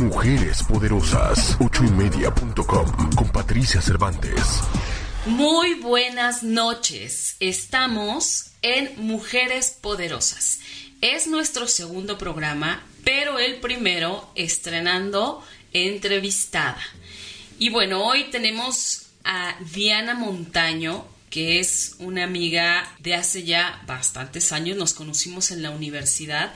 Mujeres 0.00 0.62
poderosas. 0.62 1.58
Ochoymedia.com 1.60 3.14
con 3.14 3.28
Patricia 3.28 3.82
Cervantes. 3.82 4.62
Muy 5.26 5.74
buenas 5.74 6.42
noches. 6.42 7.36
Estamos 7.38 8.52
en 8.62 8.94
Mujeres 8.96 9.76
Poderosas. 9.78 10.60
Es 11.02 11.26
nuestro 11.26 11.68
segundo 11.68 12.16
programa, 12.16 12.82
pero 13.04 13.38
el 13.38 13.56
primero 13.56 14.32
estrenando 14.36 15.44
entrevistada. 15.74 16.80
Y 17.58 17.68
bueno, 17.68 18.02
hoy 18.02 18.30
tenemos 18.30 19.08
a 19.22 19.54
Diana 19.74 20.14
Montaño, 20.14 21.04
que 21.28 21.60
es 21.60 21.96
una 21.98 22.24
amiga 22.24 22.90
de 23.00 23.16
hace 23.16 23.44
ya 23.44 23.82
bastantes 23.86 24.50
años. 24.52 24.78
Nos 24.78 24.94
conocimos 24.94 25.50
en 25.50 25.62
la 25.62 25.70
universidad. 25.70 26.54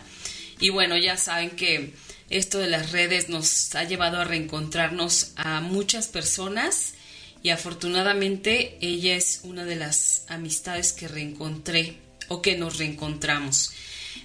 Y 0.60 0.70
bueno, 0.70 0.96
ya 0.96 1.18
saben 1.18 1.50
que 1.50 1.92
esto 2.30 2.58
de 2.58 2.68
las 2.68 2.92
redes 2.92 3.28
nos 3.28 3.74
ha 3.74 3.84
llevado 3.84 4.20
a 4.20 4.24
reencontrarnos 4.24 5.32
a 5.36 5.60
muchas 5.60 6.08
personas 6.08 6.94
y 7.42 7.50
afortunadamente 7.50 8.78
ella 8.80 9.16
es 9.16 9.40
una 9.44 9.64
de 9.64 9.76
las 9.76 10.24
amistades 10.28 10.92
que 10.92 11.08
reencontré 11.08 11.98
o 12.28 12.40
que 12.40 12.56
nos 12.56 12.78
reencontramos. 12.78 13.72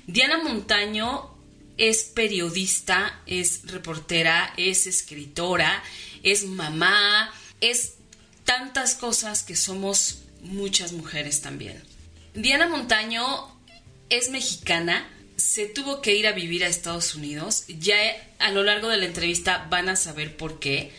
Diana 0.08 0.42
Montaño 0.42 1.36
es 1.78 2.04
periodista, 2.04 3.22
es 3.26 3.62
reportera, 3.66 4.54
es 4.58 4.88
escritora, 4.88 5.84
es 6.24 6.46
mamá, 6.46 7.32
es 7.62 7.96
tantas 8.46 8.96
cosas 8.96 9.44
que 9.44 9.56
somos 9.56 10.24
muchas 10.42 10.94
mujeres 10.94 11.42
también. 11.42 11.82
Diana 12.34 12.68
Montaño 12.68 13.24
es 14.10 14.30
mexicana, 14.30 15.08
se 15.50 15.66
tuvo 15.66 16.00
que 16.00 16.16
ir 16.16 16.28
a 16.28 16.32
vivir 16.34 16.64
a 16.64 16.68
Estados 16.68 17.16
Unidos, 17.16 17.64
ya 17.68 17.98
a 18.38 18.52
lo 18.52 18.64
largo 18.64 18.88
de 18.88 18.98
la 18.98 19.06
entrevista 19.06 19.66
van 19.68 19.90
a 19.90 19.96
saber 19.96 20.38
por 20.38 20.60
qué 20.60 20.92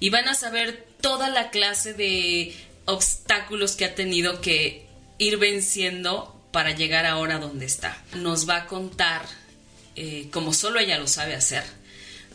y 0.00 0.10
van 0.10 0.26
a 0.26 0.34
saber 0.34 0.84
toda 1.00 1.30
la 1.30 1.50
clase 1.50 1.94
de 1.94 2.56
obstáculos 2.86 3.76
que 3.76 3.84
ha 3.84 3.94
tenido 3.94 4.40
que 4.40 4.84
ir 5.18 5.36
venciendo 5.36 6.44
para 6.50 6.72
llegar 6.72 7.06
ahora 7.06 7.38
donde 7.38 7.66
está. 7.66 8.02
Nos 8.16 8.48
va 8.48 8.56
a 8.56 8.66
contar, 8.66 9.24
eh, 9.94 10.26
como 10.32 10.52
solo 10.52 10.80
ella 10.80 10.98
lo 10.98 11.06
sabe 11.06 11.36
hacer, 11.36 11.62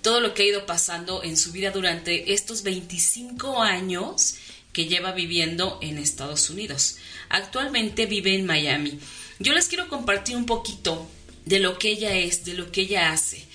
todo 0.01 0.21
lo 0.21 0.33
que 0.33 0.44
ha 0.44 0.47
ido 0.47 0.66
pasando 0.66 1.25
en 1.25 1.35
su 1.35 1.51
vida 1.51 1.71
durante 1.71 2.31
estos 2.31 2.63
25 2.63 3.61
años 3.61 4.35
que 4.71 4.85
lleva 4.85 5.11
viviendo 5.11 5.77
en 5.81 5.97
Estados 5.97 6.49
Unidos. 6.49 6.99
Actualmente 7.27 8.05
vive 8.05 8.33
en 8.33 8.45
Miami. 8.45 8.97
Yo 9.39 9.51
les 9.51 9.67
quiero 9.67 9.89
compartir 9.89 10.38
un 10.38 10.45
poquito 10.45 11.05
de 11.45 11.59
lo 11.59 11.77
que 11.77 11.89
ella 11.89 12.15
es, 12.15 12.45
de 12.45 12.53
lo 12.53 12.71
que 12.71 12.81
ella 12.81 13.11
hace. 13.11 13.45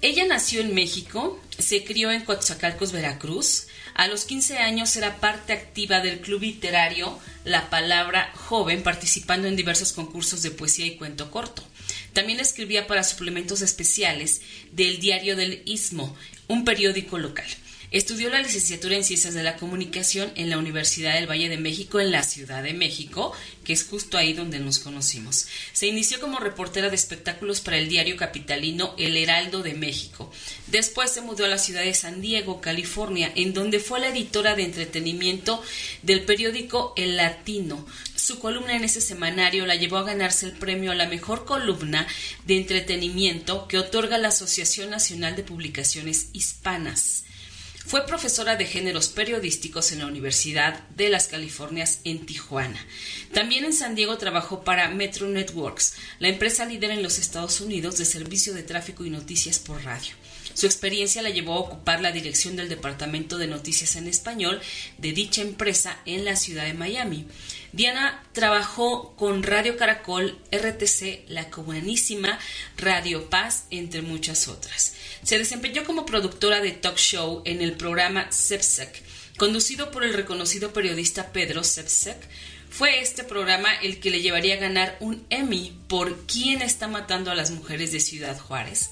Ella 0.00 0.26
nació 0.26 0.60
en 0.60 0.74
México, 0.74 1.42
se 1.58 1.84
crió 1.84 2.12
en 2.12 2.24
Coatzacoalcos, 2.24 2.92
Veracruz, 2.92 3.66
a 3.94 4.06
los 4.06 4.24
15 4.26 4.58
años 4.58 4.94
era 4.96 5.16
parte 5.16 5.52
activa 5.52 6.00
del 6.00 6.20
club 6.20 6.42
literario 6.42 7.18
La 7.44 7.68
Palabra 7.68 8.30
Joven, 8.32 8.84
participando 8.84 9.48
en 9.48 9.56
diversos 9.56 9.92
concursos 9.92 10.42
de 10.42 10.52
poesía 10.52 10.86
y 10.86 10.96
cuento 10.96 11.32
corto. 11.32 11.64
También 12.12 12.38
escribía 12.38 12.86
para 12.86 13.02
suplementos 13.02 13.60
especiales 13.60 14.40
del 14.70 15.00
Diario 15.00 15.34
del 15.34 15.62
Istmo, 15.64 16.16
un 16.46 16.64
periódico 16.64 17.18
local. 17.18 17.48
Estudió 17.90 18.28
la 18.28 18.42
licenciatura 18.42 18.96
en 18.96 19.04
Ciencias 19.04 19.32
de 19.32 19.42
la 19.42 19.56
Comunicación 19.56 20.30
en 20.34 20.50
la 20.50 20.58
Universidad 20.58 21.14
del 21.14 21.26
Valle 21.26 21.48
de 21.48 21.56
México 21.56 22.00
en 22.00 22.10
la 22.10 22.22
Ciudad 22.22 22.62
de 22.62 22.74
México, 22.74 23.32
que 23.64 23.72
es 23.72 23.84
justo 23.84 24.18
ahí 24.18 24.34
donde 24.34 24.58
nos 24.58 24.78
conocimos. 24.78 25.46
Se 25.72 25.86
inició 25.86 26.20
como 26.20 26.38
reportera 26.38 26.90
de 26.90 26.96
espectáculos 26.96 27.62
para 27.62 27.78
el 27.78 27.88
diario 27.88 28.18
capitalino 28.18 28.94
El 28.98 29.16
Heraldo 29.16 29.62
de 29.62 29.72
México. 29.72 30.30
Después 30.66 31.10
se 31.10 31.22
mudó 31.22 31.46
a 31.46 31.48
la 31.48 31.56
ciudad 31.56 31.82
de 31.82 31.94
San 31.94 32.20
Diego, 32.20 32.60
California, 32.60 33.32
en 33.34 33.54
donde 33.54 33.80
fue 33.80 34.00
la 34.00 34.08
editora 34.08 34.54
de 34.54 34.64
entretenimiento 34.64 35.62
del 36.02 36.24
periódico 36.24 36.92
El 36.94 37.16
Latino. 37.16 37.86
Su 38.14 38.38
columna 38.38 38.76
en 38.76 38.84
ese 38.84 39.00
semanario 39.00 39.64
la 39.64 39.76
llevó 39.76 39.96
a 39.96 40.04
ganarse 40.04 40.44
el 40.44 40.52
premio 40.52 40.92
a 40.92 40.94
la 40.94 41.08
mejor 41.08 41.46
columna 41.46 42.06
de 42.44 42.58
entretenimiento 42.58 43.66
que 43.66 43.78
otorga 43.78 44.18
la 44.18 44.28
Asociación 44.28 44.90
Nacional 44.90 45.36
de 45.36 45.42
Publicaciones 45.42 46.26
Hispanas. 46.34 47.24
Fue 47.88 48.04
profesora 48.04 48.56
de 48.56 48.66
géneros 48.66 49.08
periodísticos 49.08 49.92
en 49.92 50.00
la 50.00 50.06
Universidad 50.06 50.86
de 50.90 51.08
las 51.08 51.26
Californias 51.26 52.00
en 52.04 52.26
Tijuana. 52.26 52.78
También 53.32 53.64
en 53.64 53.72
San 53.72 53.94
Diego 53.94 54.18
trabajó 54.18 54.62
para 54.62 54.90
Metro 54.90 55.26
Networks, 55.26 55.94
la 56.18 56.28
empresa 56.28 56.66
líder 56.66 56.90
en 56.90 57.02
los 57.02 57.18
Estados 57.18 57.62
Unidos 57.62 57.96
de 57.96 58.04
servicio 58.04 58.52
de 58.52 58.62
tráfico 58.62 59.06
y 59.06 59.10
noticias 59.10 59.58
por 59.58 59.82
radio. 59.84 60.14
Su 60.52 60.66
experiencia 60.66 61.22
la 61.22 61.30
llevó 61.30 61.54
a 61.54 61.60
ocupar 61.60 62.02
la 62.02 62.12
dirección 62.12 62.56
del 62.56 62.68
Departamento 62.68 63.38
de 63.38 63.46
Noticias 63.46 63.96
en 63.96 64.06
Español 64.06 64.60
de 64.98 65.12
dicha 65.12 65.40
empresa 65.40 65.98
en 66.04 66.26
la 66.26 66.36
ciudad 66.36 66.64
de 66.64 66.74
Miami. 66.74 67.26
Diana 67.72 68.22
trabajó 68.32 69.16
con 69.16 69.42
Radio 69.42 69.78
Caracol, 69.78 70.38
RTC, 70.52 71.28
la 71.28 71.48
cubanísima 71.48 72.38
Radio 72.76 73.30
Paz, 73.30 73.64
entre 73.70 74.02
muchas 74.02 74.46
otras. 74.48 74.92
Se 75.28 75.36
desempeñó 75.36 75.84
como 75.84 76.06
productora 76.06 76.62
de 76.62 76.70
talk 76.70 76.96
show 76.96 77.42
en 77.44 77.60
el 77.60 77.74
programa 77.74 78.32
Sepsec, 78.32 79.02
conducido 79.36 79.90
por 79.90 80.02
el 80.02 80.14
reconocido 80.14 80.72
periodista 80.72 81.32
Pedro 81.34 81.64
Sepsec. 81.64 82.16
Fue 82.70 83.02
este 83.02 83.24
programa 83.24 83.68
el 83.82 84.00
que 84.00 84.10
le 84.10 84.22
llevaría 84.22 84.54
a 84.54 84.58
ganar 84.58 84.96
un 85.00 85.26
Emmy 85.28 85.76
por 85.86 86.24
¿Quién 86.24 86.62
está 86.62 86.88
matando 86.88 87.30
a 87.30 87.34
las 87.34 87.50
mujeres 87.50 87.92
de 87.92 88.00
Ciudad 88.00 88.38
Juárez? 88.40 88.88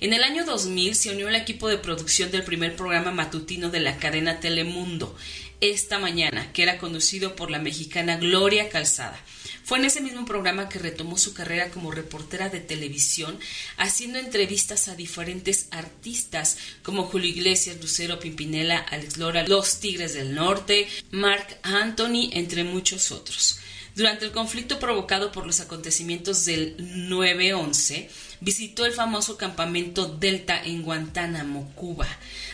En 0.00 0.12
el 0.12 0.22
año 0.22 0.44
2000 0.44 0.94
se 0.94 1.10
unió 1.10 1.26
al 1.26 1.34
equipo 1.34 1.66
de 1.66 1.78
producción 1.78 2.30
del 2.30 2.44
primer 2.44 2.76
programa 2.76 3.10
matutino 3.10 3.68
de 3.68 3.80
la 3.80 3.96
cadena 3.96 4.38
Telemundo, 4.38 5.16
Esta 5.60 5.98
Mañana, 5.98 6.52
que 6.52 6.62
era 6.62 6.78
conducido 6.78 7.34
por 7.34 7.50
la 7.50 7.58
mexicana 7.58 8.18
Gloria 8.18 8.68
Calzada. 8.68 9.20
Fue 9.64 9.78
en 9.78 9.84
ese 9.84 10.00
mismo 10.00 10.24
programa 10.24 10.68
que 10.68 10.78
retomó 10.78 11.16
su 11.16 11.34
carrera 11.34 11.70
como 11.70 11.90
reportera 11.90 12.48
de 12.48 12.60
televisión, 12.60 13.38
haciendo 13.76 14.18
entrevistas 14.18 14.88
a 14.88 14.96
diferentes 14.96 15.68
artistas 15.70 16.58
como 16.82 17.04
Julio 17.04 17.28
Iglesias, 17.28 17.78
Lucero 17.80 18.18
Pimpinela, 18.18 18.78
Alex 18.78 19.18
Lora, 19.18 19.46
Los 19.46 19.80
Tigres 19.80 20.14
del 20.14 20.34
Norte, 20.34 20.88
Mark 21.10 21.58
Anthony, 21.62 22.30
entre 22.32 22.64
muchos 22.64 23.12
otros. 23.12 23.61
Durante 23.94 24.24
el 24.24 24.32
conflicto 24.32 24.78
provocado 24.78 25.32
por 25.32 25.46
los 25.46 25.60
acontecimientos 25.60 26.46
del 26.46 26.76
9-11, 27.08 28.08
visitó 28.40 28.86
el 28.86 28.92
famoso 28.92 29.36
campamento 29.36 30.06
Delta 30.06 30.62
en 30.62 30.82
Guantánamo, 30.82 31.70
Cuba, 31.74 32.08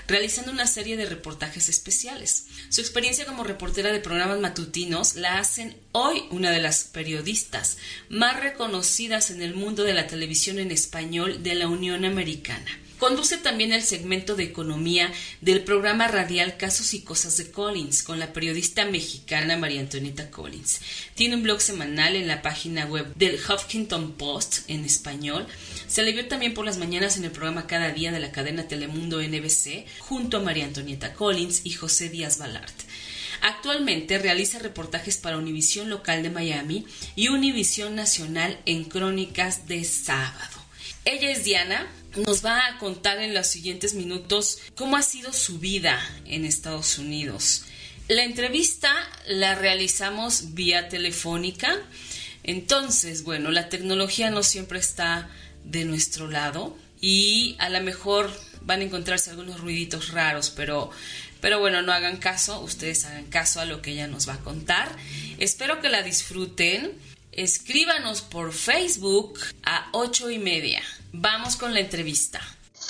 realizando 0.09 0.51
una 0.51 0.67
serie 0.67 0.97
de 0.97 1.07
reportajes 1.07 1.69
especiales. 1.69 2.47
Su 2.71 2.81
experiencia 2.81 3.25
como 3.25 3.45
reportera 3.45 3.93
de 3.93 4.01
programas 4.01 4.41
matutinos 4.41 5.15
la 5.15 5.39
hacen 5.39 5.77
hoy 5.93 6.25
una 6.31 6.51
de 6.51 6.61
las 6.61 6.85
periodistas 6.85 7.79
más 8.09 8.41
reconocidas 8.41 9.31
en 9.31 9.41
el 9.41 9.55
mundo 9.55 9.85
de 9.85 9.95
la 9.95 10.09
televisión 10.09 10.59
en 10.59 10.73
español 10.73 11.45
de 11.45 11.55
la 11.55 11.69
Unión 11.69 12.05
Americana. 12.05 12.71
Conduce 12.99 13.39
también 13.39 13.73
el 13.73 13.83
segmento 13.83 14.35
de 14.35 14.43
economía 14.43 15.13
del 15.41 15.63
programa 15.63 16.09
radial 16.09 16.57
Casos 16.57 16.95
y 16.95 17.03
Cosas 17.03 17.37
de 17.37 17.51
Collins 17.51 18.03
con 18.03 18.19
la 18.19 18.33
periodista 18.33 18.85
mexicana 18.87 19.57
María 19.57 19.81
Antonieta 19.81 20.31
Collins. 20.31 20.81
Tiene 21.15 21.37
un 21.37 21.45
blog 21.45 21.61
semanal 21.61 22.17
en 22.17 22.27
la 22.27 22.43
página 22.43 22.87
web 22.87 23.15
del 23.15 23.37
Huffington 23.37 24.15
Post 24.15 24.69
en 24.69 24.85
español. 24.85 25.47
Se 25.87 26.03
le 26.03 26.13
vio 26.13 26.27
también 26.27 26.55
por 26.55 26.65
las 26.65 26.79
mañanas 26.79 27.17
en 27.17 27.25
el 27.25 27.31
programa 27.31 27.69
Cada 27.69 27.91
Día 27.91 28.11
de 28.11 28.19
la 28.19 28.33
cadena 28.33 28.67
Telemundo 28.67 29.23
NBC 29.23 29.87
junto 30.01 30.39
a 30.39 30.41
María 30.41 30.65
Antonieta 30.65 31.15
Collins 31.15 31.61
y 31.65 31.75
José 31.75 32.09
Díaz 32.09 32.39
Balart. 32.39 32.75
Actualmente 33.43 34.19
realiza 34.19 34.59
reportajes 34.59 35.17
para 35.19 35.39
Univisión 35.39 35.89
Local 35.89 36.25
de 36.25 36.31
Miami 36.31 36.85
y 37.15 37.29
Univisión 37.29 37.95
Nacional 37.95 38.59
en 38.67 38.85
Crónicas 38.85 39.69
de 39.69 39.85
Sábado. 39.85 40.59
Ella 41.05 41.31
es 41.31 41.45
Diana, 41.45 41.87
nos 42.19 42.45
va 42.45 42.67
a 42.67 42.79
contar 42.79 43.19
en 43.19 43.35
los 43.35 43.47
siguientes 43.47 43.95
minutos 43.95 44.59
cómo 44.75 44.97
ha 44.97 45.03
sido 45.03 45.33
su 45.33 45.59
vida 45.59 46.01
en 46.27 46.45
Estados 46.45 46.99
Unidos. 46.99 47.65
La 48.09 48.25
entrevista 48.25 48.93
la 49.27 49.55
realizamos 49.55 50.55
vía 50.55 50.89
telefónica, 50.89 51.77
entonces, 52.43 53.25
bueno, 53.25 53.51
la 53.51 53.69
tecnología 53.69 54.31
no 54.31 54.43
siempre 54.43 54.79
está 54.79 55.29
de 55.65 55.85
nuestro 55.85 56.29
lado 56.31 56.77
y 57.01 57.57
a 57.59 57.69
lo 57.69 57.83
mejor 57.83 58.31
van 58.63 58.81
a 58.81 58.85
encontrarse 58.85 59.31
algunos 59.31 59.61
ruiditos 59.61 60.13
raros, 60.13 60.51
pero, 60.51 60.91
pero 61.41 61.61
bueno, 61.61 61.83
no 61.83 61.93
hagan 61.93 62.17
caso, 62.17 62.61
ustedes 62.61 63.05
hagan 63.05 63.27
caso 63.27 63.61
a 63.61 63.67
lo 63.67 63.83
que 63.83 63.93
ella 63.93 64.07
nos 64.07 64.29
va 64.29 64.35
a 64.35 64.41
contar. 64.41 64.97
Espero 65.39 65.81
que 65.81 65.91
la 65.91 66.03
disfruten. 66.03 66.93
Escríbanos 67.39 68.23
por 68.23 68.53
Facebook 68.53 69.39
a 69.65 69.91
ocho 69.93 70.29
y 70.29 70.41
media. 70.41 70.83
Vamos 71.13 71.55
con 71.55 71.73
la 71.73 71.79
entrevista. 71.79 72.41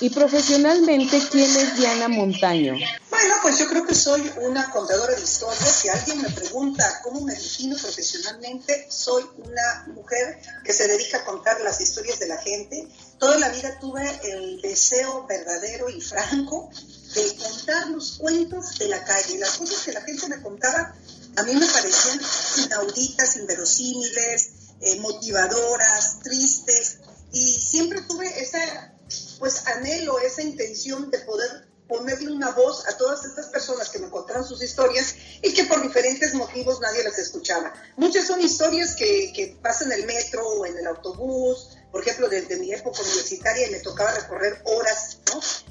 Y 0.00 0.08
profesionalmente, 0.08 1.20
¿quién 1.30 1.54
es 1.54 1.76
Diana 1.76 2.08
Montaño? 2.08 2.72
Bueno, 3.10 3.34
pues 3.42 3.58
yo 3.58 3.68
creo 3.68 3.86
que 3.86 3.94
soy 3.94 4.22
una 4.40 4.70
contadora 4.70 5.14
de 5.14 5.22
historias. 5.22 5.70
Si 5.70 5.90
alguien 5.90 6.22
me 6.22 6.30
pregunta 6.30 6.82
cómo 7.04 7.20
me 7.20 7.34
defino 7.34 7.76
profesionalmente, 7.76 8.86
soy 8.88 9.22
una 9.36 9.92
mujer 9.94 10.40
que 10.64 10.72
se 10.72 10.88
dedica 10.88 11.18
a 11.18 11.24
contar 11.26 11.60
las 11.60 11.78
historias 11.82 12.18
de 12.18 12.28
la 12.28 12.38
gente. 12.38 12.88
Toda 13.18 13.38
la 13.38 13.50
vida 13.50 13.78
tuve 13.78 14.02
el 14.32 14.62
deseo 14.62 15.26
verdadero 15.26 15.90
y 15.90 16.00
franco 16.00 16.70
de 17.14 17.36
contar 17.36 17.88
los 17.88 18.12
cuentos 18.12 18.78
de 18.78 18.88
la 18.88 19.04
calle. 19.04 19.36
Las 19.40 19.58
cosas 19.58 19.84
que 19.84 19.92
la 19.92 20.00
gente 20.00 20.26
me 20.28 20.40
contaba 20.40 20.94
a 21.38 21.42
mí 21.44 21.54
me 21.54 21.66
parecían 21.66 22.20
inauditas, 22.64 23.36
inverosímiles, 23.36 24.50
eh, 24.80 25.00
motivadoras, 25.00 26.20
tristes. 26.22 26.98
Y 27.32 27.52
siempre 27.60 28.02
tuve 28.02 28.26
esa 28.40 28.94
pues 29.38 29.66
anhelo 29.66 30.18
esa 30.18 30.42
intención 30.42 31.10
de 31.10 31.20
poder 31.20 31.68
ponerle 31.88 32.30
una 32.30 32.50
voz 32.50 32.86
a 32.86 32.98
todas 32.98 33.24
estas 33.24 33.46
personas 33.46 33.88
que 33.88 33.98
me 33.98 34.10
contaron 34.10 34.46
sus 34.46 34.62
historias 34.62 35.14
y 35.42 35.54
que 35.54 35.64
por 35.64 35.80
diferentes 35.80 36.34
motivos 36.34 36.80
nadie 36.80 37.02
las 37.02 37.18
escuchaba. 37.18 37.72
Muchas 37.96 38.26
son 38.26 38.42
historias 38.42 38.94
que, 38.94 39.32
que 39.34 39.58
pasan 39.62 39.92
en 39.92 40.00
el 40.00 40.06
metro 40.06 40.46
o 40.46 40.66
en 40.66 40.76
el 40.76 40.86
autobús, 40.86 41.77
por 41.90 42.02
ejemplo, 42.02 42.28
desde 42.28 42.56
mi 42.56 42.72
época 42.72 43.00
universitaria 43.00 43.68
me 43.70 43.80
tocaba 43.80 44.12
recorrer 44.12 44.60
horas 44.64 45.18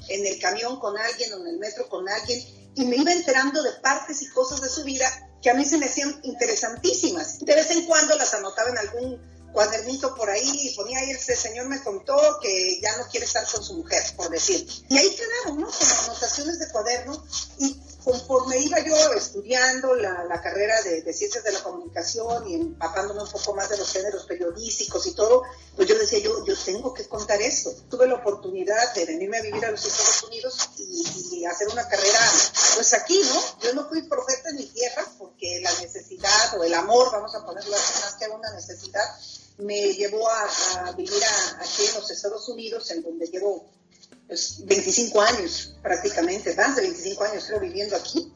en 0.08 0.26
el 0.26 0.38
camión 0.40 0.80
con 0.80 0.96
alguien 0.98 1.32
o 1.32 1.36
en 1.38 1.46
el 1.46 1.58
metro 1.58 1.88
con 1.88 2.08
alguien 2.08 2.40
y 2.74 2.84
me 2.84 2.96
iba 2.96 3.12
enterando 3.12 3.62
de 3.62 3.72
partes 3.82 4.22
y 4.22 4.28
cosas 4.30 4.60
de 4.60 4.68
su 4.68 4.84
vida 4.84 5.06
que 5.42 5.50
a 5.50 5.54
mí 5.54 5.64
se 5.64 5.78
me 5.78 5.86
hacían 5.86 6.18
interesantísimas. 6.22 7.38
De 7.40 7.54
vez 7.54 7.70
en 7.70 7.86
cuando 7.86 8.16
las 8.16 8.34
anotaba 8.34 8.70
en 8.70 8.78
algún 8.78 9.37
cuadernito 9.52 10.14
por 10.14 10.30
ahí 10.30 10.68
y 10.68 10.74
ponía 10.74 10.98
ahí, 11.00 11.10
este 11.10 11.34
señor 11.34 11.66
me 11.68 11.82
contó 11.82 12.16
que 12.40 12.80
ya 12.80 12.96
no 12.96 13.08
quiere 13.08 13.26
estar 13.26 13.44
con 13.50 13.62
su 13.62 13.74
mujer, 13.74 14.02
por 14.16 14.28
decir. 14.30 14.66
Y 14.88 14.98
ahí 14.98 15.16
quedaron, 15.16 15.60
¿no? 15.60 15.66
Como 15.66 16.02
anotaciones 16.04 16.58
de 16.58 16.68
cuaderno 16.68 17.24
y 17.58 17.76
conforme 18.08 18.58
iba 18.58 18.78
yo 18.80 18.94
estudiando 19.12 19.94
la, 19.94 20.24
la 20.24 20.40
carrera 20.40 20.80
de, 20.82 21.02
de, 21.02 21.12
ciencias 21.12 21.44
de 21.44 21.52
la 21.52 21.62
comunicación 21.62 22.48
y 22.48 22.54
empapándome 22.54 23.22
un 23.22 23.28
poco 23.28 23.54
más 23.54 23.68
de 23.68 23.76
los 23.76 23.92
géneros 23.92 24.24
periodísticos 24.24 25.06
y 25.06 25.12
todo, 25.12 25.42
pues 25.76 25.88
yo 25.88 25.98
decía, 25.98 26.18
yo, 26.20 26.44
yo 26.46 26.54
tengo 26.64 26.94
que 26.94 27.06
contar 27.06 27.42
esto. 27.42 27.70
Tuve 27.90 28.06
la 28.06 28.14
oportunidad 28.14 28.94
de 28.94 29.04
venirme 29.04 29.38
a 29.38 29.42
vivir 29.42 29.64
a 29.64 29.70
los 29.70 29.84
Estados 29.84 30.22
Unidos 30.22 30.70
y, 30.78 31.38
y 31.38 31.44
hacer 31.44 31.68
una 31.68 31.86
carrera, 31.86 32.18
pues 32.76 32.94
aquí, 32.94 33.20
¿no? 33.28 33.42
Yo 33.62 33.74
no 33.74 33.88
fui 33.88 34.00
profeta 34.02 34.48
en 34.50 34.56
mi 34.56 34.66
tierra 34.66 35.04
porque 35.18 35.60
la 35.60 35.72
necesidad 35.80 36.58
o 36.58 36.64
el 36.64 36.72
amor, 36.74 37.10
vamos 37.12 37.34
a 37.34 37.44
ponerlo 37.44 37.76
así, 37.76 38.00
más 38.00 38.14
que 38.14 38.28
una 38.28 38.50
necesidad, 38.52 39.04
me 39.58 39.92
llevó 39.92 40.28
a, 40.28 40.92
vivir 40.92 41.22
aquí 41.58 41.84
en 41.86 41.94
los 41.94 42.10
Estados 42.10 42.48
Unidos, 42.48 42.90
en 42.90 43.02
donde 43.02 43.26
llevo 43.26 43.70
pues, 44.26 44.64
25 44.64 45.20
años 45.20 45.74
prácticamente, 45.82 46.54
más 46.54 46.76
de 46.76 46.82
25 46.82 47.24
años 47.24 47.44
creo 47.46 47.60
viviendo 47.60 47.96
aquí. 47.96 48.32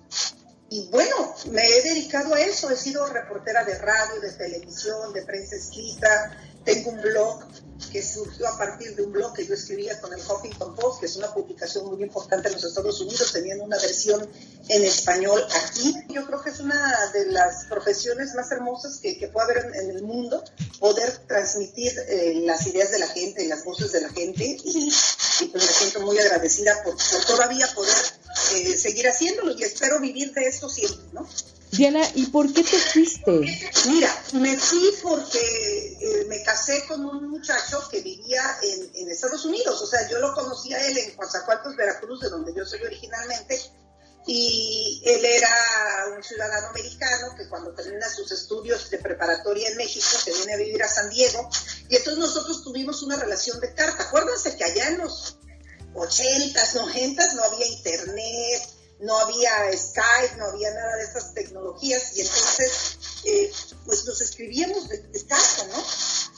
Y 0.71 0.89
bueno, 0.89 1.35
me 1.51 1.63
he 1.63 1.83
dedicado 1.83 2.35
a 2.35 2.41
eso, 2.41 2.71
he 2.71 2.77
sido 2.77 3.07
reportera 3.07 3.63
de 3.65 3.79
radio, 3.79 4.21
de 4.21 4.33
televisión, 4.33 5.13
de 5.13 5.23
prensa 5.23 5.57
escrita, 5.57 6.37
tengo 6.65 6.91
un 6.91 7.03
blog 7.03 7.45
que 7.91 8.03
surgió 8.03 8.49
a 8.49 8.59
partir 8.59 8.95
de 8.95 9.03
un 9.03 9.13
blog 9.13 9.35
que 9.35 9.47
yo 9.47 9.55
escribía 9.55 10.01
con 10.01 10.13
el 10.13 10.21
Huffington 10.21 10.75
Post, 10.75 11.01
que 11.01 11.07
es 11.07 11.17
una 11.17 11.33
publicación 11.33 11.87
muy 11.87 12.03
importante 12.03 12.49
en 12.49 12.55
los 12.55 12.65
Estados 12.65 13.01
Unidos, 13.01 13.33
teniendo 13.33 13.65
una 13.65 13.79
versión 13.79 14.29
en 14.69 14.85
español 14.85 15.45
aquí. 15.65 15.95
Yo 16.09 16.27
creo 16.27 16.43
que 16.43 16.51
es 16.51 16.61
una 16.61 17.11
de 17.13 17.27
las 17.27 17.65
profesiones 17.67 18.35
más 18.35 18.51
hermosas 18.53 18.99
que, 18.99 19.19
que 19.19 19.29
puede 19.29 19.53
haber 19.53 19.77
en, 19.77 19.91
el 19.91 20.03
mundo, 20.03 20.43
poder 20.79 21.11
transmitir 21.27 21.93
eh, 22.09 22.43
las 22.45 22.67
ideas 22.67 22.91
de 22.91 22.99
la 22.99 23.09
gente, 23.09 23.47
las 23.47 23.65
voces 23.65 23.93
de 23.93 24.01
la 24.01 24.09
gente, 24.11 24.57
y, 24.65 24.93
pues 25.51 25.65
me 25.65 25.73
siento 25.73 26.01
muy 26.01 26.19
agradecida 26.19 26.83
por 26.85 26.97
todavía 27.27 27.67
poder 27.75 27.95
eh, 28.55 28.77
seguir 28.77 29.09
haciéndolo 29.09 29.53
y 29.57 29.63
espero 29.63 30.01
vivir 30.01 30.33
de 30.33 30.47
esto 30.47 30.69
siempre, 30.69 31.05
¿no? 31.13 31.29
Diana, 31.73 32.03
¿y 32.15 32.27
por 32.27 32.53
qué 32.53 32.63
te 32.63 32.79
fuiste? 32.79 33.31
Mira, 33.87 34.25
me 34.35 34.59
fui 34.59 34.95
porque 35.03 35.97
eh, 36.01 36.27
me 36.29 36.43
casé 36.43 36.85
con 36.87 37.03
un 37.03 37.31
muchacho 37.31 37.89
que 37.91 38.03
vivía 38.03 38.43
en, 38.63 38.91
en, 38.95 39.11
Estados 39.11 39.47
Unidos. 39.47 39.81
O 39.81 39.87
sea, 39.87 40.07
yo 40.11 40.19
lo 40.19 40.35
conocí 40.35 40.75
a 40.75 40.87
él 40.87 40.99
en 40.99 41.17
Coatzacoalcos, 41.17 41.75
Veracruz, 41.75 42.21
de 42.21 42.29
donde 42.29 42.53
yo 42.55 42.67
soy 42.67 42.83
originalmente. 42.83 43.59
Y 44.27 45.03
él 45.07 45.25
era 45.25 45.49
un 46.15 46.23
ciudadano 46.23 46.69
americano 46.69 47.35
que 47.39 47.49
cuando 47.49 47.73
termina 47.73 48.09
sus 48.09 48.31
estudios 48.31 48.91
de 48.91 48.99
preparatoria 48.99 49.71
en 49.71 49.77
México 49.79 50.07
se 50.07 50.33
viene 50.33 50.53
a 50.53 50.59
vivir 50.59 50.83
a 50.83 50.89
San 50.89 51.09
Diego. 51.09 51.49
Y 51.89 51.97
entonces 51.97 52.19
nosotros 52.19 52.63
tuvimos 52.63 53.03
una 53.03 53.17
relación 53.17 53.59
de 53.61 53.75
carta. 53.75 54.05
Acuérdense 54.05 54.57
que 54.59 54.65
allá 54.65 54.89
en 54.89 54.99
los 54.99 55.39
80s, 55.95 56.75
90s 56.75 57.35
no 57.35 57.45
había 57.45 57.67
internet, 57.67 58.63
no 59.03 59.19
había 59.19 59.77
Skype, 59.77 60.37
no 60.39 60.47
había 60.47 60.71
nada 60.73 60.97
de 60.97 61.05
estas 61.05 61.35
tecnologías 61.35 62.17
y 62.17 62.21
entonces 62.21 62.99
eh, 63.25 63.53
pues 63.85 64.05
nos 64.05 64.21
escribíamos 64.21 64.89
de, 64.89 65.27
casa, 65.27 65.67
¿no? 65.67 65.85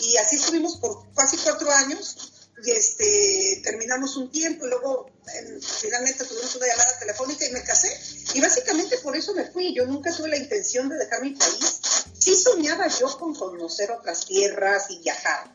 Y 0.01 0.17
así 0.17 0.37
estuvimos 0.37 0.77
por 0.77 1.13
casi 1.15 1.37
cuatro 1.39 1.71
años 1.71 2.17
y 2.65 2.71
este, 2.71 3.61
terminamos 3.65 4.17
un 4.17 4.31
tiempo 4.31 4.67
y 4.67 4.71
luego 4.71 5.11
en, 5.35 5.61
finalmente 5.61 6.25
tuvimos 6.25 6.55
una 6.57 6.67
llamada 6.67 6.99
telefónica 6.99 7.45
y 7.47 7.53
me 7.53 7.63
casé. 7.63 7.89
Y 8.35 8.41
básicamente 8.41 8.99
por 8.99 9.17
eso 9.17 9.35
me 9.35 9.45
fui. 9.45 9.75
Yo 9.75 9.87
nunca 9.87 10.15
tuve 10.15 10.29
la 10.29 10.37
intención 10.37 10.89
de 10.89 10.97
dejar 10.97 11.23
mi 11.23 11.35
país. 11.35 11.81
Sí 12.19 12.37
soñaba 12.37 12.89
yo 12.89 13.19
con 13.19 13.35
conocer 13.35 13.91
otras 13.91 14.25
tierras 14.25 14.87
y 14.91 14.99
viajar, 15.01 15.54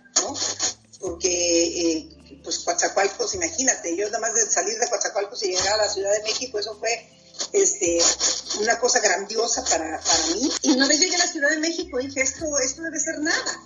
A 5.69 5.77
la 5.77 5.89
Ciudad 5.89 6.11
de 6.11 6.23
México, 6.23 6.59
eso 6.59 6.77
fue 6.79 7.09
este, 7.53 7.99
una 8.59 8.79
cosa 8.79 8.99
grandiosa 8.99 9.63
para, 9.63 9.99
para 9.99 10.27
mí. 10.35 10.51
Y 10.63 10.71
una 10.71 10.87
vez 10.87 10.99
llegué 10.99 11.15
a 11.15 11.19
la 11.19 11.27
Ciudad 11.27 11.49
de 11.49 11.57
México 11.57 11.97
dije, 11.99 12.21
esto, 12.21 12.45
esto 12.59 12.81
debe 12.81 12.99
ser 12.99 13.19
nada. 13.19 13.63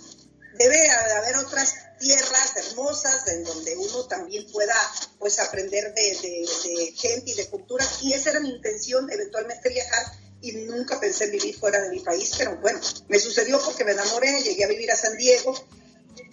Debe 0.58 0.90
haber 0.90 1.36
otras 1.36 1.74
tierras 1.98 2.56
hermosas 2.56 3.26
en 3.28 3.44
donde 3.44 3.76
uno 3.76 4.04
también 4.06 4.46
pueda 4.52 4.74
pues 5.18 5.38
aprender 5.40 5.92
de, 5.94 6.46
de, 6.62 6.92
gente 6.96 7.30
y 7.30 7.34
de 7.34 7.48
cultura. 7.48 7.84
Y 8.02 8.12
esa 8.12 8.30
era 8.30 8.40
mi 8.40 8.50
intención, 8.50 9.10
eventualmente 9.10 9.68
viajar 9.68 10.04
y 10.40 10.52
nunca 10.52 11.00
pensé 11.00 11.24
en 11.24 11.32
vivir 11.32 11.58
fuera 11.58 11.80
de 11.80 11.88
mi 11.88 12.00
país, 12.00 12.32
pero 12.36 12.58
bueno, 12.58 12.78
me 13.08 13.18
sucedió 13.18 13.58
porque 13.64 13.82
me 13.82 13.92
enamoré, 13.92 14.42
llegué 14.42 14.64
a 14.64 14.68
vivir 14.68 14.90
a 14.90 14.96
San 14.96 15.16
Diego 15.16 15.54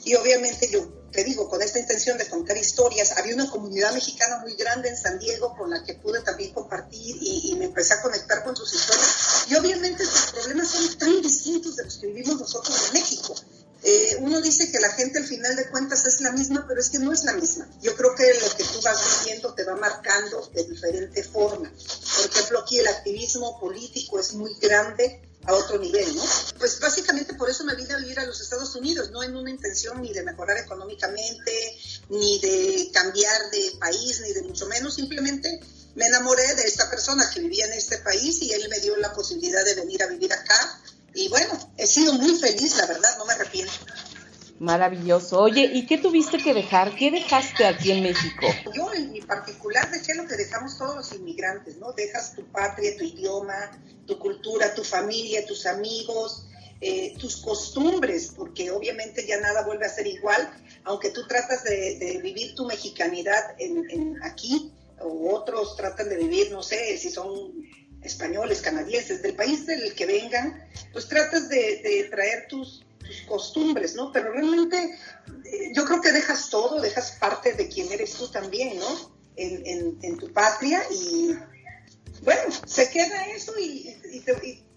y 0.03 0.15
obviamente 0.15 0.69
yo 0.69 1.00
te 1.11 1.23
digo, 1.23 1.49
con 1.49 1.61
esta 1.61 1.79
intención 1.79 2.17
de 2.17 2.27
contar 2.27 2.57
historias, 2.57 3.17
había 3.17 3.35
una 3.35 3.49
comunidad 3.49 3.93
mexicana 3.93 4.39
muy 4.39 4.55
grande 4.55 4.89
en 4.89 4.97
San 4.97 5.19
Diego 5.19 5.55
con 5.57 5.69
la 5.69 5.83
que 5.83 5.95
pude 5.95 6.21
también 6.21 6.53
compartir 6.53 7.17
y, 7.19 7.51
y 7.51 7.55
me 7.55 7.65
empecé 7.65 7.93
a 7.95 8.01
conectar 8.01 8.43
con 8.43 8.55
sus 8.55 8.73
historias. 8.73 9.45
Y 9.49 9.55
obviamente 9.55 10.05
sus 10.05 10.31
problemas 10.31 10.69
son 10.69 10.97
tan 10.97 11.21
distintos 11.21 11.75
de 11.75 11.83
los 11.83 11.97
que 11.97 12.07
vivimos 12.07 12.39
nosotros 12.39 12.87
en 12.87 12.93
México. 12.93 13.35
Eh, 13.83 14.17
uno 14.19 14.39
dice 14.41 14.71
que 14.71 14.79
la 14.79 14.91
gente 14.91 15.17
al 15.17 15.25
final 15.25 15.55
de 15.55 15.67
cuentas 15.69 16.05
es 16.05 16.21
la 16.21 16.31
misma, 16.31 16.65
pero 16.67 16.79
es 16.79 16.89
que 16.91 16.99
no 16.99 17.11
es 17.11 17.23
la 17.23 17.33
misma. 17.33 17.67
Yo 17.81 17.95
creo 17.95 18.13
que 18.13 18.31
lo 18.39 18.55
que 18.55 18.63
tú 18.63 18.79
vas 18.83 19.19
viviendo 19.19 19.53
te 19.55 19.63
va 19.63 19.75
marcando 19.75 20.47
de 20.53 20.63
diferente 20.65 21.23
forma. 21.23 21.71
Por 21.71 22.29
ejemplo, 22.29 22.59
aquí 22.59 22.77
el 22.77 22.87
activismo 22.87 23.59
político 23.59 24.19
es 24.19 24.33
muy 24.33 24.53
grande 24.59 25.30
a 25.45 25.53
otro 25.53 25.79
nivel, 25.79 26.15
¿no? 26.15 26.23
Pues 26.59 26.79
básicamente 26.79 27.33
por 27.33 27.49
eso 27.49 27.63
me 27.63 27.75
vine 27.75 27.93
a 27.93 27.97
vivir 27.97 28.19
a 28.19 28.25
los 28.25 28.39
Estados 28.39 28.75
Unidos, 28.75 29.09
no 29.11 29.23
en 29.23 29.35
una 29.35 29.49
intención 29.49 30.01
ni 30.01 30.13
de 30.13 30.23
mejorar 30.23 30.57
económicamente, 30.57 31.77
ni 32.09 32.39
de 32.39 32.89
cambiar 32.93 33.49
de 33.51 33.73
país, 33.79 34.21
ni 34.21 34.33
de 34.33 34.43
mucho 34.43 34.67
menos, 34.67 34.95
simplemente 34.95 35.59
me 35.95 36.05
enamoré 36.05 36.55
de 36.55 36.63
esta 36.63 36.89
persona 36.89 37.29
que 37.33 37.41
vivía 37.41 37.65
en 37.65 37.73
este 37.73 37.97
país 37.97 38.41
y 38.41 38.53
él 38.53 38.67
me 38.69 38.79
dio 38.79 38.95
la 38.97 39.13
posibilidad 39.13 39.63
de 39.65 39.75
venir 39.75 40.01
a 40.03 40.07
vivir 40.07 40.31
acá. 40.31 40.81
Y 41.13 41.27
bueno, 41.27 41.73
he 41.77 41.87
sido 41.87 42.13
muy 42.13 42.37
feliz, 42.37 42.77
la 42.77 42.85
verdad, 42.85 43.17
no 43.17 43.25
me 43.25 43.33
arrepiento. 43.33 43.73
Maravilloso. 44.61 45.39
Oye, 45.39 45.71
¿y 45.73 45.87
qué 45.87 45.97
tuviste 45.97 46.37
que 46.37 46.53
dejar? 46.53 46.93
¿Qué 46.95 47.09
dejaste 47.09 47.65
aquí 47.65 47.91
en 47.91 48.03
México? 48.03 48.45
Yo 48.75 48.93
en 48.93 49.11
mi 49.11 49.19
particular 49.19 49.89
dejé 49.89 50.13
lo 50.13 50.27
que 50.27 50.35
dejamos 50.35 50.77
todos 50.77 50.95
los 50.95 51.11
inmigrantes, 51.13 51.77
¿no? 51.77 51.93
Dejas 51.93 52.35
tu 52.35 52.45
patria, 52.45 52.95
tu 52.95 53.03
idioma, 53.03 53.71
tu 54.05 54.19
cultura, 54.19 54.75
tu 54.75 54.83
familia, 54.83 55.43
tus 55.47 55.65
amigos, 55.65 56.45
eh, 56.79 57.15
tus 57.17 57.37
costumbres, 57.37 58.33
porque 58.37 58.69
obviamente 58.69 59.25
ya 59.25 59.39
nada 59.39 59.63
vuelve 59.63 59.87
a 59.87 59.89
ser 59.89 60.05
igual, 60.05 60.47
aunque 60.83 61.09
tú 61.09 61.25
tratas 61.25 61.63
de, 61.63 62.19
vivir 62.21 62.53
tu 62.53 62.67
mexicanidad 62.67 63.55
en, 63.57 64.21
aquí, 64.21 64.71
o 64.99 65.33
otros 65.33 65.75
tratan 65.75 66.07
de 66.07 66.17
vivir, 66.17 66.51
no 66.51 66.61
sé, 66.61 66.99
si 66.99 67.09
son 67.09 67.51
españoles, 68.03 68.61
canadienses, 68.61 69.23
del 69.23 69.35
país 69.35 69.65
del 69.65 69.95
que 69.95 70.05
vengan, 70.05 70.63
pues 70.93 71.07
tratas 71.07 71.49
de, 71.49 72.07
traer 72.11 72.47
tus, 72.47 72.85
costumbres, 73.31 73.95
¿no? 73.95 74.11
Pero 74.11 74.33
realmente 74.33 74.77
eh, 75.45 75.71
yo 75.73 75.85
creo 75.85 76.01
que 76.01 76.11
dejas 76.11 76.49
todo, 76.49 76.81
dejas 76.81 77.13
parte 77.13 77.53
de 77.53 77.69
quién 77.69 77.91
eres 77.91 78.13
tú 78.13 78.27
también, 78.29 78.77
¿no? 78.77 79.11
en, 79.35 80.17
tu 80.17 80.31
patria 80.33 80.83
y 80.91 81.35
bueno, 82.23 82.41
se 82.65 82.89
queda 82.89 83.27
eso 83.27 83.53
y, 83.57 83.95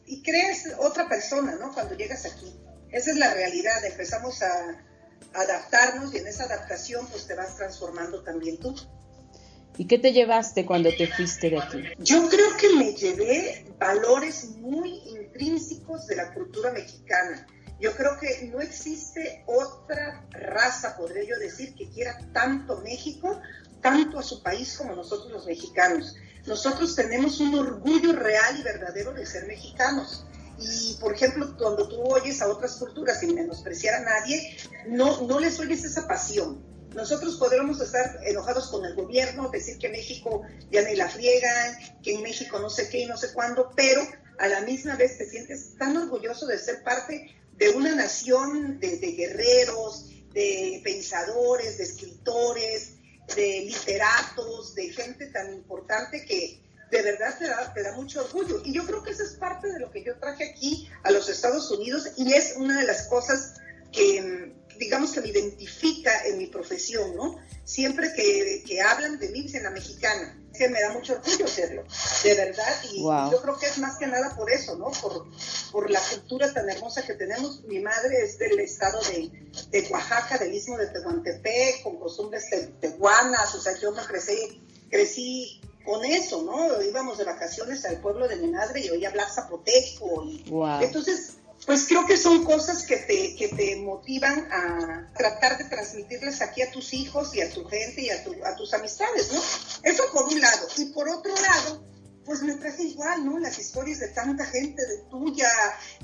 y, 0.06 0.22
crees 0.22 0.68
otra 0.78 1.08
persona, 1.08 1.56
¿no? 1.56 1.72
Cuando 1.74 1.94
llegas 1.94 2.24
aquí. 2.24 2.54
Esa 2.90 3.10
es 3.10 3.16
la 3.16 3.34
realidad, 3.34 3.84
empezamos 3.84 4.42
a 4.42 4.82
adaptarnos 5.34 6.14
y 6.14 6.18
en 6.18 6.26
esa 6.26 6.44
adaptación 6.44 7.06
pues 7.08 7.26
te 7.26 7.34
vas 7.34 7.56
transformando 7.56 8.22
también 8.22 8.58
tú. 8.58 8.74
¿Y 9.76 9.86
qué 9.86 9.98
te 9.98 10.12
llevaste 10.12 10.64
cuando 10.64 10.90
te 10.96 11.08
fuiste 11.08 11.50
de 11.50 11.58
aquí? 11.58 11.82
Yo 11.98 12.28
creo 12.28 12.56
que 12.56 12.76
me 12.76 12.92
llevé 12.94 13.66
valores 13.78 14.50
muy 14.58 15.00
intrínsecos 15.08 16.06
de 16.06 16.16
la 16.16 16.32
cultura 16.32 16.70
mexicana. 16.70 17.46
Yo 17.84 17.94
creo 17.94 18.16
que 18.18 18.48
no 18.50 18.62
existe 18.62 19.44
otra 19.44 20.26
raza, 20.30 20.96
podría 20.96 21.22
yo 21.24 21.38
decir, 21.38 21.74
que 21.74 21.90
quiera 21.90 22.16
tanto 22.32 22.80
México, 22.80 23.42
tanto 23.82 24.18
a 24.18 24.22
su 24.22 24.42
país 24.42 24.74
como 24.78 24.96
nosotros 24.96 25.30
los 25.30 25.44
mexicanos. 25.44 26.16
Nosotros 26.46 26.96
tenemos 26.96 27.40
un 27.40 27.54
orgullo 27.54 28.14
real 28.14 28.58
y 28.58 28.62
verdadero 28.62 29.12
de 29.12 29.26
ser 29.26 29.46
mexicanos. 29.46 30.26
Y, 30.58 30.96
por 30.98 31.12
ejemplo, 31.12 31.54
cuando 31.58 31.86
tú 31.86 32.00
oyes 32.04 32.40
a 32.40 32.48
otras 32.48 32.76
culturas 32.76 33.20
sin 33.20 33.34
menospreciar 33.34 33.96
a 33.96 34.04
nadie, 34.04 34.56
no, 34.86 35.20
no 35.26 35.38
les 35.38 35.60
oyes 35.60 35.84
esa 35.84 36.08
pasión 36.08 36.64
nosotros 36.94 37.36
podremos 37.38 37.80
estar 37.80 38.20
enojados 38.24 38.68
con 38.68 38.84
el 38.84 38.94
gobierno, 38.94 39.50
decir 39.50 39.78
que 39.78 39.88
México 39.88 40.42
ya 40.70 40.82
ni 40.82 40.94
la 40.94 41.08
friegan, 41.08 41.76
que 42.02 42.14
en 42.14 42.22
México 42.22 42.60
no 42.60 42.70
sé 42.70 42.88
qué 42.88 43.00
y 43.00 43.06
no 43.06 43.16
sé 43.16 43.32
cuándo, 43.32 43.72
pero 43.74 44.00
a 44.38 44.46
la 44.46 44.60
misma 44.60 44.94
vez 44.94 45.18
te 45.18 45.28
sientes 45.28 45.76
tan 45.76 45.96
orgulloso 45.96 46.46
de 46.46 46.56
ser 46.56 46.84
parte 46.84 47.34
de 47.56 47.70
una 47.70 47.94
nación 47.94 48.78
de, 48.80 48.96
guerreros, 48.96 50.10
de 50.32 50.80
pensadores, 50.82 51.78
de 51.78 51.84
escritores, 51.84 52.94
de 53.36 53.62
literatos, 53.66 54.74
de 54.74 54.90
gente 54.90 55.26
tan 55.26 55.52
importante 55.54 56.24
que 56.24 56.60
de 56.90 57.02
verdad 57.02 57.38
te 57.38 57.46
da, 57.46 57.72
te 57.72 57.82
da, 57.82 57.92
mucho 57.92 58.24
orgullo. 58.24 58.60
Y 58.64 58.72
yo 58.72 58.84
creo 58.84 59.02
que 59.02 59.12
eso 59.12 59.22
es 59.22 59.34
parte 59.34 59.68
de 59.68 59.80
lo 59.80 59.90
que 59.90 60.04
yo 60.04 60.18
traje 60.18 60.50
aquí 60.50 60.88
a 61.02 61.10
los 61.10 61.28
Estados 61.28 61.70
Unidos 61.70 62.08
y 62.16 62.32
es 62.32 62.54
una 62.56 62.78
de 62.78 62.86
las 62.86 63.06
cosas 63.08 63.54
que, 63.92 64.54
digamos 64.78 65.12
que 65.12 65.20
me 65.20 65.28
identifica 65.28 66.26
en 66.26 66.38
mi 66.38 66.46
profesión, 66.46 67.14
¿no? 67.16 67.36
Siempre 67.64 68.12
que, 68.12 68.62
que 68.66 68.80
hablan 68.80 69.18
de 69.18 69.28
mí, 69.30 69.42
dicen 69.42 69.62
la 69.62 69.70
mexicana, 69.70 70.38
que 70.56 70.68
me 70.68 70.80
da 70.80 70.92
mucho 70.92 71.14
orgullo 71.14 71.48
serlo, 71.48 71.84
de 72.22 72.34
verdad, 72.34 72.74
y, 72.92 73.02
yo 73.02 73.42
creo 73.42 73.58
que 73.58 73.66
es 73.66 73.78
más 73.78 73.96
que 73.96 74.06
nada 74.06 74.34
por 74.36 74.50
eso, 74.50 74.76
¿no? 74.76 74.90
Por, 74.90 75.26
por 75.72 75.90
la 75.90 76.00
cultura 76.00 76.52
tan 76.52 76.68
hermosa 76.70 77.02
que 77.02 77.14
tenemos. 77.14 77.62
Mi 77.64 77.80
madre 77.80 78.22
es 78.22 78.38
del 78.38 78.60
estado 78.60 79.00
de, 79.02 79.30
de 79.70 79.88
Oaxaca, 79.90 80.38
del 80.38 80.54
istmo 80.54 80.76
de 80.76 80.86
Tehuantepec, 80.88 81.82
con 81.82 81.98
costumbres 81.98 82.46
tehuanas, 82.80 83.54
o 83.54 83.60
sea, 83.60 83.76
yo 83.78 83.92
me 83.92 84.02
crecí, 84.02 84.62
crecí 84.90 85.60
con 85.84 86.04
eso, 86.04 86.42
¿no? 86.42 86.80
Íbamos 86.82 87.18
de 87.18 87.24
vacaciones 87.24 87.84
al 87.84 88.00
pueblo 88.00 88.28
de 88.28 88.36
mi 88.36 88.48
madre 88.48 88.80
y 88.80 88.90
oía 88.90 89.08
hablar 89.08 89.30
zapoteco, 89.30 90.24
y 90.24 90.44
entonces 90.80 91.34
pues 91.66 91.86
creo 91.86 92.06
que 92.06 92.16
son 92.16 92.44
cosas 92.44 92.84
que 92.84 92.96
te, 92.98 93.34
que 93.36 93.48
te 93.48 93.76
motivan 93.76 94.48
a 94.52 95.10
tratar 95.16 95.58
de 95.58 95.64
transmitirles 95.64 96.42
aquí 96.42 96.62
a 96.62 96.70
tus 96.70 96.92
hijos 96.92 97.34
y 97.34 97.40
a 97.40 97.50
tu 97.50 97.64
gente 97.64 98.02
y 98.02 98.10
a, 98.10 98.22
a 98.46 98.56
tus 98.56 98.74
amistades, 98.74 99.32
¿no? 99.32 99.40
Eso 99.82 100.04
por 100.12 100.24
un 100.24 100.40
lado. 100.40 100.68
Y 100.76 100.86
por 100.86 101.08
otro 101.08 101.34
lado, 101.34 101.84
pues 102.24 102.42
me 102.42 102.54
traje 102.54 102.82
igual, 102.82 103.24
¿no? 103.24 103.38
Las 103.38 103.58
historias 103.58 104.00
de 104.00 104.08
tanta 104.08 104.44
gente, 104.46 104.84
de 104.86 104.98
tuya, 105.10 105.48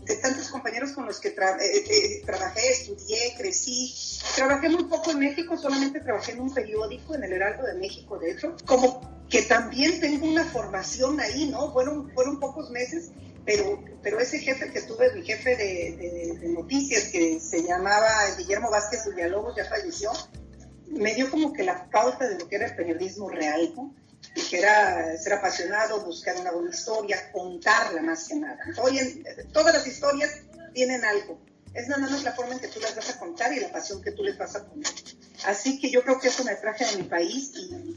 de 0.04 0.16
tantos 0.16 0.48
compañeros 0.48 0.92
con 0.92 1.06
los 1.06 1.18
que 1.18 1.28
eh, 1.28 1.34
eh, 1.38 2.22
trabajé, 2.24 2.72
estudié, 2.72 3.34
crecí. 3.36 3.94
Trabajé 4.36 4.68
muy 4.68 4.84
poco 4.84 5.10
en 5.10 5.18
México, 5.18 5.56
solamente 5.56 6.00
trabajé 6.00 6.32
en 6.32 6.40
un 6.40 6.52
periódico, 6.52 7.14
en 7.14 7.24
el 7.24 7.32
Heraldo 7.32 7.64
de 7.64 7.74
México, 7.74 8.18
de 8.18 8.32
hecho, 8.32 8.56
como 8.66 9.00
que 9.28 9.42
también 9.42 10.00
tengo 10.00 10.26
una 10.26 10.44
formación 10.44 11.20
ahí, 11.20 11.48
¿no? 11.48 11.72
Fueron, 11.72 12.10
fueron 12.12 12.40
pocos 12.40 12.70
meses 12.70 13.10
pero, 13.44 13.82
pero 14.02 14.20
ese 14.20 14.38
jefe 14.38 14.70
que 14.70 14.82
tuve, 14.82 15.12
mi 15.14 15.22
jefe 15.22 15.56
de, 15.56 16.48
noticias, 16.48 17.04
que 17.08 17.40
se 17.40 17.62
llamaba 17.62 18.08
Guillermo 18.36 18.70
Vázquez 18.70 19.06
Villalobos, 19.14 19.56
ya 19.56 19.64
falleció, 19.64 20.10
me 20.88 21.14
dio 21.14 21.30
como 21.30 21.52
que 21.52 21.62
la 21.62 21.88
pauta 21.90 22.28
de 22.28 22.38
lo 22.38 22.48
que 22.48 22.56
era 22.56 22.66
el 22.66 22.76
periodismo 22.76 23.28
real, 23.28 23.72
¿no? 23.76 23.94
y 24.34 24.42
que 24.42 24.58
era 24.58 25.16
ser 25.16 25.34
apasionado, 25.34 26.04
buscar 26.04 26.36
una 26.36 26.52
buena 26.52 26.70
historia, 26.70 27.32
contarla 27.32 28.02
más 28.02 28.28
que 28.28 28.36
nada. 28.36 28.58
Hoy 28.82 29.24
todas 29.52 29.74
las 29.74 29.86
historias 29.86 30.42
tienen 30.72 31.04
algo. 31.04 31.40
Es 31.74 31.88
nada 31.88 32.08
más 32.08 32.22
la 32.22 32.32
forma 32.32 32.54
en 32.54 32.60
que 32.60 32.68
tú 32.68 32.80
las 32.80 32.94
vas 32.96 33.10
a 33.10 33.18
contar 33.18 33.52
y 33.52 33.60
la 33.60 33.70
pasión 33.70 34.02
que 34.02 34.12
tú 34.12 34.22
les 34.22 34.36
vas 34.36 34.56
a 34.56 34.66
poner. 34.66 34.86
Así 35.46 35.80
que 35.80 35.90
yo 35.90 36.02
creo 36.02 36.20
que 36.20 36.28
eso 36.28 36.44
me 36.44 36.54
traje 36.56 36.84
de 36.84 37.02
mi 37.02 37.04
país 37.04 37.52
y 37.56 37.96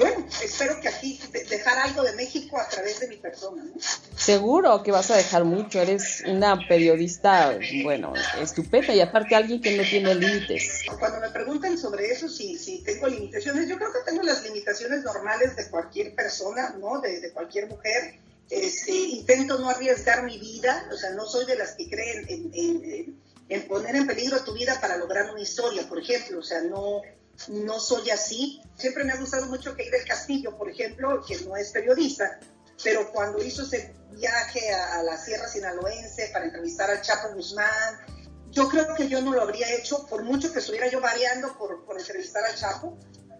bueno, 0.00 0.26
espero 0.42 0.80
que 0.80 0.88
aquí 0.88 1.20
dejar 1.50 1.78
algo 1.78 2.02
de 2.02 2.14
México 2.14 2.58
a 2.58 2.66
través 2.68 3.00
de 3.00 3.08
mi 3.08 3.16
persona. 3.16 3.62
¿no? 3.62 3.72
Seguro 4.16 4.82
que 4.82 4.90
vas 4.90 5.10
a 5.10 5.16
dejar 5.16 5.44
mucho, 5.44 5.78
eres 5.78 6.22
una 6.26 6.58
periodista, 6.66 7.58
bueno, 7.82 8.14
estupenda 8.40 8.94
y 8.94 9.00
aparte 9.00 9.34
alguien 9.34 9.60
que 9.60 9.76
no 9.76 9.82
tiene 9.82 10.14
límites. 10.14 10.84
Cuando 10.98 11.20
me 11.20 11.28
preguntan 11.28 11.76
sobre 11.76 12.10
eso, 12.10 12.30
si, 12.30 12.56
si 12.56 12.82
tengo 12.82 13.08
limitaciones, 13.08 13.68
yo 13.68 13.76
creo 13.76 13.92
que 13.92 14.10
tengo 14.10 14.22
las 14.22 14.42
limitaciones 14.42 15.04
normales 15.04 15.54
de 15.56 15.68
cualquier 15.68 16.14
persona, 16.14 16.74
¿no? 16.78 17.00
De, 17.00 17.20
de 17.20 17.30
cualquier 17.32 17.68
mujer. 17.68 18.18
Este, 18.48 18.92
intento 18.92 19.58
no 19.58 19.68
arriesgar 19.68 20.24
mi 20.24 20.38
vida, 20.38 20.88
o 20.92 20.96
sea, 20.96 21.10
no 21.10 21.26
soy 21.26 21.44
de 21.44 21.56
las 21.56 21.74
que 21.74 21.88
creen 21.88 22.26
en, 22.28 22.50
en, 22.54 23.20
en 23.50 23.68
poner 23.68 23.96
en 23.96 24.06
peligro 24.06 24.42
tu 24.44 24.54
vida 24.54 24.80
para 24.80 24.96
lograr 24.96 25.30
una 25.30 25.40
historia, 25.40 25.86
por 25.86 26.00
ejemplo, 26.00 26.38
o 26.38 26.42
sea, 26.42 26.62
no 26.62 27.02
no 27.48 27.80
soy 27.80 28.10
así. 28.10 28.60
Siempre 28.76 29.04
me 29.04 29.12
ha 29.12 29.16
gustado 29.16 29.46
mucho 29.46 29.74
que 29.74 29.90
del 29.90 30.04
Castillo, 30.04 30.56
por 30.56 30.70
ejemplo, 30.70 31.24
que 31.26 31.38
no 31.40 31.56
es 31.56 31.70
periodista, 31.70 32.38
pero 32.82 33.10
cuando 33.12 33.42
hizo 33.42 33.62
ese 33.62 33.94
viaje 34.12 34.72
a, 34.72 35.02
la 35.02 35.16
Sierra 35.16 35.48
Sinaloense 35.48 36.30
para 36.32 36.46
entrevistar 36.46 36.90
al 36.90 37.02
Chapo 37.02 37.34
Guzmán, 37.34 37.98
yo 38.50 38.68
creo 38.68 38.94
que 38.96 39.08
yo 39.08 39.20
no 39.22 39.32
lo 39.32 39.42
habría 39.42 39.72
hecho, 39.74 40.06
por 40.06 40.24
mucho 40.24 40.52
que 40.52 40.58
estuviera 40.58 40.88
yo 40.88 41.00
variando 41.00 41.56
por, 41.56 41.84
por 41.84 41.98
entrevistar 41.98 42.44
al 42.44 42.56
Chapo, 42.56 42.98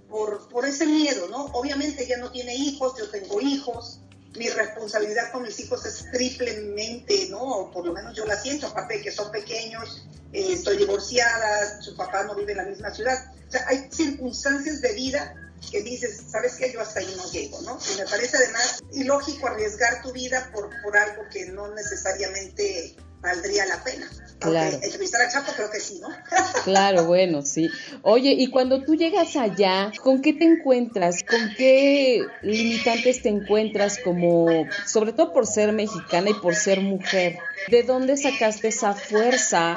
por, 0.09 0.49
por 0.49 0.67
ese 0.67 0.87
miedo, 0.87 1.29
¿no? 1.29 1.47
Obviamente 1.47 2.05
ella 2.05 2.19
no 2.19 2.31
tiene 2.31 2.55
hijos, 2.55 2.95
yo 2.99 3.11
tengo 3.11 3.41
hijos, 3.41 4.01
mi 4.37 4.49
responsabilidad 4.49 5.33
con 5.33 5.43
mis 5.43 5.59
hijos 5.61 5.85
es 5.87 6.11
triplemente, 6.13 7.29
¿no? 7.31 7.71
Por 7.73 7.87
lo 7.87 7.93
menos 7.93 8.17
yo 8.17 8.25
la 8.27 8.37
siento, 8.37 8.69
aparte 8.69 8.99
de 8.99 9.03
que 9.03 9.11
son 9.11 9.31
pequeños, 9.33 10.07
eh, 10.33 10.53
estoy 10.53 10.77
divorciada, 10.77 11.81
su 11.83 11.97
papá 11.97 12.25
no 12.25 12.35
vive 12.35 12.53
en 12.53 12.59
la 12.59 12.65
misma 12.65 12.91
ciudad. 12.91 13.33
O 13.49 13.51
sea, 13.51 13.67
hay 13.69 13.89
circunstancias 13.91 14.81
de 14.81 14.93
vida 14.95 15.35
que 15.71 15.83
dices, 15.83 16.23
¿sabes 16.31 16.55
qué? 16.57 16.73
Yo 16.73 16.81
hasta 16.81 17.01
ahí 17.01 17.15
no 17.17 17.31
llego, 17.31 17.61
¿no? 17.63 17.79
Y 17.93 17.99
me 17.99 18.07
parece 18.07 18.37
además 18.37 18.83
ilógico 18.93 19.47
arriesgar 19.47 20.03
tu 20.03 20.13
vida 20.13 20.51
por, 20.53 20.71
por 20.83 20.97
algo 20.97 21.23
que 21.31 21.47
no 21.47 21.75
necesariamente 21.75 22.97
valdría 23.21 23.67
la 23.67 23.83
pena. 23.85 24.09
Claro. 24.39 24.79
entrevistar 24.81 25.21
a 25.21 25.29
Chapo 25.31 25.53
creo 25.53 25.71
que 25.71 25.81
sí, 25.81 26.01
¿no? 26.01 26.09
claro, 26.65 27.05
bueno, 27.05 27.43
sí. 27.43 27.69
Oye, 28.01 28.31
y 28.31 28.49
cuando 28.49 28.83
tú 28.83 28.95
llegas 28.95 29.37
allá, 29.37 29.93
¿con 30.03 30.23
qué 30.23 30.33
te 30.33 30.45
encuentras? 30.45 31.23
¿Con 31.23 31.55
qué 31.59 32.25
limitantes 32.41 33.21
te 33.21 33.29
encuentras 33.29 33.99
como, 33.99 34.47
sobre 34.87 35.13
todo 35.13 35.35
por 35.35 35.47
ser 35.47 35.73
mexicana 35.73 36.31
y 36.31 36.35
por 36.35 36.55
ser 36.55 36.81
mujer? 36.81 37.39
¿De 37.69 37.83
dónde 37.83 38.17
sacaste 38.17 38.69
esa 38.69 38.95
fuerza 38.95 39.77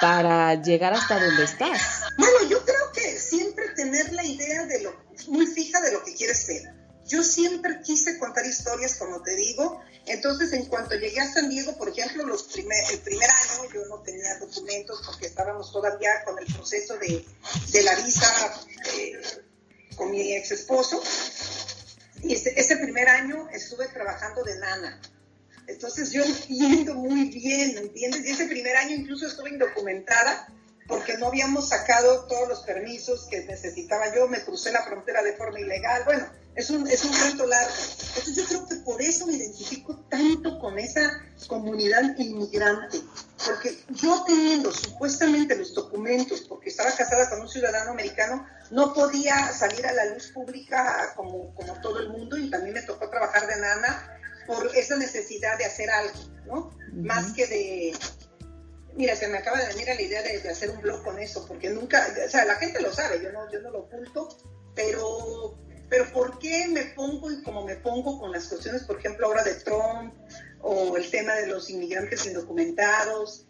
para 0.00 0.54
llegar 0.62 0.92
hasta 0.94 1.18
donde 1.18 1.44
estás? 1.44 2.02
Bueno, 2.18 2.48
yo 2.48 2.64
creo 2.64 2.92
que 2.92 3.18
siempre 3.18 3.68
tener 3.76 4.12
la 4.12 4.24
idea 4.24 4.64
de 4.66 4.82
lo, 4.82 4.94
muy 5.28 5.46
fija 5.46 5.80
de 5.80 5.92
lo 5.92 6.04
que 6.04 6.14
quieres 6.14 6.38
ser. 6.38 6.74
Yo 7.06 7.22
siempre 7.22 7.80
quise 7.82 8.18
contar 8.18 8.46
historias, 8.46 8.96
como 8.96 9.22
te 9.22 9.36
digo, 9.36 9.82
entonces, 10.06 10.52
en 10.52 10.66
cuanto 10.66 10.94
llegué 10.96 11.20
a 11.20 11.32
San 11.32 11.48
Diego, 11.48 11.76
por 11.78 11.88
ejemplo, 11.88 12.26
los 12.26 12.42
primer, 12.44 12.78
el 12.92 13.00
primer 13.00 13.28
año 13.30 13.70
yo 13.72 13.86
no 13.86 14.00
tenía 14.00 14.38
documentos 14.38 15.02
porque 15.06 15.26
estábamos 15.26 15.72
todavía 15.72 16.10
con 16.24 16.38
el 16.38 16.46
proceso 16.52 16.98
de, 16.98 17.24
de 17.72 17.82
la 17.82 17.94
visa 17.96 18.62
eh, 18.96 19.20
con 19.96 20.10
mi 20.10 20.34
ex 20.34 20.50
esposo. 20.50 21.02
Y 22.22 22.34
ese, 22.34 22.52
ese, 22.58 22.76
primer 22.76 23.08
año 23.08 23.48
estuve 23.50 23.88
trabajando 23.88 24.42
de 24.44 24.58
nana. 24.58 25.00
Entonces 25.66 26.12
yo 26.12 26.22
entiendo 26.22 26.94
muy 26.94 27.30
bien, 27.30 27.78
¿entiendes? 27.78 28.24
Y 28.26 28.30
ese 28.30 28.46
primer 28.46 28.76
año 28.76 28.96
incluso 28.96 29.26
estuve 29.26 29.50
indocumentada 29.50 30.48
porque 30.86 31.16
no 31.16 31.28
habíamos 31.28 31.68
sacado 31.68 32.26
todos 32.26 32.48
los 32.48 32.60
permisos 32.60 33.26
que 33.30 33.44
necesitaba 33.44 34.14
yo, 34.14 34.28
me 34.28 34.42
crucé 34.44 34.70
la 34.70 34.82
frontera 34.82 35.22
de 35.22 35.32
forma 35.34 35.58
ilegal. 35.60 36.02
Bueno, 36.04 36.26
es 36.54 36.70
un, 36.70 36.86
es 36.86 37.04
un 37.04 37.12
reto 37.12 37.46
largo. 37.46 37.72
Entonces 38.16 38.36
yo 38.36 38.44
creo 38.44 38.66
que 38.66 38.76
por 38.76 39.00
eso 39.00 39.26
me 39.26 39.34
identifico 39.34 39.96
tanto 40.08 40.58
con 40.58 40.78
esa 40.78 41.22
comunidad 41.48 42.16
inmigrante, 42.18 43.00
porque 43.44 43.78
yo 43.90 44.24
teniendo 44.26 44.72
supuestamente 44.72 45.56
los 45.56 45.74
documentos, 45.74 46.42
porque 46.42 46.68
estaba 46.68 46.92
casada 46.92 47.30
con 47.30 47.40
un 47.40 47.48
ciudadano 47.48 47.90
americano, 47.92 48.46
no 48.70 48.92
podía 48.92 49.52
salir 49.52 49.86
a 49.86 49.92
la 49.92 50.06
luz 50.06 50.28
pública 50.28 51.12
como, 51.16 51.54
como 51.54 51.80
todo 51.80 51.98
el 52.00 52.10
mundo 52.10 52.36
y 52.38 52.50
también 52.50 52.74
me 52.74 52.82
tocó 52.82 53.08
trabajar 53.08 53.46
de 53.46 53.60
nana 53.60 54.13
por 54.46 54.74
esa 54.76 54.96
necesidad 54.96 55.58
de 55.58 55.64
hacer 55.64 55.90
algo, 55.90 56.18
¿no? 56.46 56.76
Más 56.92 57.32
que 57.32 57.46
de... 57.46 57.96
Mira, 58.94 59.16
se 59.16 59.26
me 59.26 59.38
acaba 59.38 59.58
de 59.60 59.68
venir 59.68 59.90
a 59.90 59.94
la 59.94 60.02
idea 60.02 60.22
de, 60.22 60.38
de, 60.38 60.48
hacer 60.48 60.70
un 60.70 60.80
blog 60.80 61.02
con 61.02 61.18
eso, 61.18 61.44
porque 61.48 61.70
nunca, 61.70 62.06
o 62.24 62.30
sea, 62.30 62.44
la 62.44 62.54
gente 62.56 62.80
lo 62.80 62.92
sabe, 62.92 63.20
yo 63.22 63.32
no, 63.32 63.50
yo 63.50 63.60
no 63.60 63.70
lo 63.70 63.80
oculto, 63.80 64.28
pero 64.76 65.58
pero 65.88 66.12
¿por 66.12 66.38
qué 66.38 66.66
me 66.68 66.86
pongo 66.86 67.30
y 67.30 67.42
como 67.42 67.64
me 67.64 67.76
pongo 67.76 68.18
con 68.18 68.32
las 68.32 68.48
cuestiones, 68.48 68.82
por 68.84 68.98
ejemplo, 68.98 69.26
ahora 69.26 69.44
de 69.44 69.54
Trump 69.54 70.14
o 70.60 70.96
el 70.96 71.08
tema 71.10 71.34
de 71.34 71.46
los 71.46 71.70
inmigrantes 71.70 72.26
indocumentados? 72.26 73.46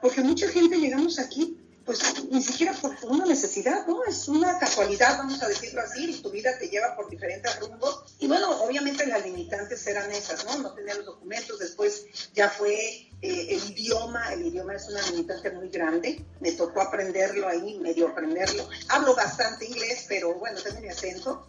Porque 0.00 0.20
mucha 0.20 0.48
gente 0.48 0.76
llegamos 0.76 1.18
aquí 1.18 1.58
pues 1.88 2.02
ni 2.30 2.42
siquiera 2.42 2.74
por, 2.74 2.94
una 3.04 3.24
necesidad, 3.24 3.86
¿no? 3.86 4.04
Es 4.04 4.28
una 4.28 4.58
casualidad, 4.58 5.16
vamos 5.16 5.42
a 5.42 5.48
decirlo 5.48 5.80
así, 5.80 6.10
y 6.10 6.20
tu 6.20 6.30
vida 6.30 6.50
te 6.58 6.68
lleva 6.68 6.94
por 6.94 7.08
diferentes 7.08 7.58
rumbos. 7.60 8.14
Y 8.18 8.28
bueno, 8.28 8.60
obviamente 8.60 9.06
las 9.06 9.24
limitantes 9.24 9.86
eran 9.86 10.12
esas, 10.12 10.44
¿no? 10.44 10.58
No 10.58 10.74
tenía 10.74 10.96
los 10.96 11.06
documentos, 11.06 11.58
después 11.58 12.04
ya 12.34 12.50
fue 12.50 12.74
eh, 12.74 13.08
el 13.22 13.70
idioma, 13.70 14.34
el 14.34 14.48
idioma 14.48 14.74
es 14.74 14.86
una 14.90 15.00
limitante 15.00 15.50
muy 15.50 15.70
grande, 15.70 16.22
me 16.40 16.52
tocó 16.52 16.82
aprenderlo 16.82 17.48
ahí, 17.48 17.78
medio 17.78 18.08
aprenderlo. 18.08 18.68
Hablo 18.90 19.16
bastante 19.16 19.64
inglés, 19.64 20.04
pero 20.10 20.34
bueno, 20.34 20.60
tengo 20.60 20.82
mi 20.82 20.88
acento. 20.88 21.46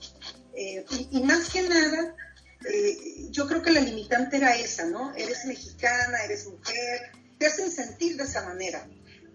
Eh, 0.54 0.86
y, 1.12 1.22
más 1.24 1.50
que 1.50 1.64
nada, 1.64 2.16
eh, 2.66 3.28
yo 3.30 3.46
creo 3.46 3.62
que 3.62 3.72
la 3.72 3.82
limitante 3.82 4.38
era 4.38 4.56
esa, 4.56 4.86
¿no? 4.86 5.14
Eres 5.16 5.44
mexicana, 5.44 6.24
eres 6.24 6.48
mujer, 6.48 7.12
te 7.38 7.46
hacen 7.46 7.70
sentir 7.70 8.16
de 8.16 8.24
esa 8.24 8.46
manera 8.46 8.88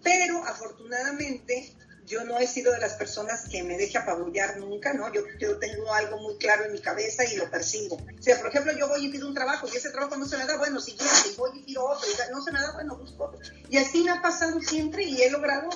pero 0.05 0.45
afortunadamente 0.45 1.75
yo 2.05 2.23
no 2.23 2.37
he 2.37 2.45
sido 2.45 2.71
de 2.71 2.79
las 2.79 2.93
personas 2.93 3.49
que 3.49 3.63
me 3.63 3.75
deje 3.75 3.97
apabullar 3.97 4.57
nunca, 4.57 4.93
¿no? 4.93 5.11
Yo, 5.11 5.23
yo 5.39 5.57
tengo 5.57 5.91
algo 5.91 6.19
muy 6.19 6.37
claro 6.37 6.65
en 6.65 6.73
mi 6.73 6.79
cabeza 6.79 7.25
y 7.25 7.35
lo 7.35 7.49
persigo. 7.49 7.95
O 7.95 8.21
sea, 8.21 8.37
por 8.37 8.49
ejemplo, 8.49 8.71
yo 8.77 8.87
voy 8.87 9.07
y 9.07 9.09
pido 9.09 9.27
un 9.27 9.33
trabajo 9.33 9.67
y 9.67 9.75
ese 9.75 9.89
trabajo 9.89 10.15
no 10.15 10.27
se 10.27 10.37
me 10.37 10.45
da, 10.45 10.57
bueno, 10.57 10.79
siguiente, 10.79 11.29
y 11.33 11.35
voy 11.35 11.49
y 11.55 11.63
pido 11.63 11.83
otro, 11.83 12.07
y 12.07 12.31
no 12.31 12.43
se 12.43 12.51
me 12.51 12.61
da, 12.61 12.73
bueno, 12.73 12.95
busco 12.95 13.23
otro. 13.25 13.39
Y 13.67 13.77
así 13.77 14.03
me 14.03 14.11
ha 14.11 14.21
pasado 14.21 14.61
siempre 14.61 15.03
y 15.03 15.23
he 15.23 15.31
logrado 15.31 15.69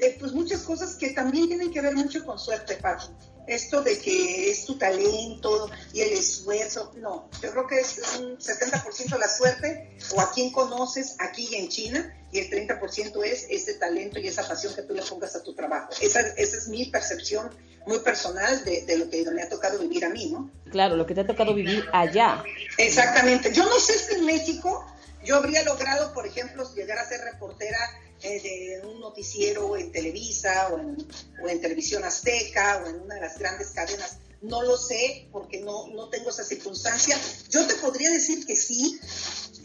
eh, 0.00 0.16
pues 0.18 0.32
muchas 0.32 0.62
cosas 0.62 0.96
que 0.96 1.10
también 1.10 1.46
tienen 1.46 1.72
que 1.72 1.80
ver 1.80 1.94
mucho 1.94 2.24
con 2.24 2.36
suerte, 2.36 2.74
Pati 2.74 3.06
esto 3.46 3.82
de 3.82 3.98
que 3.98 4.50
es 4.50 4.64
tu 4.64 4.78
talento 4.78 5.70
y 5.92 6.00
el 6.00 6.12
esfuerzo, 6.12 6.92
no, 6.96 7.28
yo 7.42 7.50
creo 7.50 7.66
que 7.66 7.80
es 7.80 7.98
un 8.18 8.38
70% 8.38 9.18
la 9.18 9.28
suerte 9.28 9.96
o 10.14 10.20
a 10.20 10.32
quien 10.32 10.50
conoces 10.52 11.16
aquí 11.18 11.48
y 11.50 11.56
en 11.56 11.68
China 11.68 12.14
y 12.32 12.38
el 12.40 12.50
30% 12.50 13.24
es 13.24 13.46
ese 13.48 13.74
talento 13.74 14.18
y 14.18 14.26
esa 14.26 14.46
pasión 14.46 14.74
que 14.74 14.82
tú 14.82 14.94
le 14.94 15.02
pongas 15.02 15.36
a 15.36 15.42
tu 15.42 15.54
trabajo. 15.54 15.90
Esa, 16.00 16.20
esa 16.20 16.56
es 16.56 16.68
mi 16.68 16.86
percepción 16.86 17.50
muy 17.86 17.98
personal 18.00 18.64
de, 18.64 18.82
de, 18.82 18.98
lo 18.98 19.10
que 19.10 19.24
me 19.30 19.42
ha 19.42 19.48
tocado 19.48 19.78
vivir 19.78 20.04
a 20.04 20.08
mí, 20.08 20.30
¿no? 20.30 20.50
Claro, 20.70 20.96
lo 20.96 21.06
que 21.06 21.14
te 21.14 21.20
ha 21.20 21.26
tocado 21.26 21.54
vivir 21.54 21.84
allá. 21.92 22.42
Exactamente. 22.78 23.52
Yo 23.52 23.64
no 23.64 23.78
sé 23.78 23.98
si 23.98 24.14
en 24.14 24.24
México 24.24 24.84
yo 25.24 25.36
habría 25.36 25.62
logrado, 25.64 26.12
por 26.12 26.26
ejemplo, 26.26 26.68
llegar 26.74 26.98
a 26.98 27.08
ser 27.08 27.20
reportera 27.20 27.78
de 28.24 28.82
un 28.84 29.00
noticiero 29.00 29.76
en 29.76 29.92
Televisa 29.92 30.68
o 30.72 31.48
en, 31.48 31.60
Televisión 31.60 32.04
Azteca 32.04 32.82
o 32.84 32.88
en 32.88 33.02
una 33.02 33.16
de 33.16 33.20
las 33.20 33.38
grandes 33.38 33.68
cadenas. 33.70 34.16
No 34.40 34.62
lo 34.62 34.76
sé 34.76 35.28
porque 35.32 35.60
no, 35.60 35.88
no 35.88 36.08
tengo 36.08 36.30
esa 36.30 36.44
circunstancia. 36.44 37.18
Yo 37.50 37.66
te 37.66 37.74
podría 37.76 38.10
decir 38.10 38.46
que 38.46 38.56
sí, 38.56 38.98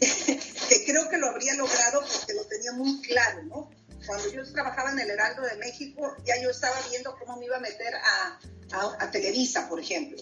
que 0.00 0.84
creo 0.84 1.08
que 1.08 1.18
lo 1.18 1.28
habría 1.28 1.54
logrado 1.54 2.00
porque 2.00 2.34
lo 2.34 2.44
tenía 2.44 2.72
muy 2.72 3.00
claro, 3.00 3.42
¿no? 3.44 3.79
Cuando 4.10 4.28
yo 4.28 4.52
trabajaba 4.52 4.90
en 4.90 4.98
el 4.98 5.10
Heraldo 5.10 5.42
de 5.42 5.54
México, 5.54 6.16
ya 6.24 6.34
yo 6.42 6.50
estaba 6.50 6.74
viendo 6.90 7.16
cómo 7.16 7.36
me 7.36 7.46
iba 7.46 7.58
a 7.58 7.60
meter 7.60 7.94
a, 7.94 8.40
a 8.98 9.10
Televisa, 9.12 9.68
por 9.68 9.78
ejemplo 9.78 10.20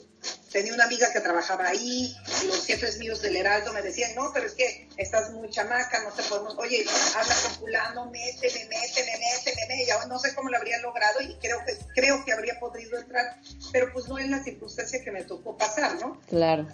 tenía 0.52 0.74
una 0.74 0.84
amiga 0.84 1.12
que 1.12 1.20
trabajaba 1.20 1.68
ahí 1.68 2.14
y 2.42 2.46
los 2.46 2.66
jefes 2.66 2.98
míos 2.98 3.20
del 3.22 3.36
Heraldo 3.36 3.72
me 3.72 3.82
decían, 3.82 4.14
no, 4.14 4.30
pero 4.32 4.46
es 4.46 4.54
que 4.54 4.88
estás 4.96 5.30
muy 5.30 5.50
chamaca, 5.50 6.02
no 6.02 6.10
te 6.10 6.22
podemos, 6.24 6.56
oye, 6.58 6.84
habla 7.16 7.34
con 7.42 7.52
fulano, 7.52 8.10
méteme, 8.10 8.64
méteme, 8.66 9.12
méteme, 9.12 9.52
méteme, 9.54 9.86
ya 9.86 10.04
no 10.06 10.18
sé 10.18 10.34
cómo 10.34 10.48
lo 10.48 10.56
habría 10.56 10.78
logrado 10.80 11.20
y 11.20 11.34
creo 11.36 11.58
que, 11.64 11.76
creo 11.94 12.24
que 12.24 12.32
habría 12.32 12.58
podido 12.58 12.98
entrar, 12.98 13.36
pero 13.72 13.92
pues 13.92 14.08
no 14.08 14.18
es 14.18 14.28
la 14.28 14.42
circunstancia 14.42 15.02
que 15.02 15.10
me 15.10 15.24
tocó 15.24 15.56
pasar, 15.56 16.00
¿no? 16.00 16.20
Claro. 16.28 16.66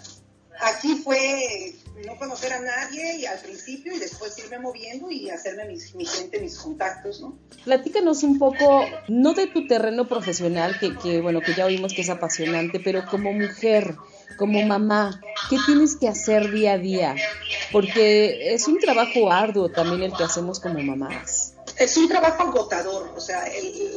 Aquí 0.60 1.00
fue 1.02 1.74
no 2.04 2.16
conocer 2.18 2.52
a 2.52 2.60
nadie 2.60 3.18
y 3.18 3.26
al 3.26 3.38
principio 3.38 3.94
y 3.94 3.98
después 3.98 4.36
irme 4.38 4.58
moviendo 4.58 5.10
y 5.10 5.30
hacerme 5.30 5.66
mis, 5.66 5.94
mi 5.94 6.04
gente, 6.04 6.40
mis 6.40 6.58
contactos, 6.58 7.20
¿no? 7.20 7.38
Platícanos 7.64 8.22
un 8.22 8.38
poco, 8.38 8.84
no 9.08 9.34
de 9.34 9.46
tu 9.46 9.66
terreno 9.66 10.08
profesional, 10.08 10.78
que, 10.78 10.96
que 10.96 11.20
bueno, 11.20 11.40
que 11.40 11.54
ya 11.54 11.66
oímos 11.66 11.94
que 11.94 12.02
es 12.02 12.10
apasionante, 12.10 12.80
pero 12.80 13.04
como 13.06 13.32
mujer, 13.32 13.96
como 14.36 14.60
mamá, 14.62 15.20
¿qué 15.48 15.56
tienes 15.66 15.96
que 15.96 16.08
hacer 16.08 16.50
día 16.50 16.72
a 16.72 16.78
día? 16.78 17.14
Porque 17.70 18.54
es 18.54 18.66
un 18.66 18.78
trabajo 18.78 19.30
arduo 19.30 19.70
también 19.70 20.02
el 20.02 20.16
que 20.16 20.24
hacemos 20.24 20.60
como 20.60 20.80
mamás. 20.80 21.54
Es 21.78 21.96
un 21.96 22.08
trabajo 22.08 22.42
agotador, 22.42 23.12
o 23.16 23.20
sea, 23.20 23.44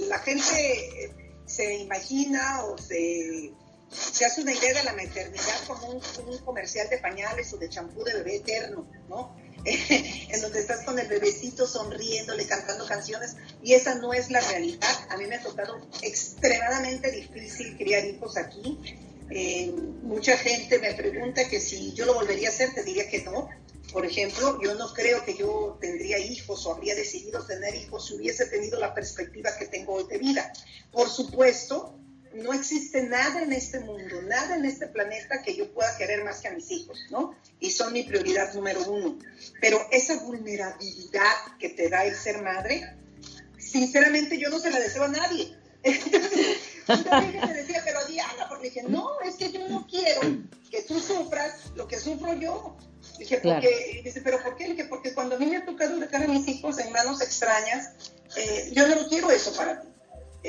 la 0.08 0.20
gente 0.20 1.12
se 1.46 1.78
imagina 1.78 2.64
o 2.66 2.78
se 2.78 3.52
se 3.90 4.26
hace 4.26 4.42
una 4.42 4.54
idea 4.54 4.74
de 4.74 4.84
la 4.84 4.94
maternidad 4.94 5.68
como 5.68 5.88
un, 5.90 6.38
comercial 6.40 6.90
de 6.90 6.98
pañales 6.98 7.52
o 7.54 7.58
de 7.58 7.70
champú 7.70 8.04
de 8.04 8.14
bebé 8.16 8.38
eterno, 8.38 8.88
¿no? 9.08 9.36
en 9.66 10.42
donde 10.42 10.60
estás 10.60 10.86
con 10.86 10.98
el 10.98 11.08
bebecito 11.08 11.68
sonriéndole, 11.68 12.46
cantando 12.46 12.86
canciones, 12.86 13.36
y 13.62 13.74
esa 13.74 13.96
no 13.96 14.14
es 14.14 14.30
la 14.30 14.40
realidad. 14.40 14.96
A 15.10 15.18
mí 15.18 15.26
me 15.26 15.36
ha 15.36 15.42
tocado 15.42 15.78
extremadamente 16.02 17.12
difícil 17.12 17.78
criar 17.78 18.06
hijos 18.06 18.38
aquí. 18.38 18.80
Eh, 19.30 19.74
mucha 20.04 20.38
gente 20.38 20.80
me 20.80 20.94
pregunta 20.94 21.50
que 21.50 21.60
si 21.60 21.94
yo 21.94 22.06
lo 22.06 22.14
volvería 22.14 22.48
a 22.48 22.52
hacer, 22.52 22.74
te 22.74 22.84
diría 22.84 23.10
que 23.10 23.24
no. 23.24 23.50
Por 23.92 24.06
ejemplo, 24.06 24.60
yo 24.62 24.76
no 24.76 24.94
creo 24.94 25.24
que 25.24 25.36
yo 25.36 25.78
tendría 25.82 26.18
hijos 26.18 26.66
o 26.66 26.74
habría 26.74 26.94
decidido 26.96 27.46
tener 27.46 27.76
hijos 27.76 28.08
si 28.08 28.16
hubiese 28.16 28.46
tenido 28.46 28.80
la 28.80 28.94
perspectiva 28.94 29.50
que 29.58 29.66
tengo 29.66 29.94
hoy 29.94 30.06
de 30.08 30.18
vida. 30.18 30.52
Por 30.92 31.10
supuesto, 31.10 31.98
no 32.38 32.54
existe 32.54 33.04
nada 33.04 33.42
en 33.42 33.52
este 33.54 33.80
mundo, 33.80 34.22
nada 34.24 34.56
en 34.56 34.66
este 34.66 34.88
planeta 34.88 35.42
que 35.42 35.56
yo 35.56 35.72
pueda 35.74 35.96
querer 35.98 36.24
más 36.24 36.40
que 36.40 36.48
a 36.48 36.52
mis 36.52 36.70
hijos, 36.72 37.00
¿no? 37.10 37.36
Y 37.60 37.72
son 37.72 37.94
mi 37.94 38.04
prioridad 38.04 38.54
número 38.54 38.84
uno. 38.84 39.18
Pero 39.60 39.80
esa 39.92 40.18
vulnerabilidad 40.24 41.34
que 41.60 41.70
te 41.70 41.90
da 41.90 42.06
el 42.06 42.16
ser 42.16 42.42
madre, 42.42 42.94
sinceramente 43.58 44.38
yo 44.38 44.50
no 44.50 44.60
se 44.60 44.72
la 44.72 44.80
deseo 44.80 45.04
a 45.04 45.10
nadie. 45.10 45.56
Entonces, 45.84 46.58
me 46.88 47.54
decía, 47.54 47.82
pero 47.84 48.06
Diana, 48.06 48.48
porque 48.50 48.70
dije, 48.70 48.84
no, 48.84 49.20
es 49.22 49.36
que 49.36 49.52
yo 49.52 49.68
no 49.68 49.88
quiero 49.88 50.22
que 50.70 50.82
tú 50.84 51.00
sufras 51.00 51.72
lo 51.76 51.88
que 51.88 51.98
sufro 51.98 52.34
yo. 52.34 52.78
Dije, 53.18 53.40
porque, 53.42 54.02
dice, 54.04 54.22
pero 54.22 54.42
¿por 54.44 54.56
qué? 54.56 54.68
Dije, 54.68 54.86
porque 54.86 55.14
cuando 55.14 55.36
a 55.36 55.40
mí 55.40 55.46
me 55.48 55.58
ha 55.58 55.66
tocado 55.66 55.98
dejar 55.98 56.24
a 56.24 56.28
mis 56.28 56.48
hijos 56.48 56.78
en 56.80 56.92
manos 56.92 57.22
extrañas, 57.22 57.94
eh, 58.36 58.72
yo 58.74 58.88
no 58.88 59.08
quiero 59.08 59.32
eso 59.32 59.56
para 59.56 59.82
ti. 59.82 59.88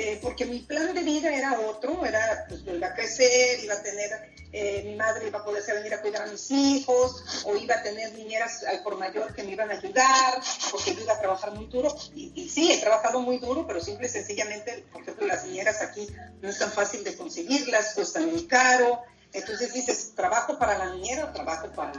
Eh, 0.01 0.17
porque 0.21 0.45
mi 0.45 0.59
plan 0.59 0.93
de 0.93 1.03
vida 1.03 1.29
era 1.35 1.59
otro, 1.59 2.05
era, 2.05 2.45
pues 2.47 2.63
yo 2.63 2.73
iba 2.73 2.87
a 2.87 2.93
crecer, 2.93 3.61
iba 3.61 3.73
a 3.73 3.83
tener, 3.83 4.31
eh, 4.53 4.81
mi 4.85 4.95
madre 4.95 5.27
iba 5.27 5.39
a 5.39 5.43
poderse 5.43 5.73
venir 5.73 5.93
a 5.93 6.01
cuidar 6.01 6.21
a 6.21 6.27
mis 6.27 6.49
hijos, 6.51 7.43
o 7.43 7.57
iba 7.57 7.75
a 7.75 7.83
tener 7.83 8.13
niñeras 8.13 8.63
al 8.63 8.81
por 8.81 8.97
mayor 8.97 9.33
que 9.33 9.43
me 9.43 9.51
iban 9.51 9.69
a 9.69 9.73
ayudar, 9.73 10.41
porque 10.71 10.95
yo 10.95 11.01
iba 11.01 11.15
a 11.15 11.19
trabajar 11.19 11.51
muy 11.51 11.65
duro, 11.65 11.93
y, 12.15 12.47
sí, 12.47 12.71
he 12.71 12.77
trabajado 12.77 13.19
muy 13.19 13.39
duro, 13.39 13.67
pero 13.67 13.81
simple 13.81 14.07
y 14.07 14.09
sencillamente, 14.09 14.85
por 14.89 15.01
ejemplo, 15.01 15.27
las 15.27 15.43
niñeras 15.43 15.81
aquí 15.81 16.07
no 16.41 16.47
es 16.47 16.57
tan 16.57 16.71
fácil 16.71 17.03
de 17.03 17.17
conseguirlas, 17.17 17.93
cuestan 17.93 18.31
muy 18.31 18.47
caro, 18.47 19.01
entonces 19.33 19.73
dices, 19.73 20.15
trabajo 20.15 20.57
para 20.57 20.77
la 20.77 20.93
niñera 20.93 21.25
o 21.25 21.33
trabajo 21.33 21.73
para, 21.73 21.91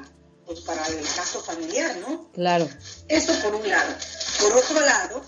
pues 0.46 0.60
para 0.60 0.86
el 0.86 1.02
gasto 1.02 1.42
familiar, 1.42 1.98
¿no? 1.98 2.30
Claro. 2.32 2.66
Eso 3.08 3.38
por 3.42 3.56
un 3.56 3.68
lado. 3.68 3.94
Por 4.40 4.56
otro 4.56 4.80
lado, 4.80 5.22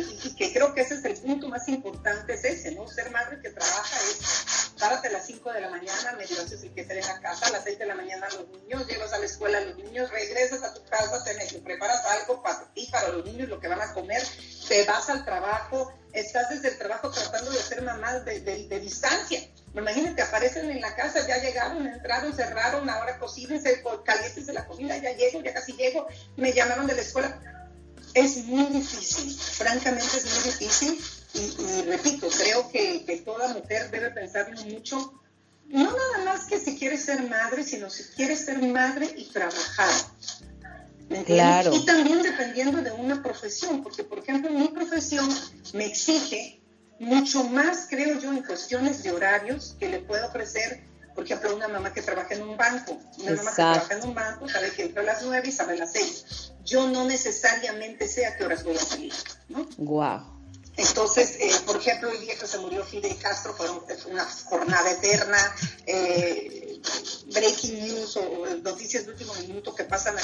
y 0.00 0.34
que 0.34 0.52
creo 0.52 0.74
que 0.74 0.82
ese 0.82 0.94
es 0.94 1.04
el 1.04 1.16
punto 1.16 1.48
más 1.48 1.68
importante, 1.68 2.34
es 2.34 2.44
ese, 2.44 2.72
¿no? 2.72 2.86
Ser 2.88 3.10
madre 3.10 3.40
que 3.40 3.50
trabaja 3.50 3.96
es 4.00 4.66
párate 4.78 5.08
a 5.08 5.12
las 5.12 5.26
5 5.26 5.52
de 5.52 5.60
la 5.60 5.70
mañana, 5.70 6.12
medio 6.18 6.40
haces 6.40 6.62
el 6.62 6.72
que 6.74 6.84
te 6.84 6.98
en 6.98 7.06
la 7.06 7.20
casa, 7.20 7.46
a 7.46 7.50
las 7.50 7.64
6 7.64 7.78
de 7.78 7.86
la 7.86 7.94
mañana 7.94 8.26
a 8.26 8.34
los 8.34 8.48
niños, 8.48 8.86
llevas 8.86 9.12
a 9.12 9.18
la 9.18 9.26
escuela 9.26 9.58
a 9.58 9.60
los 9.62 9.76
niños, 9.76 10.10
regresas 10.10 10.62
a 10.62 10.74
tu 10.74 10.84
casa, 10.84 11.24
te, 11.24 11.58
preparas 11.60 12.04
algo 12.04 12.42
para 12.42 12.64
ti, 12.72 12.88
para 12.90 13.08
los 13.08 13.24
niños, 13.24 13.48
lo 13.48 13.58
que 13.58 13.68
van 13.68 13.80
a 13.80 13.92
comer, 13.94 14.22
te 14.68 14.84
vas 14.84 15.08
al 15.08 15.24
trabajo, 15.24 15.92
estás 16.12 16.50
desde 16.50 16.68
el 16.68 16.78
trabajo 16.78 17.10
tratando 17.10 17.50
de 17.50 17.58
ser 17.58 17.82
mamá 17.82 18.20
de, 18.20 18.40
de, 18.40 18.80
distancia. 18.80 19.40
Imagínate, 19.74 20.22
aparecen 20.22 20.70
en 20.70 20.80
la 20.80 20.94
casa, 20.94 21.26
ya 21.26 21.36
llegaron, 21.38 21.86
entraron, 21.86 22.34
cerraron, 22.34 22.88
ahora 22.88 23.18
cocínense, 23.18 23.82
calientes 24.04 24.46
de 24.46 24.52
la 24.54 24.66
comida, 24.66 24.96
ya 24.96 25.12
llego, 25.12 25.42
ya 25.42 25.52
casi 25.52 25.72
llego, 25.72 26.06
me 26.36 26.52
llamaron 26.52 26.86
de 26.86 26.94
la 26.94 27.02
escuela 27.02 27.55
es 28.16 28.46
muy 28.46 28.64
difícil, 28.64 29.30
francamente 29.30 30.16
es 30.16 30.24
muy 30.24 30.44
difícil 30.44 30.98
y, 31.34 31.82
repito, 31.82 32.28
creo 32.30 32.70
que, 32.70 33.04
que, 33.04 33.18
toda 33.18 33.48
mujer 33.48 33.90
debe 33.90 34.10
pensarlo 34.10 34.58
mucho, 34.62 35.20
no 35.66 35.84
nada 35.84 36.24
más 36.24 36.46
que 36.46 36.58
si 36.58 36.78
quiere 36.78 36.96
ser 36.96 37.28
madre, 37.28 37.62
sino 37.62 37.90
si 37.90 38.04
quiere 38.14 38.34
ser 38.34 38.62
madre 38.62 39.12
y 39.18 39.26
trabajar. 39.26 39.92
claro. 41.26 41.74
Y 41.74 41.84
también 41.84 42.22
dependiendo 42.22 42.80
de 42.80 42.90
una 42.92 43.22
profesión, 43.22 43.82
porque 43.82 44.02
por 44.02 44.20
ejemplo 44.20 44.50
mi 44.50 44.68
profesión 44.68 45.28
me 45.74 45.84
exige 45.84 46.58
mucho 46.98 47.44
más, 47.44 47.86
creo 47.90 48.18
yo, 48.18 48.32
en 48.32 48.42
cuestiones 48.42 49.02
de 49.02 49.12
horarios 49.12 49.76
que 49.78 49.90
le 49.90 49.98
puedo 49.98 50.26
ofrecer 50.26 50.82
por 51.16 51.24
ejemplo, 51.24 51.56
una 51.56 51.66
mamá 51.66 51.92
que 51.94 52.02
trabaja 52.02 52.34
en 52.34 52.42
un 52.42 52.56
banco, 52.58 53.00
una 53.18 53.32
mamá 53.32 53.50
que 53.50 53.56
trabaja 53.56 53.94
en 53.94 54.04
un 54.04 54.14
banco 54.14 54.48
sabe 54.48 54.70
que 54.70 54.82
entra 54.82 55.02
a 55.02 55.06
las 55.06 55.22
9 55.22 55.48
y 55.48 55.50
sale 55.50 55.72
a 55.72 55.76
las 55.76 55.92
6. 55.92 56.52
Yo 56.64 56.86
no 56.88 57.04
necesariamente 57.04 58.06
sé 58.06 58.26
a 58.26 58.36
qué 58.36 58.44
horas 58.44 58.62
voy 58.62 58.76
a 58.76 58.80
salir, 58.80 59.14
¿no? 59.48 59.66
Wow. 59.78 60.36
Entonces, 60.76 61.38
eh, 61.40 61.50
por 61.64 61.76
ejemplo, 61.76 62.10
el 62.10 62.20
día 62.20 62.38
que 62.38 62.46
se 62.46 62.58
murió 62.58 62.84
Fidel 62.84 63.16
Castro 63.16 63.54
fue 63.54 63.66
una 64.10 64.24
jornada 64.44 64.90
eterna, 64.90 65.38
eh, 65.86 66.80
breaking 67.32 67.86
news 67.86 68.16
o 68.18 68.46
noticias 68.62 69.06
de 69.06 69.12
último 69.12 69.32
minuto 69.36 69.74
que 69.74 69.84
pasan 69.84 70.16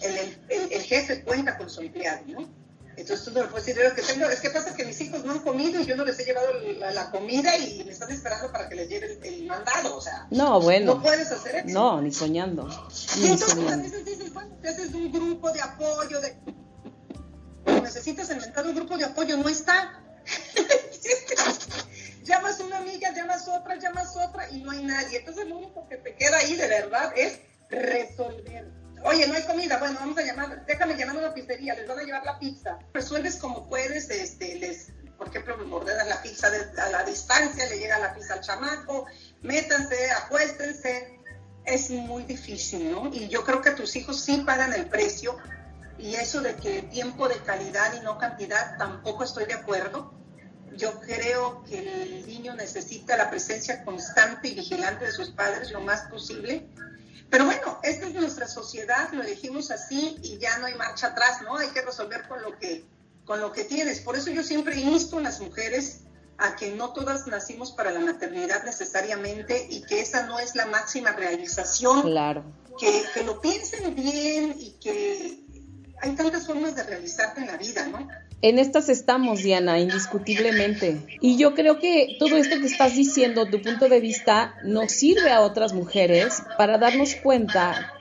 el, 0.00 0.38
el, 0.48 0.72
el, 0.72 0.82
jefe 0.82 1.24
cuenta 1.24 1.58
con 1.58 1.68
su 1.68 1.80
empleado, 1.80 2.22
¿no? 2.28 2.48
Entonces 2.96 3.24
tú 3.24 3.30
no 3.32 3.42
le 3.42 3.48
puedes 3.48 3.66
decir, 3.66 3.82
lo 3.82 3.94
que 3.94 4.02
tengo, 4.02 4.26
es 4.26 4.40
que 4.40 4.50
pasa 4.50 4.74
que 4.74 4.84
mis 4.84 5.00
hijos 5.00 5.24
no 5.24 5.32
han 5.32 5.38
comido 5.40 5.80
y 5.80 5.86
yo 5.86 5.96
no 5.96 6.04
les 6.04 6.18
he 6.18 6.24
llevado 6.24 6.48
la, 6.78 7.10
comida 7.10 7.56
y 7.56 7.82
me 7.84 7.92
están 7.92 8.10
esperando 8.10 8.52
para 8.52 8.68
que 8.68 8.74
les 8.74 8.88
lleve 8.88 9.18
el, 9.22 9.46
mandado, 9.46 9.96
o 9.96 10.00
sea. 10.00 10.26
No, 10.30 10.60
bueno. 10.60 10.96
No 10.96 11.02
puedes 11.02 11.30
hacer 11.30 11.56
eso. 11.56 11.68
No, 11.68 12.00
ni 12.02 12.12
soñando. 12.12 12.68
y 13.16 13.26
entonces 13.26 13.72
a 13.72 13.76
veces 13.76 14.04
dices, 14.04 14.32
bueno, 14.32 14.56
te 14.60 14.68
haces 14.68 14.92
un 14.92 15.10
grupo 15.10 15.50
de 15.52 15.60
apoyo, 15.60 16.20
de... 16.20 16.36
necesitas 17.80 18.30
inventar 18.30 18.66
un 18.66 18.74
grupo 18.74 18.98
de 18.98 19.04
apoyo, 19.04 19.36
no 19.36 19.48
está. 19.48 20.02
llamas 22.24 22.60
una 22.60 22.78
amiga, 22.78 23.12
llamas 23.14 23.48
otra, 23.48 23.76
llamas 23.76 24.16
otra 24.16 24.50
y 24.50 24.62
no 24.62 24.70
hay 24.70 24.84
nadie. 24.84 25.18
Entonces 25.18 25.48
lo 25.48 25.58
único 25.58 25.88
que 25.88 25.96
te 25.96 26.14
queda 26.14 26.38
ahí 26.38 26.54
de 26.54 26.68
verdad 26.68 27.12
es 27.16 27.40
resolver 27.70 28.79
Oye, 29.02 29.26
no 29.26 29.34
hay 29.34 29.42
comida, 29.44 29.78
bueno, 29.78 29.98
vamos 29.98 30.18
a 30.18 30.22
llamar, 30.22 30.64
déjame 30.66 30.94
llamar 30.94 31.16
a 31.16 31.18
una 31.20 31.34
pizzería, 31.34 31.74
les 31.74 31.88
van 31.88 31.98
a 31.98 32.02
llevar 32.02 32.24
la 32.24 32.38
pizza. 32.38 32.78
Resuelves 32.92 33.36
como 33.36 33.66
puedes, 33.68 34.10
este, 34.10 34.56
les, 34.56 34.92
por 35.16 35.28
ejemplo, 35.28 35.56
ordenas 35.74 36.06
la 36.06 36.20
pizza 36.22 36.48
a 36.48 36.88
la 36.90 37.02
distancia, 37.04 37.66
le 37.66 37.78
llega 37.78 37.98
la 37.98 38.14
pizza 38.14 38.34
al 38.34 38.40
chamaco, 38.40 39.06
métanse, 39.42 40.10
acuéstense. 40.10 41.18
Es 41.64 41.90
muy 41.90 42.24
difícil, 42.24 42.90
¿no? 42.90 43.10
Y 43.12 43.28
yo 43.28 43.44
creo 43.44 43.60
que 43.60 43.70
tus 43.72 43.94
hijos 43.94 44.20
sí 44.20 44.42
pagan 44.46 44.72
el 44.72 44.86
precio 44.86 45.36
y 45.98 46.14
eso 46.14 46.40
de 46.40 46.56
que 46.56 46.82
tiempo 46.82 47.28
de 47.28 47.36
calidad 47.36 47.94
y 47.94 48.00
no 48.00 48.18
cantidad, 48.18 48.76
tampoco 48.78 49.24
estoy 49.24 49.44
de 49.44 49.54
acuerdo. 49.54 50.14
Yo 50.76 50.98
creo 51.00 51.62
que 51.64 52.02
el 52.02 52.26
niño 52.26 52.54
necesita 52.54 53.16
la 53.16 53.28
presencia 53.28 53.84
constante 53.84 54.48
y 54.48 54.54
vigilante 54.54 55.04
de 55.04 55.12
sus 55.12 55.30
padres 55.30 55.70
lo 55.70 55.80
más 55.80 56.02
posible 56.02 56.66
pero 57.30 57.44
bueno, 57.44 57.78
esta 57.84 58.06
es 58.08 58.14
nuestra 58.14 58.48
sociedad, 58.48 59.10
lo 59.12 59.22
elegimos 59.22 59.70
así 59.70 60.18
y 60.22 60.38
ya 60.38 60.58
no 60.58 60.66
hay 60.66 60.74
marcha 60.74 61.08
atrás, 61.08 61.42
¿no? 61.42 61.56
Hay 61.56 61.68
que 61.68 61.80
resolver 61.80 62.26
con 62.28 62.42
lo 62.42 62.58
que, 62.58 62.84
con 63.24 63.40
lo 63.40 63.52
que 63.52 63.64
tienes. 63.64 64.00
Por 64.00 64.16
eso 64.16 64.30
yo 64.30 64.42
siempre 64.42 64.76
insto 64.76 65.18
a 65.18 65.22
las 65.22 65.40
mujeres 65.40 66.00
a 66.38 66.56
que 66.56 66.72
no 66.72 66.92
todas 66.92 67.26
nacimos 67.28 67.70
para 67.70 67.92
la 67.92 68.00
maternidad 68.00 68.64
necesariamente 68.64 69.68
y 69.70 69.82
que 69.82 70.00
esa 70.00 70.26
no 70.26 70.40
es 70.40 70.56
la 70.56 70.66
máxima 70.66 71.12
realización. 71.12 72.02
Claro. 72.02 72.44
Que, 72.78 73.04
que 73.14 73.22
lo 73.22 73.40
piensen 73.40 73.94
bien 73.94 74.56
y 74.58 74.72
que 74.80 75.44
hay 76.00 76.12
tantas 76.12 76.46
formas 76.46 76.74
de 76.74 76.82
realizarte 76.82 77.40
en 77.40 77.46
la 77.46 77.56
vida, 77.56 77.86
¿no? 77.86 78.08
En 78.42 78.58
estas 78.58 78.88
estamos, 78.88 79.42
Diana, 79.42 79.78
indiscutiblemente. 79.78 80.96
Y 81.20 81.36
yo 81.36 81.54
creo 81.54 81.78
que 81.78 82.16
todo 82.18 82.36
esto 82.38 82.58
que 82.58 82.66
estás 82.66 82.96
diciendo, 82.96 83.46
tu 83.46 83.60
punto 83.60 83.88
de 83.88 84.00
vista, 84.00 84.54
nos 84.64 84.92
sirve 84.92 85.30
a 85.30 85.42
otras 85.42 85.74
mujeres 85.74 86.42
para 86.56 86.78
darnos 86.78 87.16
cuenta 87.16 87.92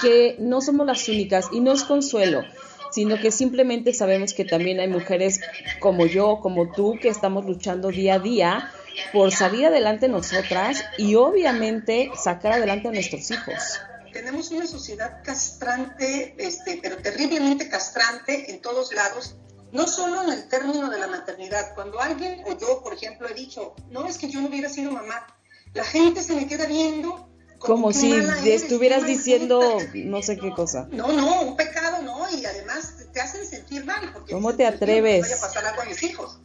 que 0.00 0.36
no 0.38 0.60
somos 0.60 0.86
las 0.86 1.08
únicas 1.08 1.48
y 1.52 1.58
no 1.58 1.72
es 1.72 1.82
consuelo, 1.82 2.44
sino 2.92 3.18
que 3.18 3.32
simplemente 3.32 3.92
sabemos 3.92 4.32
que 4.32 4.44
también 4.44 4.78
hay 4.78 4.88
mujeres 4.88 5.40
como 5.80 6.06
yo, 6.06 6.38
como 6.40 6.70
tú, 6.70 6.96
que 7.00 7.08
estamos 7.08 7.44
luchando 7.44 7.88
día 7.88 8.14
a 8.14 8.18
día 8.20 8.70
por 9.12 9.32
salir 9.32 9.66
adelante 9.66 10.06
nosotras 10.06 10.84
y 10.98 11.16
obviamente 11.16 12.10
sacar 12.14 12.52
adelante 12.52 12.88
a 12.88 12.92
nuestros 12.92 13.28
hijos 13.32 13.80
tenemos 14.20 14.50
una 14.50 14.66
sociedad 14.66 15.22
castrante, 15.24 16.34
este, 16.36 16.78
pero 16.82 16.98
terriblemente 16.98 17.70
castrante 17.70 18.50
en 18.50 18.60
todos 18.60 18.92
lados, 18.92 19.36
no 19.72 19.88
solo 19.88 20.22
en 20.24 20.32
el 20.32 20.46
término 20.46 20.90
de 20.90 20.98
la 20.98 21.06
maternidad. 21.06 21.74
Cuando 21.74 21.98
alguien, 22.00 22.44
o 22.46 22.58
yo, 22.58 22.82
por 22.82 22.92
ejemplo, 22.92 23.26
he 23.28 23.32
dicho, 23.32 23.74
no 23.88 24.06
es 24.06 24.18
que 24.18 24.28
yo 24.28 24.42
no 24.42 24.48
hubiera 24.48 24.68
sido 24.68 24.92
mamá, 24.92 25.26
la 25.72 25.84
gente 25.84 26.22
se 26.22 26.34
me 26.34 26.46
queda 26.46 26.66
viendo. 26.66 27.30
Como, 27.58 27.94
si 27.94 28.12
estuvieras 28.44 29.06
diciendo 29.06 29.78
no 29.94 30.22
sé 30.22 30.36
qué 30.36 30.50
cosa. 30.50 30.86
No, 30.90 31.12
no, 31.12 31.42
un 31.42 31.56
pecado, 31.56 32.02
no, 32.02 32.28
y 32.30 32.44
además 32.44 32.96
te 33.12 33.20
hacen 33.20 33.46
sentir 33.46 33.86
mal. 33.86 34.12
Porque 34.12 34.34
¿Cómo 34.34 34.54
te 34.54 34.66
atreves? 34.66 35.28
Voy 35.28 35.32
a 35.32 35.40
pasar 35.40 35.64
algo 35.64 35.80
a 35.80 35.84
mis 35.86 36.02
hijos. 36.02 36.40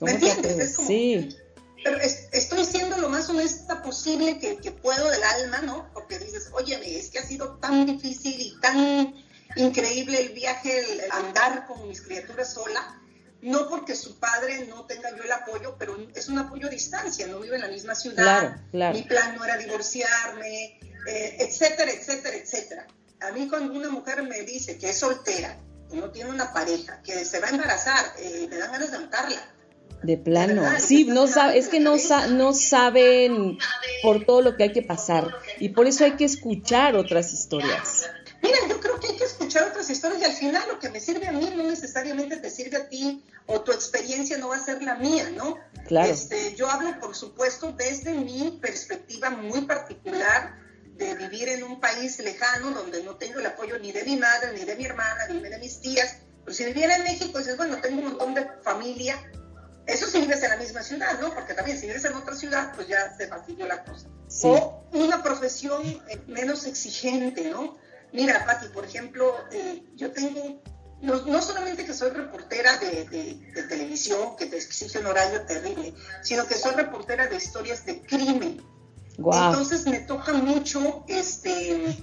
¿Me 0.00 0.12
entiendes? 0.12 0.76
sí. 0.76 1.36
Pero 1.84 1.98
estoy 2.00 2.64
siendo 2.64 2.96
lo 2.98 3.08
más 3.08 3.28
honesta 3.28 3.82
posible 3.82 4.38
que, 4.38 4.56
que 4.58 4.72
puedo 4.72 5.08
del 5.10 5.22
alma, 5.22 5.60
¿no? 5.62 5.90
Porque 5.92 6.18
dices, 6.18 6.50
oye, 6.52 6.98
es 6.98 7.10
que 7.10 7.20
ha 7.20 7.26
sido 7.26 7.56
tan 7.58 7.86
difícil 7.86 8.40
y 8.40 8.60
tan 8.60 9.14
increíble 9.56 10.20
el 10.20 10.30
viaje, 10.30 10.92
el 10.92 11.10
andar 11.12 11.66
con 11.66 11.86
mis 11.88 12.02
criaturas 12.02 12.52
sola, 12.52 13.00
no 13.40 13.68
porque 13.68 13.94
su 13.94 14.18
padre 14.18 14.66
no 14.66 14.84
tenga 14.86 15.14
yo 15.16 15.22
el 15.22 15.32
apoyo, 15.32 15.76
pero 15.78 15.96
es 16.14 16.28
un 16.28 16.38
apoyo 16.38 16.66
a 16.66 16.70
distancia, 16.70 17.26
no 17.26 17.40
vive 17.40 17.56
en 17.56 17.62
la 17.62 17.68
misma 17.68 17.94
ciudad, 17.94 18.60
mi 18.72 19.02
plan 19.02 19.36
no 19.36 19.44
era 19.44 19.56
divorciarme, 19.56 20.80
eh, 21.06 21.36
etcétera, 21.38 21.92
etcétera, 21.92 22.36
etcétera. 22.36 22.86
A 23.20 23.32
mí 23.32 23.48
cuando 23.48 23.72
una 23.72 23.90
mujer 23.90 24.22
me 24.22 24.42
dice 24.42 24.78
que 24.78 24.90
es 24.90 24.98
soltera, 24.98 25.58
que 25.88 25.96
no 25.96 26.10
tiene 26.10 26.30
una 26.30 26.52
pareja, 26.52 27.00
que 27.02 27.24
se 27.24 27.40
va 27.40 27.48
a 27.48 27.50
embarazar, 27.50 28.12
eh, 28.18 28.46
me 28.50 28.56
dan 28.58 28.72
ganas 28.72 28.90
de 28.90 28.98
matarla. 28.98 29.54
De 30.02 30.16
plano, 30.16 30.62
sí, 30.78 31.04
no 31.04 31.26
sabe, 31.26 31.58
es 31.58 31.68
que 31.68 31.80
no, 31.80 31.96
no 32.30 32.54
saben 32.54 33.58
por 34.02 34.24
todo 34.24 34.42
lo 34.42 34.56
que 34.56 34.64
hay 34.64 34.72
que 34.72 34.82
pasar 34.82 35.28
y 35.58 35.70
por 35.70 35.88
eso 35.88 36.04
hay 36.04 36.12
que 36.12 36.24
escuchar 36.24 36.94
otras 36.94 37.32
historias. 37.32 38.08
Mira, 38.40 38.58
yo 38.68 38.78
creo 38.78 39.00
que 39.00 39.08
hay 39.08 39.16
que 39.16 39.24
escuchar 39.24 39.68
otras 39.68 39.90
historias 39.90 40.20
y 40.20 40.24
al 40.24 40.32
final 40.32 40.62
lo 40.68 40.78
que 40.78 40.88
me 40.90 41.00
sirve 41.00 41.26
a 41.26 41.32
mí 41.32 41.50
no 41.56 41.64
necesariamente 41.64 42.36
te 42.36 42.48
sirve 42.50 42.76
a 42.76 42.88
ti 42.88 43.24
o 43.46 43.60
tu 43.62 43.72
experiencia 43.72 44.38
no 44.38 44.48
va 44.48 44.56
a 44.56 44.64
ser 44.64 44.80
la 44.82 44.94
mía, 44.94 45.30
¿no? 45.34 45.58
Claro. 45.88 46.08
Este, 46.08 46.54
yo 46.54 46.70
hablo, 46.70 47.00
por 47.00 47.16
supuesto, 47.16 47.72
desde 47.72 48.12
mi 48.14 48.58
perspectiva 48.62 49.30
muy 49.30 49.62
particular 49.62 50.54
de 50.96 51.14
vivir 51.14 51.48
en 51.48 51.64
un 51.64 51.80
país 51.80 52.18
lejano 52.18 52.70
donde 52.72 53.02
no 53.02 53.16
tengo 53.16 53.40
el 53.40 53.46
apoyo 53.46 53.78
ni 53.78 53.92
de 53.92 54.04
mi 54.04 54.16
madre, 54.16 54.52
ni 54.52 54.64
de 54.64 54.76
mi 54.76 54.84
hermana, 54.84 55.26
ni 55.28 55.40
de 55.40 55.58
mis 55.58 55.80
tías. 55.80 56.18
Pero 56.44 56.56
si 56.56 56.64
viviera 56.64 56.96
en 56.96 57.04
México, 57.04 57.38
dices, 57.38 57.56
bueno, 57.56 57.80
tengo 57.80 57.98
un 57.98 58.08
montón 58.08 58.34
de 58.34 58.46
familia. 58.62 59.16
Eso 59.88 60.06
si 60.06 60.20
vives 60.20 60.42
en 60.42 60.50
la 60.50 60.58
misma 60.58 60.82
ciudad, 60.82 61.18
¿no? 61.18 61.34
Porque 61.34 61.54
también 61.54 61.78
si 61.78 61.86
vives 61.86 62.04
en 62.04 62.14
otra 62.14 62.36
ciudad, 62.36 62.72
pues 62.74 62.86
ya 62.88 63.16
se 63.16 63.26
fastidió 63.26 63.66
la 63.66 63.82
cosa. 63.84 64.06
O 64.42 64.84
una 64.92 65.22
profesión 65.22 65.82
eh, 65.82 66.20
menos 66.26 66.66
exigente, 66.66 67.50
¿no? 67.50 67.78
Mira, 68.12 68.44
Pati, 68.44 68.68
por 68.68 68.84
ejemplo, 68.84 69.34
eh, 69.50 69.82
yo 69.96 70.12
tengo, 70.12 70.62
no, 71.00 71.40
solamente 71.40 71.86
que 71.86 71.94
soy 71.94 72.10
reportera 72.10 72.76
de, 72.76 73.40
televisión, 73.66 74.36
que 74.36 74.44
te 74.44 74.58
exige 74.58 74.98
un 74.98 75.06
horario 75.06 75.40
terrible, 75.46 75.94
sino 76.22 76.46
que 76.46 76.56
soy 76.56 76.74
reportera 76.74 77.26
de 77.26 77.36
historias 77.36 77.86
de 77.86 78.02
crimen. 78.02 78.62
Entonces 79.16 79.86
me 79.86 80.00
toca 80.00 80.34
mucho 80.34 81.04
este, 81.08 81.96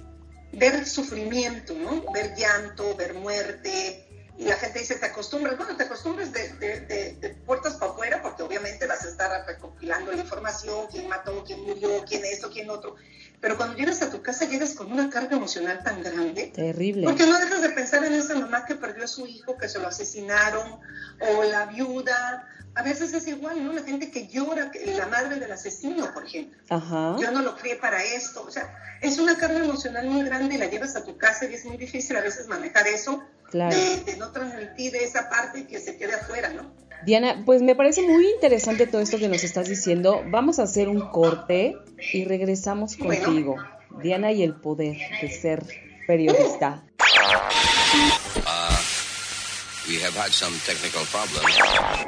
ver 0.53 0.87
sufrimiento, 0.87 1.75
¿no? 1.75 2.11
Ver 2.11 2.35
llanto, 2.35 2.95
ver 2.95 3.13
muerte, 3.13 4.04
y 4.37 4.45
la 4.45 4.55
gente 4.55 4.79
dice, 4.79 4.95
te 4.95 5.05
acostumbras, 5.05 5.57
bueno, 5.57 5.77
te 5.77 5.83
acostumbras 5.83 6.31
de, 6.33 6.49
de, 6.59 7.29
puertas 7.45 7.75
para 7.75 7.91
afuera, 7.91 8.21
porque 8.21 8.43
obviamente 8.43 8.85
vas 8.85 9.05
a 9.05 9.09
estar 9.09 9.45
recopilando 9.47 10.11
la 10.11 10.21
información, 10.21 10.87
quién 10.91 11.07
mató, 11.07 11.43
quién 11.45 11.61
murió, 11.63 12.03
quién 12.05 12.25
esto, 12.25 12.49
quién 12.51 12.69
otro, 12.69 12.95
pero 13.39 13.57
cuando 13.57 13.77
llegas 13.77 14.01
a 14.01 14.09
tu 14.09 14.21
casa 14.21 14.45
llegas 14.45 14.73
con 14.73 14.91
una 14.91 15.09
carga 15.09 15.35
emocional 15.37 15.81
tan 15.83 16.01
grande. 16.01 16.51
Terrible. 16.53 17.03
Porque 17.03 17.25
no 17.25 17.37
dejas 17.37 17.61
de 17.61 17.69
pensar 17.69 18.03
en 18.03 18.13
esa 18.13 18.35
mamá 18.35 18.65
que 18.65 18.75
perdió 18.75 19.03
a 19.03 19.07
su 19.07 19.27
hijo, 19.27 19.57
que 19.57 19.69
se 19.69 19.79
lo 19.79 19.87
asesinaron, 19.87 20.79
o 21.19 21.43
la 21.43 21.67
viuda. 21.67 22.49
A 22.73 22.83
veces 22.83 23.13
es 23.13 23.27
igual, 23.27 23.63
¿no? 23.63 23.71
La 23.71 23.83
gente 23.83 24.11
que 24.11 24.27
llora, 24.27 24.71
la 24.97 25.07
madre 25.07 25.39
del 25.39 25.51
asesino, 25.51 26.13
por 26.13 26.25
ejemplo. 26.25 26.59
Ajá. 26.69 27.15
Yo 27.19 27.31
no 27.31 27.41
lo 27.41 27.55
crié 27.55 27.75
para 27.75 28.03
esto. 28.03 28.43
O 28.43 28.51
sea, 28.51 28.75
es 29.01 29.17
una 29.17 29.37
carga 29.37 29.59
emocional 29.59 30.07
muy 30.07 30.23
grande 30.23 30.55
y 30.55 30.57
la 30.57 30.65
llevas 30.65 30.95
a 30.95 31.03
tu 31.03 31.17
casa 31.17 31.45
y 31.45 31.53
es 31.53 31.63
muy 31.65 31.77
difícil 31.77 32.17
a 32.17 32.21
veces 32.21 32.47
manejar 32.47 32.87
eso. 32.87 33.23
Claro. 33.55 33.77
De, 34.05 34.17
no 34.17 34.33
transmitir 34.33 34.97
esa 34.97 35.29
parte 35.29 35.59
y 35.59 35.63
que 35.63 35.79
se 35.79 35.95
quede 35.95 36.13
afuera, 36.13 36.49
¿no? 36.49 36.73
Diana, 37.05 37.43
pues 37.45 37.61
me 37.61 37.73
parece 37.73 38.01
muy 38.01 38.27
interesante 38.27 38.85
todo 38.85 38.99
esto 38.99 39.17
que 39.17 39.29
nos 39.29 39.45
estás 39.45 39.69
diciendo. 39.69 40.23
Vamos 40.29 40.59
a 40.59 40.63
hacer 40.63 40.89
un 40.89 40.99
corte 41.09 41.77
y 42.11 42.25
regresamos 42.25 42.97
contigo. 42.97 43.55
Diana 44.03 44.33
y 44.33 44.43
el 44.43 44.55
poder 44.55 44.97
de 45.21 45.29
ser 45.31 45.65
periodista. 46.05 46.83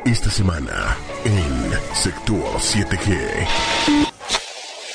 Esta 0.03 0.29
semana 0.29 0.97
en 1.23 1.95
Sector 1.95 2.57
7G. 2.57 4.06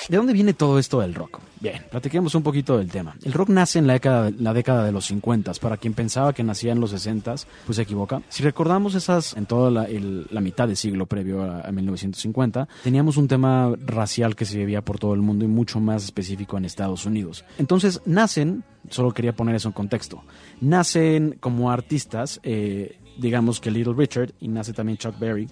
¿De 0.09 0.17
dónde 0.17 0.33
viene 0.33 0.55
todo 0.55 0.79
esto 0.79 1.01
del 1.01 1.15
rock? 1.15 1.41
Bien, 1.61 1.81
platiquemos 1.91 2.35
un 2.35 2.43
poquito 2.43 2.79
del 2.79 2.91
tema. 2.91 3.17
El 3.23 3.33
rock 3.33 3.51
nace 3.51 3.79
en 3.79 3.87
la 3.87 3.95
década, 3.95 4.31
la 4.39 4.53
década 4.53 4.85
de 4.85 4.93
los 4.93 5.07
50. 5.07 5.53
Para 5.55 5.77
quien 5.77 5.95
pensaba 5.95 6.33
que 6.33 6.43
nacía 6.43 6.73
en 6.73 6.81
los 6.81 6.91
60, 6.91 7.35
pues 7.65 7.77
se 7.77 7.83
equivoca. 7.83 8.21
Si 8.29 8.43
recordamos 8.43 8.95
esas, 8.95 9.37
en 9.37 9.47
toda 9.47 9.71
la, 9.71 10.41
mitad 10.41 10.67
del 10.67 10.77
siglo 10.77 11.07
previo 11.07 11.43
a, 11.43 11.61
a, 11.61 11.73
1950, 11.73 12.69
teníamos 12.83 13.17
un 13.17 13.29
tema 13.29 13.73
racial 13.87 14.35
que 14.35 14.45
se 14.45 14.59
vivía 14.59 14.83
por 14.83 14.99
todo 14.99 15.15
el 15.15 15.21
mundo 15.21 15.45
y 15.45 15.49
mucho 15.49 15.79
más 15.79 16.05
específico 16.05 16.59
en 16.59 16.65
Estados 16.65 17.07
Unidos. 17.07 17.45
Entonces 17.59 18.01
nacen, 18.05 18.65
solo 18.91 19.13
quería 19.13 19.35
poner 19.35 19.55
eso 19.55 19.69
en 19.69 19.75
contexto, 19.75 20.25
nacen 20.61 21.37
como 21.41 21.71
artistas 21.71 22.41
eh, 22.43 22.99
digamos 23.17 23.61
que 23.61 23.71
Little 23.71 23.95
Richard 23.97 24.33
y 24.41 24.49
nace 24.49 24.73
también 24.73 24.99
Chuck 24.99 25.19
Berry 25.19 25.49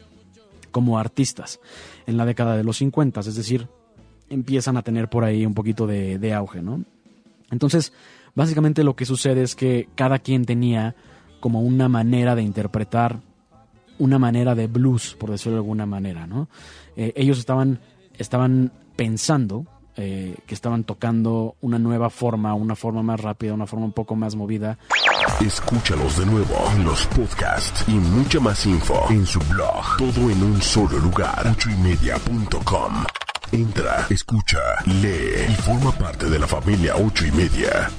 como 0.71 0.99
artistas 0.99 1.61
en 2.07 2.17
la 2.17 2.25
década 2.25 2.57
de 2.57 2.65
los 2.65 2.77
50, 2.79 3.21
es 3.21 3.35
decir, 3.35 3.69
empiezan 4.31 4.77
a 4.77 4.83
tener 4.83 5.09
por 5.09 5.25
ahí 5.25 5.45
un 5.45 5.55
poquito 5.55 5.87
de, 5.87 6.35
auge, 6.35 6.63
¿no? 6.63 6.83
Entonces, 7.51 7.93
básicamente 8.35 8.85
lo 8.85 8.97
que 8.97 9.05
sucede 9.05 9.43
es 9.43 9.55
que 9.55 9.89
cada 9.95 10.19
quien 10.21 10.47
tenía 10.47 10.95
como 11.41 11.61
una 11.61 11.89
manera 11.89 12.35
de 12.35 12.43
interpretar 12.43 13.21
una 13.99 14.19
manera 14.19 14.55
de 14.55 14.67
blues, 14.67 15.15
por 15.19 15.31
decirlo 15.31 15.55
de 15.55 15.59
alguna 15.59 15.85
manera, 15.85 16.27
¿no? 16.27 16.49
Eh, 16.97 17.13
ellos 17.17 17.39
estaban, 17.39 17.81
estaban 18.17 18.73
pensando 18.97 19.67
eh, 19.97 20.37
que 20.47 20.55
estaban 20.55 20.85
tocando 20.85 21.57
una 21.61 21.79
nueva 21.79 22.09
forma, 22.09 22.55
una 22.55 22.75
forma 22.75 23.03
más 23.03 23.21
rápida, 23.21 23.53
una 23.53 23.67
forma 23.67 23.85
un 23.85 23.93
poco 23.93 24.17
más 24.17 24.37
movida. 24.37 24.79
Escúchalos 25.41 26.19
de 26.19 26.27
nuevo 26.27 26.55
en 26.75 26.85
los 26.85 27.07
podcasts 27.09 27.85
y 27.89 27.93
mucha 27.93 28.41
más 28.41 28.65
info 28.65 28.99
en 29.11 29.27
su 29.27 29.41
blog. 29.41 29.99
Todo 29.99 30.31
en 30.31 30.43
un 30.43 30.63
solo 30.63 30.99
lugar. 30.99 31.47
ochoymedia.com. 31.47 33.05
Entra, 33.53 34.07
escucha, 34.11 34.59
lee 34.87 35.47
y 35.49 35.55
forma 35.55 35.91
parte 35.91 36.27
de 36.27 36.39
la 36.39 36.47
familia 36.47 36.95
ocho 36.97 37.27
y 37.27 37.33
media. 37.33 37.91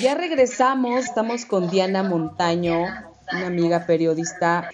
Ya 0.00 0.16
regresamos, 0.16 1.04
estamos 1.04 1.44
con 1.44 1.70
Diana 1.70 2.02
Montaño, 2.02 2.86
una 3.32 3.46
amiga 3.46 3.86
periodista 3.86 4.68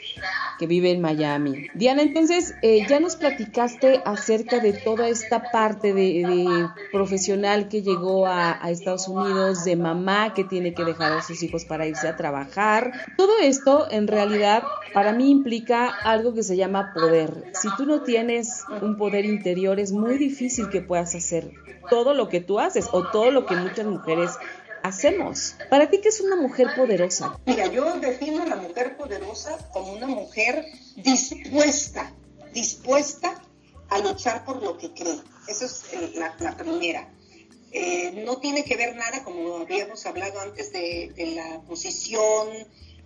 que 0.59 0.67
vive 0.67 0.91
en 0.91 1.01
Miami. 1.01 1.69
Diana, 1.75 2.03
entonces 2.03 2.55
eh, 2.63 2.87
ya 2.89 3.01
nos 3.01 3.17
platicaste 3.17 4.01
acerca 4.05 4.61
de 4.61 4.73
toda 4.73 5.09
esta 5.09 5.51
parte 5.51 5.93
de, 5.95 6.69
profesional 6.93 7.69
que 7.69 7.83
llegó 7.83 8.27
a, 8.27 8.63
a, 8.65 8.71
Estados 8.71 9.09
Unidos, 9.09 9.65
de 9.65 9.77
mamá 9.77 10.35
que 10.35 10.45
tiene 10.45 10.75
que 10.75 10.85
dejar 10.85 11.13
a 11.13 11.23
sus 11.23 11.43
hijos 11.43 11.65
para 11.65 11.87
irse 11.87 12.09
a 12.09 12.17
trabajar. 12.17 12.93
Todo 13.17 13.39
esto 13.41 13.87
en 13.91 14.07
realidad 14.07 14.63
para 14.93 15.13
mí 15.13 15.31
implica 15.31 15.89
algo 15.89 16.35
que 16.35 16.43
se 16.43 16.57
llama 16.57 16.93
poder. 16.95 17.53
Si 17.55 17.69
tú 17.77 17.87
no 17.87 18.03
tienes 18.03 18.65
un 18.83 18.97
poder 18.97 19.25
interior 19.25 19.79
es 19.79 19.93
muy 19.93 20.19
difícil 20.19 20.69
que 20.69 20.83
puedas 20.83 21.15
hacer 21.15 21.53
todo 21.89 22.15
lo 22.15 22.29
que 22.29 22.41
tú 22.41 22.61
haces 22.61 22.89
o 22.93 23.03
todo 23.11 23.31
lo 23.31 23.47
que 23.47 23.57
muchas 23.57 23.87
mujeres 23.87 24.39
hacemos. 24.89 25.55
¿Para 25.71 25.89
ti 25.89 26.01
qué 26.01 26.09
es 26.09 26.21
una 26.21 26.37
mujer 26.37 26.69
poderosa? 26.75 27.39
Mira, 27.47 27.67
yo 27.67 27.99
defino 28.01 28.43
a 28.43 28.47
la 28.47 28.57
mujer 28.57 28.97
poderosa 28.97 29.57
como 29.73 29.93
una 29.93 30.07
mujer 30.07 30.65
dispuesta, 30.97 32.13
dispuesta 32.53 33.43
a 33.91 33.99
luchar 34.01 34.45
por 34.45 34.63
lo 34.63 34.77
que 34.77 34.93
cree. 34.93 35.21
Esa 35.47 35.67
es 35.67 35.85
eh, 35.93 36.13
la, 36.17 36.35
la 36.41 36.57
primera. 36.57 37.09
Eh, 37.71 38.23
no 38.25 38.39
tiene 38.39 38.65
que 38.65 38.77
ver 38.77 38.97
nada, 38.97 39.23
como 39.25 39.59
habíamos 39.59 40.05
hablado 40.07 40.41
antes, 40.41 40.73
de, 40.73 41.13
de, 41.15 41.27
la 41.33 41.61
posición 41.63 42.49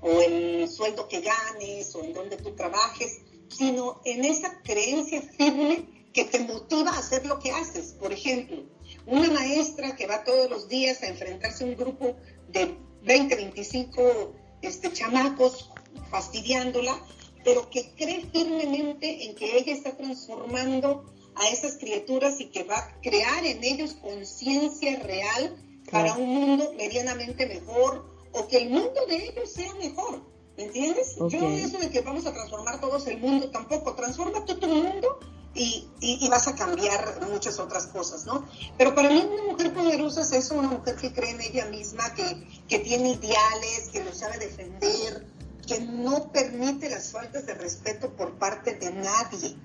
o 0.01 0.21
el 0.21 0.69
sueldo 0.69 1.09
que 1.09 1.21
ganes 1.21 1.95
o 1.95 2.05
en 2.05 2.13
donde 2.13 2.37
tú 2.37 2.55
trabajes, 2.55 3.21
sino 3.49 4.01
en 4.05 4.25
esa 4.25 4.61
creencia 4.63 5.21
firme 5.23 6.09
que 6.13 6.25
te 6.25 6.41
motiva 6.41 6.93
a 6.93 6.99
hacer 6.99 7.27
lo 7.27 7.39
que 7.41 7.51
haces. 7.51 7.95
Por 7.99 8.13
ejemplo, 8.13 8.63
una 9.07 9.31
maestra 9.31 9.97
que 9.97 10.07
va 10.07 10.25
todos 10.25 10.51
los 10.51 10.69
días 10.69 11.03
a 11.03 11.09
enfrentarse 11.09 11.65
a 11.65 11.67
un 11.67 11.77
grupo 11.77 12.17
de 12.49 12.77
20, 13.03 13.35
25 13.37 14.35
este, 14.63 14.93
chamacos 14.93 15.71
fastidiándola, 16.11 16.97
pero 17.45 17.69
que 17.71 17.93
cree 17.97 18.25
firmemente 18.33 19.25
en 19.25 19.35
que 19.35 19.57
ella 19.57 19.73
está 19.73 19.97
transformando 19.97 21.05
a 21.35 21.49
esas 21.49 21.79
criaturas 21.79 22.41
y 22.41 22.47
que 22.47 22.63
va 22.65 22.79
a 22.79 23.01
crear 23.01 23.45
en 23.45 23.65
ellos 23.65 23.95
conciencia 23.95 24.99
real 25.01 25.57
para 25.91 26.15
un 26.15 26.29
mundo 26.29 26.73
medianamente 26.77 27.47
mejor 27.47 28.13
o 28.33 28.47
que 28.49 28.59
el 28.59 28.71
mundo 28.71 29.07
de 29.09 29.29
ellos 29.29 29.51
sea 29.51 29.75
mejor. 29.75 30.23
¿Me 30.57 30.65
entiendes? 30.65 31.17
Okay. 31.19 31.41
Yo 31.41 31.49
eso 31.49 31.79
de 31.79 31.91
que 31.91 32.03
vamos 32.03 32.27
a 32.27 32.33
transformar 32.33 32.81
todos 32.81 33.07
el 33.07 33.19
mundo 33.19 33.51
tampoco. 33.51 33.95
Transforma 33.95 34.45
tú 34.45 34.59
tu 34.59 34.69
mundo 34.69 35.19
y, 35.55 35.87
y, 36.01 36.25
y, 36.25 36.29
vas 36.29 36.49
a 36.49 36.55
cambiar 36.55 37.21
muchas 37.31 37.59
otras 37.59 37.87
cosas, 37.87 38.25
¿no? 38.25 38.49
Pero 38.79 38.95
para 38.95 39.11
mí 39.11 39.21
una 39.21 39.53
mujer 39.53 39.75
poderosa 39.75 40.23
es 40.23 40.33
eso, 40.33 40.55
una 40.55 40.69
mujer 40.69 40.97
que 40.97 41.13
cree 41.13 41.31
en 41.31 41.41
ella 41.43 41.67
misma, 41.67 42.15
que, 42.15 42.47
que 42.69 42.79
tiene 42.79 43.11
ideales, 43.11 43.91
que 43.93 44.03
lo 44.03 44.15
sabe 44.15 44.39
defender, 44.39 45.27
que 45.67 45.81
no 45.81 46.33
permite 46.33 46.89
las 46.89 47.11
faltas 47.11 47.47
de 47.47 47.55
respeto 47.55 48.17
por 48.17 48.39
parte 48.39 48.77
de 48.77 48.93
nadie. 48.93 49.57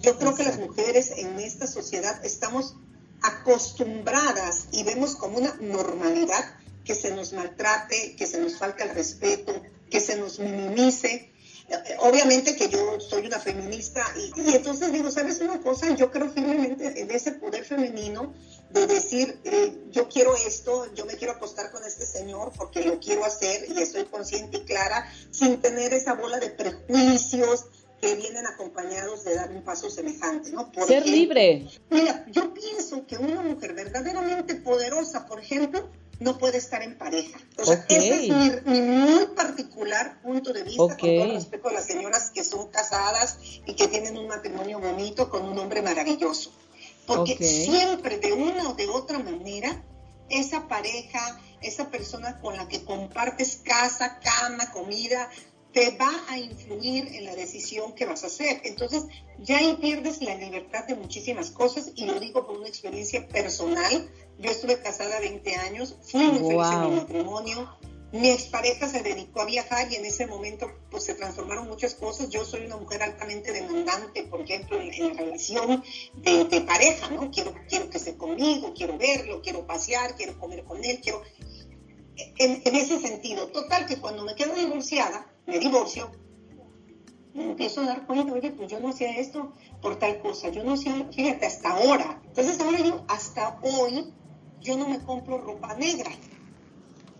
Yo 0.00 0.18
creo 0.18 0.34
que 0.34 0.44
las 0.44 0.58
mujeres 0.58 1.12
en 1.16 1.38
esta 1.38 1.66
sociedad 1.66 2.24
estamos 2.24 2.76
acostumbradas 3.22 4.66
y 4.72 4.82
vemos 4.82 5.14
como 5.14 5.38
una 5.38 5.54
normalidad 5.60 6.56
que 6.84 6.94
se 6.94 7.14
nos 7.14 7.32
maltrate, 7.32 8.16
que 8.16 8.26
se 8.26 8.40
nos 8.40 8.56
falta 8.58 8.84
el 8.84 8.94
respeto, 8.94 9.52
que 9.90 10.00
se 10.00 10.16
nos 10.16 10.38
minimice 10.38 11.32
obviamente 11.98 12.56
que 12.56 12.68
yo 12.68 13.00
soy 13.00 13.26
una 13.26 13.38
feminista 13.38 14.04
y, 14.16 14.40
y, 14.40 14.54
entonces 14.54 14.92
digo, 14.92 15.10
¿sabes 15.10 15.40
una 15.40 15.60
cosa? 15.60 15.94
Yo 15.94 16.10
creo 16.10 16.30
firmemente 16.30 17.00
en 17.00 17.10
ese 17.10 17.32
poder 17.32 17.64
femenino 17.64 18.32
de 18.70 18.86
decir, 18.86 19.38
eh, 19.44 19.72
yo 19.90 20.08
quiero 20.08 20.34
esto, 20.36 20.92
yo 20.94 21.06
me 21.06 21.14
quiero 21.14 21.32
acostar 21.32 21.70
con 21.70 21.84
este 21.84 22.04
señor 22.04 22.52
porque 22.56 22.84
lo 22.84 22.98
quiero 23.00 23.24
hacer 23.24 23.66
y 23.70 23.80
estoy 23.80 24.04
consciente 24.04 24.58
y 24.58 24.60
clara, 24.60 25.10
sin 25.30 25.60
tener 25.60 25.92
esa 25.92 26.14
bola 26.14 26.38
de 26.38 26.50
prejuicios 26.50 27.66
que 28.00 28.14
vienen 28.14 28.46
acompañados 28.46 29.24
de 29.24 29.34
dar 29.34 29.50
un 29.50 29.62
paso 29.62 29.88
semejante, 29.88 30.50
¿no? 30.50 30.70
Porque, 30.70 30.92
Ser 30.92 31.06
libre. 31.06 31.66
Mira, 31.88 32.26
yo 32.30 32.52
pienso 32.52 33.06
que 33.06 33.16
una 33.16 33.40
mujer 33.40 33.72
verdaderamente 33.72 34.56
poderosa, 34.56 35.26
por 35.26 35.40
ejemplo, 35.40 35.88
no 36.18 36.38
puede 36.38 36.58
estar 36.58 36.82
en 36.82 36.96
pareja. 36.96 37.38
O 37.58 37.64
sea, 37.64 37.82
okay. 37.84 37.96
ese 37.96 38.26
es 38.26 38.64
mi, 38.64 38.80
mi, 38.80 38.80
muy 38.80 39.26
particular 39.28 40.20
punto 40.22 40.52
de 40.52 40.62
vista 40.62 40.82
okay. 40.82 41.18
con 41.18 41.26
todo 41.28 41.36
respeto 41.36 41.68
a 41.68 41.72
las 41.72 41.86
señoras 41.86 42.30
que 42.30 42.44
son 42.44 42.68
casadas 42.68 43.38
y 43.66 43.74
que 43.74 43.88
tienen 43.88 44.16
un 44.16 44.28
matrimonio 44.28 44.78
bonito 44.80 45.28
con 45.30 45.44
un 45.44 45.58
hombre 45.58 45.82
maravilloso. 45.82 46.52
Porque 47.06 47.34
okay. 47.34 47.64
siempre, 47.66 48.18
de 48.18 48.32
una 48.32 48.70
o 48.70 48.74
de 48.74 48.88
otra 48.88 49.18
manera, 49.18 49.82
esa 50.28 50.66
pareja, 50.66 51.40
esa 51.60 51.90
persona 51.90 52.40
con 52.40 52.56
la 52.56 52.66
que 52.66 52.84
compartes 52.84 53.60
casa, 53.64 54.18
cama, 54.20 54.72
comida, 54.72 55.30
te 55.76 55.90
va 55.90 56.10
a 56.28 56.38
influir 56.38 57.06
en 57.16 57.26
la 57.26 57.36
decisión 57.36 57.92
que 57.92 58.06
vas 58.06 58.24
a 58.24 58.28
hacer. 58.28 58.62
Entonces, 58.64 59.04
ya 59.40 59.58
ahí 59.58 59.76
pierdes 59.78 60.22
la 60.22 60.34
libertad 60.34 60.86
de 60.86 60.94
muchísimas 60.94 61.50
cosas 61.50 61.92
y 61.94 62.06
lo 62.06 62.18
digo 62.18 62.46
por 62.46 62.56
una 62.56 62.66
experiencia 62.66 63.28
personal. 63.28 64.10
Yo 64.38 64.50
estuve 64.50 64.80
casada 64.80 65.20
20 65.20 65.54
años, 65.56 65.94
fui 66.00 66.22
muy 66.28 66.54
wow. 66.54 66.62
feliz 66.62 66.72
en 66.72 66.88
mi 66.88 66.96
matrimonio. 66.96 67.76
Mi 68.10 68.30
expareja 68.30 68.88
se 68.88 69.02
dedicó 69.02 69.42
a 69.42 69.44
viajar 69.44 69.92
y 69.92 69.96
en 69.96 70.06
ese 70.06 70.26
momento 70.26 70.66
pues 70.90 71.04
se 71.04 71.14
transformaron 71.14 71.68
muchas 71.68 71.94
cosas. 71.94 72.30
Yo 72.30 72.46
soy 72.46 72.64
una 72.64 72.78
mujer 72.78 73.02
altamente 73.02 73.52
demandante, 73.52 74.22
por 74.22 74.40
ejemplo, 74.40 74.80
en, 74.80 74.94
en 74.94 75.08
la 75.08 75.24
relación 75.24 75.84
de, 76.14 76.44
de, 76.46 76.60
pareja, 76.62 77.10
¿no? 77.10 77.30
Quiero, 77.30 77.52
quiero 77.68 77.90
que 77.90 77.98
esté 77.98 78.16
conmigo, 78.16 78.72
quiero 78.74 78.96
verlo, 78.96 79.42
quiero 79.42 79.66
pasear, 79.66 80.16
quiero 80.16 80.38
comer 80.38 80.64
con 80.64 80.82
él, 80.82 81.00
quiero... 81.02 81.20
En, 82.38 82.62
en 82.64 82.76
ese 82.76 82.98
sentido, 82.98 83.48
total 83.48 83.84
que 83.84 83.98
cuando 83.98 84.24
me 84.24 84.34
quedo 84.34 84.54
divorciada, 84.54 85.30
me 85.46 85.58
divorcio, 85.58 86.10
me 87.34 87.44
empiezo 87.44 87.82
a 87.82 87.86
dar 87.86 88.06
cuenta, 88.06 88.32
oye, 88.32 88.50
pues 88.50 88.70
yo 88.70 88.80
no 88.80 88.88
hacía 88.88 89.18
esto 89.18 89.52
por 89.82 89.98
tal 89.98 90.20
cosa, 90.20 90.48
yo 90.48 90.64
no 90.64 90.72
hacía, 90.74 91.06
fíjate, 91.12 91.46
hasta 91.46 91.70
ahora. 91.70 92.22
Entonces 92.24 92.58
ahora 92.60 92.80
yo, 92.80 93.04
hasta 93.08 93.58
hoy, 93.62 94.12
yo 94.60 94.76
no 94.76 94.88
me 94.88 94.98
compro 95.00 95.38
ropa 95.38 95.74
negra. 95.74 96.10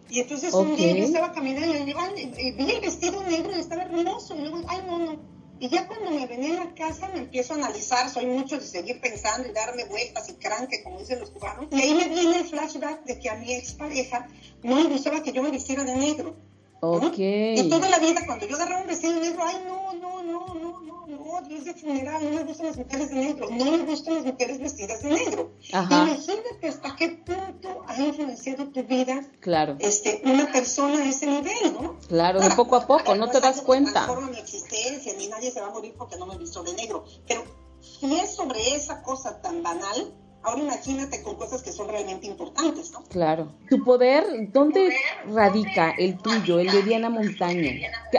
Y 0.08 0.20
entonces 0.20 0.54
okay. 0.54 0.70
un 0.70 0.76
día 0.76 0.96
yo 0.96 1.04
estaba 1.04 1.32
caminando 1.32 1.76
y 1.76 1.84
digo, 1.84 2.00
ay, 2.00 2.54
vi 2.56 2.70
el 2.70 2.80
vestido 2.80 3.22
negro 3.24 3.50
y 3.54 3.60
estaba 3.60 3.82
hermoso. 3.82 4.36
Y 4.36 4.40
luego, 4.40 4.62
ay, 4.68 4.82
no, 4.86 4.98
no. 4.98 5.36
Y 5.58 5.68
ya 5.68 5.86
cuando 5.86 6.10
me 6.10 6.26
venía 6.26 6.60
a 6.60 6.64
la 6.66 6.74
casa 6.74 7.08
me 7.08 7.20
empiezo 7.20 7.54
a 7.54 7.56
analizar, 7.56 8.10
soy 8.10 8.26
mucho 8.26 8.58
de 8.58 8.66
seguir 8.66 9.00
pensando 9.00 9.48
y 9.48 9.52
darme 9.52 9.84
vueltas 9.86 10.28
y 10.28 10.34
cranque, 10.34 10.82
como 10.82 10.98
dicen 10.98 11.18
los 11.18 11.30
cubanos. 11.30 11.66
Y 11.70 11.80
ahí 11.80 11.94
me 11.94 12.08
viene 12.08 12.40
el 12.40 12.44
flashback 12.46 13.04
de 13.04 13.18
que 13.18 13.30
a 13.30 13.36
mi 13.36 13.52
expareja 13.52 14.28
no 14.62 14.76
le 14.76 14.88
gustaba 14.88 15.22
que 15.22 15.32
yo 15.32 15.42
me 15.42 15.50
vistiera 15.50 15.84
de 15.84 15.96
negro. 15.96 16.36
Okay. 16.80 17.58
Y 17.58 17.68
toda 17.68 17.88
la 17.88 17.98
vida, 17.98 18.20
cuando 18.26 18.46
yo 18.46 18.56
agarraba 18.56 18.82
un 18.82 18.86
vestido 18.88 19.18
negro, 19.18 19.42
ay, 19.44 19.56
no, 19.66 19.92
no, 19.94 20.22
no, 20.22 20.46
no, 20.54 20.80
no, 20.80 21.06
no, 21.06 21.42
Dios 21.48 21.64
de 21.64 21.74
funeral, 21.74 22.22
no 22.24 22.30
me 22.30 22.44
gustan 22.44 22.66
las 22.66 22.76
mujeres 22.76 23.08
de 23.10 23.14
negro, 23.14 23.48
no 23.50 23.64
me 23.64 23.78
gustan 23.78 24.14
las 24.14 24.24
mujeres 24.24 24.60
vestidas 24.60 25.02
de 25.02 25.10
negro. 25.10 25.52
Ajá. 25.72 26.04
Imagínate 26.04 26.68
hasta 26.68 26.96
qué 26.96 27.08
punto 27.08 27.82
ha 27.86 27.98
influenciado 27.98 28.68
tu 28.68 28.82
vida 28.84 29.24
claro. 29.40 29.76
este, 29.80 30.20
una 30.24 30.52
persona 30.52 30.98
a 30.98 31.08
ese 31.08 31.26
nivel, 31.26 31.72
¿no? 31.80 31.98
Claro, 32.08 32.40
de 32.40 32.50
poco 32.50 32.76
a 32.76 32.86
poco, 32.86 33.14
no 33.14 33.30
te 33.30 33.40
das 33.40 33.62
cuenta. 33.62 34.06
No 34.06 34.20
mi 34.22 34.38
existencia, 34.38 35.14
ni 35.16 35.28
nadie 35.28 35.50
se 35.50 35.60
va 35.60 35.68
a 35.68 35.70
morir 35.70 35.94
porque 35.96 36.16
no 36.16 36.26
me 36.26 36.36
visto 36.36 36.62
de 36.62 36.74
negro. 36.74 37.04
Pero 37.26 37.44
si 37.80 38.14
es 38.16 38.34
sobre 38.34 38.74
esa 38.74 39.02
cosa 39.02 39.40
tan 39.40 39.62
banal, 39.62 40.12
Ahora 40.46 40.62
imagínate 40.62 41.24
con 41.24 41.34
cosas 41.34 41.60
que 41.64 41.72
son 41.72 41.88
realmente 41.88 42.28
importantes, 42.28 42.92
¿no? 42.92 43.02
Claro. 43.02 43.52
¿Tu 43.68 43.82
poder, 43.82 44.52
dónde 44.52 44.96
radica 45.28 45.90
el 45.98 46.18
tuyo, 46.18 46.60
el 46.60 46.70
de 46.70 46.84
Diana 46.84 47.10
Montaño? 47.10 47.68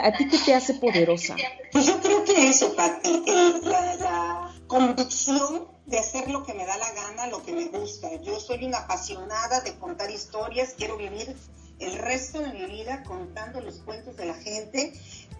¿A 0.02 0.12
ti 0.12 0.28
qué 0.28 0.36
te 0.36 0.54
hace 0.54 0.74
poderosa? 0.74 1.36
Pues 1.72 1.86
yo 1.86 1.98
creo 2.00 2.24
que 2.24 2.50
eso, 2.50 2.76
Pati, 2.76 3.24
eh, 3.26 3.60
la, 3.62 3.96
la 3.96 4.54
convicción 4.66 5.68
de 5.86 5.98
hacer 5.98 6.30
lo 6.30 6.44
que 6.44 6.52
me 6.52 6.66
da 6.66 6.76
la 6.76 6.92
gana, 6.92 7.28
lo 7.28 7.42
que 7.42 7.52
me 7.52 7.64
gusta. 7.68 8.14
Yo 8.20 8.38
soy 8.38 8.62
una 8.62 8.80
apasionada 8.80 9.62
de 9.62 9.78
contar 9.78 10.10
historias, 10.10 10.74
quiero 10.76 10.98
vivir 10.98 11.34
el 11.78 11.96
resto 11.96 12.40
de 12.40 12.52
mi 12.52 12.66
vida 12.66 13.04
contando 13.04 13.62
los 13.62 13.76
cuentos 13.76 14.18
de 14.18 14.26
la 14.26 14.34
gente. 14.34 14.92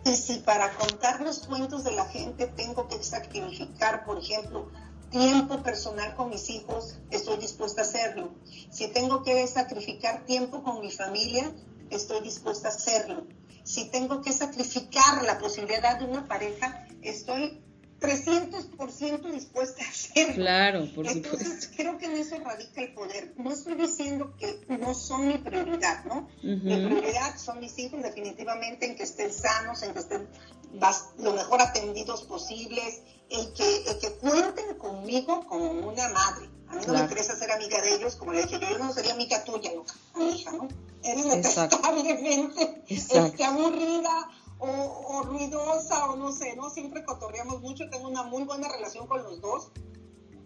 Y 0.07 0.17
si 0.17 0.39
para 0.39 0.73
contar 0.73 1.21
los 1.21 1.47
cuentos 1.47 1.85
de 1.85 1.93
la 1.93 2.07
gente 2.07 2.47
tengo 2.47 2.89
que 2.89 3.03
sacrificar, 3.03 4.07
por 4.07 4.19
ejemplo, 4.19 4.71
tiempo 5.11 5.63
personal 5.63 6.15
con 6.15 6.31
mis 6.31 6.49
hijos, 6.51 6.99
estoy 7.11 7.39
dispuesta 7.39 7.83
a 7.83 7.85
hacerlo. 7.85 8.31
Si 8.71 8.89
tengo 8.89 9.23
que 9.23 9.47
sacrificar 9.47 10.25
tiempo 10.25 10.63
con 10.63 10.81
mi 10.81 10.91
familia, 10.91 11.53
estoy 11.91 12.21
dispuesta 12.23 12.69
a 12.69 12.71
hacerlo. 12.71 13.27
Si 13.65 13.91
tengo 13.91 14.23
que 14.23 14.33
sacrificar 14.33 15.23
la 15.25 15.39
posibilidad 15.39 15.99
de 15.99 16.07
una 16.07 16.27
pareja, 16.27 16.87
estoy 17.03 17.61
300% 18.01 19.33
dispuesta 19.33 19.85
a 19.85 19.89
hacerlo. 19.89 20.35
Claro, 20.35 20.95
por 20.95 21.07
Entonces, 21.07 21.71
creo 21.77 21.99
que 21.99 22.07
en 22.07 22.13
eso 22.13 22.39
radica 22.39 22.83
el 22.83 22.95
poder. 22.95 23.35
No 23.37 23.53
estoy 23.53 23.75
diciendo 23.75 24.35
que 24.39 24.61
no 24.69 24.95
son 24.95 25.27
mi 25.27 25.39
prioridad, 25.39 26.05
¿no? 26.05 26.29
Mi 26.43 26.87
prioridad 26.87 27.37
son 27.39 27.59
mis 27.59 27.77
hijos, 27.79 28.03
definitivamente, 28.03 28.87
en 28.87 28.97
que 28.97 29.03
estén 29.03 29.33
sanos, 29.33 29.83
en 29.83 29.93
que 29.93 29.99
estén 29.99 30.29
lo 31.19 31.33
mejor 31.33 31.61
atendidos 31.61 32.23
posibles, 32.23 33.03
en 33.31 33.53
que, 33.55 33.99
que 34.01 34.13
cuenten 34.19 34.79
conmigo 34.79 35.45
como 35.47 35.71
una 35.71 36.09
madre. 36.09 36.49
A 36.69 36.75
mí 36.75 36.83
no 36.87 36.93
me 36.93 37.01
interesa 37.01 37.37
ser 37.37 37.51
amiga 37.51 37.81
de 37.81 37.95
ellos, 37.95 38.17
como 38.17 38.33
le 38.33 38.43
dije, 38.43 38.59
yo 38.61 38.79
no 38.79 38.93
sería 38.93 39.13
amiga 39.15 39.43
tuya, 39.45 39.71
no, 40.15 40.29
hija, 40.29 40.53
¿no? 40.53 40.69
Eres 41.03 41.25
detestablemente 41.25 42.83
este, 42.89 43.45
aburrida 43.45 44.31
o, 44.59 45.23
ruidosa 45.23 46.07
o 46.11 46.17
no 46.17 46.33
sé, 46.33 46.57
¿no? 46.57 46.69
Siempre 46.71 47.05
cotorreamos 47.05 47.61
mucho, 47.61 47.89
tengo 47.91 48.09
una 48.09 48.25
muy 48.25 48.45
buena 48.45 48.69
relación 48.69 49.07
con 49.07 49.23
los 49.23 49.41
dos, 49.41 49.71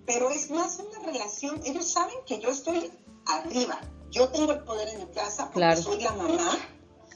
pero 0.06 0.30
es 0.30 0.50
más 0.50 0.78
una 0.78 1.04
relación, 1.06 1.60
ellos 1.64 1.90
saben 1.90 2.16
que 2.26 2.38
yo 2.40 2.50
estoy 2.50 2.92
arriba, 3.26 3.80
yo 4.10 4.28
tengo 4.28 4.52
el 4.52 4.62
poder 4.64 4.88
en 4.88 4.98
mi 4.98 5.06
casa 5.06 5.50
porque 5.50 5.76
soy 5.76 6.02
la 6.02 6.12
mamá, 6.12 6.56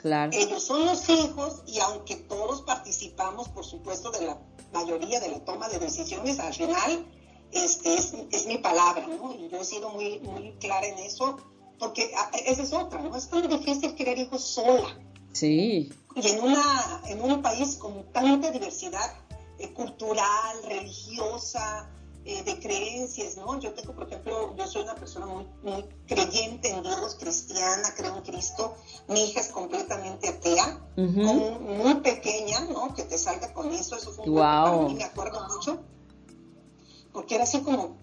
claro. 0.06 0.32
ellos 0.34 0.62
son 0.62 0.86
los 0.86 1.08
hijos 1.08 1.62
y 1.66 1.78
aunque 1.80 2.16
todos 2.16 2.62
participamos, 2.62 3.48
por 3.48 3.64
supuesto, 3.64 4.10
de 4.10 4.26
la 4.26 4.38
mayoría 4.72 5.20
de 5.20 5.28
la 5.28 5.44
toma 5.44 5.68
de 5.68 5.78
decisiones, 5.78 6.38
al 6.38 6.54
final 6.54 7.06
este, 7.52 7.94
es, 7.94 8.14
es 8.30 8.46
mi 8.46 8.58
palabra, 8.58 9.06
¿no? 9.06 9.34
Y 9.34 9.48
yo 9.48 9.60
he 9.60 9.64
sido 9.64 9.90
muy, 9.90 10.18
muy 10.20 10.52
clara 10.60 10.86
en 10.86 10.98
eso, 10.98 11.38
porque 11.78 12.10
ah, 12.16 12.30
esa 12.46 12.62
es 12.62 12.72
otra, 12.72 13.00
¿no? 13.00 13.16
Es 13.16 13.28
tan 13.28 13.48
difícil 13.48 13.94
querer 13.94 14.18
hijos 14.18 14.42
sola. 14.42 14.98
Sí. 15.32 15.92
Y 16.14 16.28
en, 16.28 16.42
una, 16.42 17.02
en 17.06 17.20
un 17.20 17.42
país 17.42 17.76
con 17.76 18.10
tanta 18.12 18.50
diversidad 18.50 19.12
eh, 19.58 19.72
cultural, 19.72 20.62
religiosa, 20.64 21.90
eh, 22.28 22.42
de 22.42 22.58
creencias, 22.58 23.36
¿no? 23.36 23.56
Yo 23.60 23.72
tengo, 23.72 23.94
por 23.94 24.08
ejemplo, 24.08 24.52
yo 24.56 24.66
soy 24.66 24.82
una 24.82 24.96
persona 24.96 25.26
muy, 25.26 25.46
muy 25.62 25.84
creyente 26.08 26.70
en 26.70 26.82
Dios, 26.82 27.14
cristiana, 27.20 27.94
creo 27.96 28.16
en 28.16 28.22
Cristo. 28.24 28.74
Mi 29.06 29.22
hija 29.22 29.38
es 29.38 29.48
completamente 29.48 30.28
atea, 30.28 30.80
muy 30.96 31.94
pequeña, 32.02 32.62
¿no? 32.62 32.92
Que 32.94 33.04
te 33.04 33.16
salga 33.16 33.54
con 33.54 33.72
eso, 33.72 33.94
eso 33.94 34.10
fue 34.10 34.24
un 34.24 34.32
wow. 34.32 34.40
para 34.40 34.76
mí, 34.88 34.94
me 34.94 35.04
acuerdo 35.04 35.40
mucho. 35.48 35.78
Porque 37.12 37.36
era 37.36 37.44
así 37.44 37.60
como, 37.60 37.96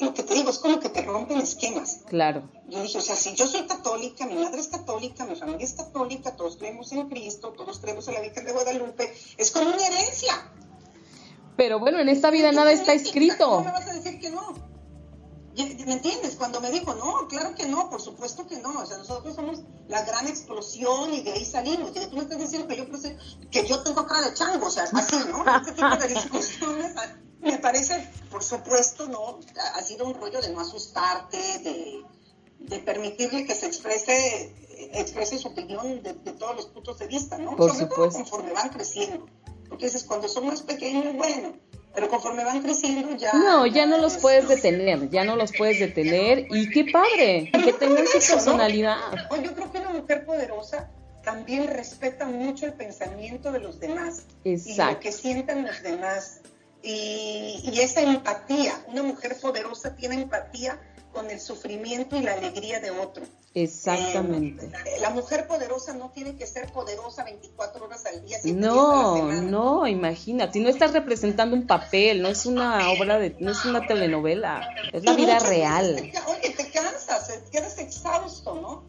lo 0.00 0.14
que 0.14 0.22
te 0.22 0.32
digo, 0.32 0.48
es 0.48 0.58
como 0.58 0.80
que 0.80 0.88
te 0.88 1.02
rompen 1.02 1.38
esquemas. 1.38 2.00
Claro. 2.06 2.48
Yo 2.68 2.80
dije, 2.80 2.96
o 2.96 3.02
sea, 3.02 3.16
si 3.16 3.34
yo 3.34 3.46
soy 3.46 3.66
católica, 3.66 4.24
mi 4.24 4.36
madre 4.36 4.60
es 4.60 4.68
católica, 4.68 5.26
mi 5.26 5.36
familia 5.36 5.66
es 5.66 5.74
católica, 5.74 6.36
todos 6.36 6.56
creemos 6.56 6.90
en 6.92 7.06
Cristo, 7.10 7.52
todos 7.54 7.80
creemos 7.80 8.08
en 8.08 8.14
la 8.14 8.20
Virgen 8.20 8.46
de 8.46 8.52
Guadalupe, 8.52 9.12
es 9.36 9.50
como 9.50 9.66
una 9.66 9.86
herencia. 9.86 10.50
Pero 11.62 11.78
bueno, 11.78 12.00
en 12.00 12.08
esta 12.08 12.28
vida 12.30 12.50
nada 12.50 12.72
está 12.72 12.92
escrito. 12.92 13.46
¿Cómo 13.46 13.62
me 13.62 13.70
vas 13.70 13.86
a 13.86 13.92
decir 13.92 14.18
que 14.18 14.30
no? 14.30 14.52
¿Me 15.54 15.92
entiendes? 15.92 16.34
Cuando 16.34 16.60
me 16.60 16.72
dijo, 16.72 16.92
no, 16.96 17.28
claro 17.28 17.54
que 17.54 17.66
no, 17.66 17.88
por 17.88 18.02
supuesto 18.02 18.48
que 18.48 18.58
no. 18.58 18.80
O 18.80 18.84
sea, 18.84 18.98
nosotros 18.98 19.36
somos 19.36 19.60
la 19.86 20.02
gran 20.02 20.26
explosión 20.26 21.14
y 21.14 21.22
de 21.22 21.30
ahí 21.30 21.44
salimos. 21.44 21.92
Y 21.94 22.04
tú 22.06 22.16
me 22.16 22.22
estás 22.22 22.40
diciendo 22.40 22.66
que 22.66 22.76
yo, 22.76 22.86
que 23.48 23.64
yo 23.64 23.80
tengo 23.84 24.04
cara 24.08 24.28
de 24.28 24.34
chango, 24.34 24.66
o 24.66 24.70
sea, 24.70 24.88
así, 24.92 25.16
¿no? 25.28 25.44
Este 25.56 25.70
tipo 25.70 25.96
de 25.96 26.08
discusiones 26.08 26.96
me 27.38 27.58
parece, 27.58 28.10
por 28.28 28.42
supuesto, 28.42 29.06
¿no? 29.06 29.38
Ha 29.76 29.82
sido 29.82 30.04
un 30.06 30.14
rollo 30.14 30.40
de 30.40 30.50
no 30.50 30.58
asustarte, 30.62 31.38
de, 31.60 32.02
de 32.58 32.78
permitirle 32.80 33.46
que 33.46 33.54
se 33.54 33.66
exprese, 33.66 34.52
exprese 34.94 35.38
su 35.38 35.46
opinión 35.46 36.02
de, 36.02 36.14
todos 36.14 36.56
los 36.56 36.66
puntos 36.66 36.98
de 36.98 37.06
vista, 37.06 37.38
¿no? 37.38 37.54
Por 37.54 37.70
Sobre 37.70 37.82
supuesto. 37.82 37.94
todo 37.94 38.10
conforme 38.10 38.52
van 38.52 38.68
creciendo. 38.70 39.26
Porque 39.72 39.86
dices, 39.86 40.04
cuando 40.04 40.28
son 40.28 40.46
más 40.48 40.60
pequeños, 40.60 41.16
bueno, 41.16 41.54
pero 41.94 42.06
conforme 42.10 42.44
van 42.44 42.60
creciendo 42.60 43.16
ya... 43.16 43.32
No, 43.32 43.64
ya 43.64 43.86
no 43.86 43.96
los 43.96 44.18
puedes 44.18 44.46
detener, 44.46 45.08
ya 45.08 45.24
no 45.24 45.34
los 45.34 45.50
puedes 45.56 45.80
detener 45.80 46.46
y 46.50 46.68
qué 46.68 46.92
padre, 46.92 47.50
que 47.50 47.72
tengan 47.72 48.06
su 48.06 48.18
personalidad. 48.18 48.98
Yo 49.42 49.54
creo 49.54 49.72
que 49.72 49.78
una 49.78 49.88
mujer 49.88 50.26
poderosa 50.26 50.90
también 51.24 51.68
respeta 51.68 52.26
mucho 52.26 52.66
el 52.66 52.74
pensamiento 52.74 53.50
de 53.50 53.60
los 53.60 53.80
demás 53.80 54.26
Exacto. 54.44 54.90
y 54.90 54.94
lo 54.94 55.00
que 55.00 55.12
sientan 55.12 55.64
los 55.64 55.82
demás 55.82 56.42
y, 56.82 57.80
esa 57.80 58.02
empatía, 58.02 58.74
una 58.88 59.02
mujer 59.02 59.38
poderosa 59.40 59.96
tiene 59.96 60.16
empatía 60.16 60.78
con 61.12 61.30
el 61.30 61.40
sufrimiento 61.40 62.16
y 62.16 62.22
la 62.22 62.34
alegría 62.34 62.80
de 62.80 62.90
otro. 62.90 63.24
Exactamente. 63.54 64.66
Eh, 64.66 65.00
la 65.00 65.10
mujer 65.10 65.46
poderosa 65.46 65.92
no 65.92 66.10
tiene 66.10 66.36
que 66.36 66.46
ser 66.46 66.72
poderosa 66.72 67.24
24 67.24 67.84
horas 67.84 68.04
al 68.06 68.24
día. 68.24 68.38
No, 68.44 69.30
no, 69.32 69.86
imagínate, 69.86 70.58
no 70.60 70.68
estás 70.68 70.92
representando 70.92 71.54
un 71.54 71.66
papel, 71.66 72.22
no 72.22 72.28
es 72.28 72.46
una 72.46 72.90
obra 72.90 73.18
de, 73.18 73.36
no 73.40 73.52
es 73.52 73.64
una 73.64 73.86
telenovela, 73.86 74.68
es 74.92 75.04
la 75.04 75.14
vida 75.14 75.38
real. 75.38 75.96
oye, 76.26 76.50
te 76.50 76.70
cansas, 76.70 77.30
quedas 77.50 77.78
exhausto, 77.78 78.54
¿no? 78.54 78.84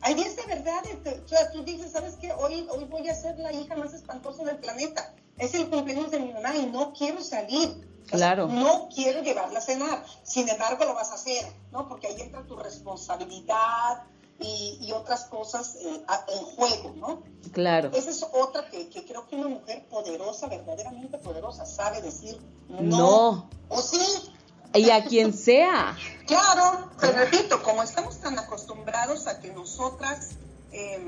Hay 0.00 0.14
días 0.14 0.36
de 0.36 0.46
verdad, 0.46 0.82
o 1.24 1.28
sea, 1.28 1.50
tú 1.50 1.64
dices, 1.64 1.92
¿sabes 1.92 2.14
qué? 2.20 2.30
Hoy, 2.32 2.66
hoy 2.70 2.84
voy 2.84 3.08
a 3.08 3.14
ser 3.14 3.38
la 3.38 3.52
hija 3.52 3.74
más 3.74 3.94
espantosa 3.94 4.44
del 4.44 4.58
planeta 4.58 5.14
es 5.38 5.54
el 5.54 5.68
cumpleaños 5.68 6.10
de 6.10 6.20
mi 6.20 6.32
mamá 6.32 6.56
y 6.56 6.66
no 6.66 6.92
quiero 6.92 7.20
salir. 7.20 7.88
Claro. 8.10 8.48
no 8.48 8.88
quiero 8.94 9.22
llevarla 9.22 9.58
a 9.58 9.62
cenar. 9.62 10.04
Sin 10.22 10.48
embargo, 10.48 10.84
lo 10.84 10.94
vas 10.94 11.10
a 11.10 11.14
hacer, 11.14 11.44
¿no? 11.72 11.88
Porque 11.88 12.08
ahí 12.08 12.20
entra 12.20 12.46
tu 12.46 12.56
responsabilidad 12.56 14.04
y, 14.40 14.92
otras 14.92 15.24
cosas 15.24 15.76
eh, 15.76 16.04
en 16.28 16.44
juego, 16.44 16.94
¿no? 16.96 17.22
Claro. 17.52 17.90
Esa 17.94 18.10
es 18.10 18.26
otra 18.32 18.68
que, 18.68 18.88
creo 18.90 19.26
que 19.26 19.36
una 19.36 19.48
mujer 19.48 19.86
poderosa, 19.88 20.48
verdaderamente 20.48 21.18
poderosa, 21.18 21.64
sabe 21.64 22.02
decir 22.02 22.38
no. 22.68 22.82
no. 22.82 23.50
O 23.68 23.80
sí. 23.80 24.32
Y 24.74 24.90
a 24.90 25.04
quien 25.04 25.32
sea. 25.32 25.96
Claro, 26.26 26.90
pero 26.98 27.18
repito, 27.18 27.62
como 27.62 27.82
estamos 27.82 28.16
tan 28.16 28.38
acostumbrados 28.38 29.26
a 29.26 29.40
que 29.40 29.52
nosotras 29.52 30.30
eh, 30.72 30.98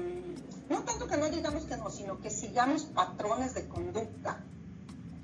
no 0.68 0.82
tanto 0.82 1.06
que 1.06 1.16
no 1.16 1.28
digamos 1.28 1.64
que 1.64 1.76
no, 1.76 1.90
sino 1.90 2.20
que 2.20 2.30
sigamos 2.30 2.84
patrones 2.84 3.54
de 3.54 3.68
conducta. 3.68 4.44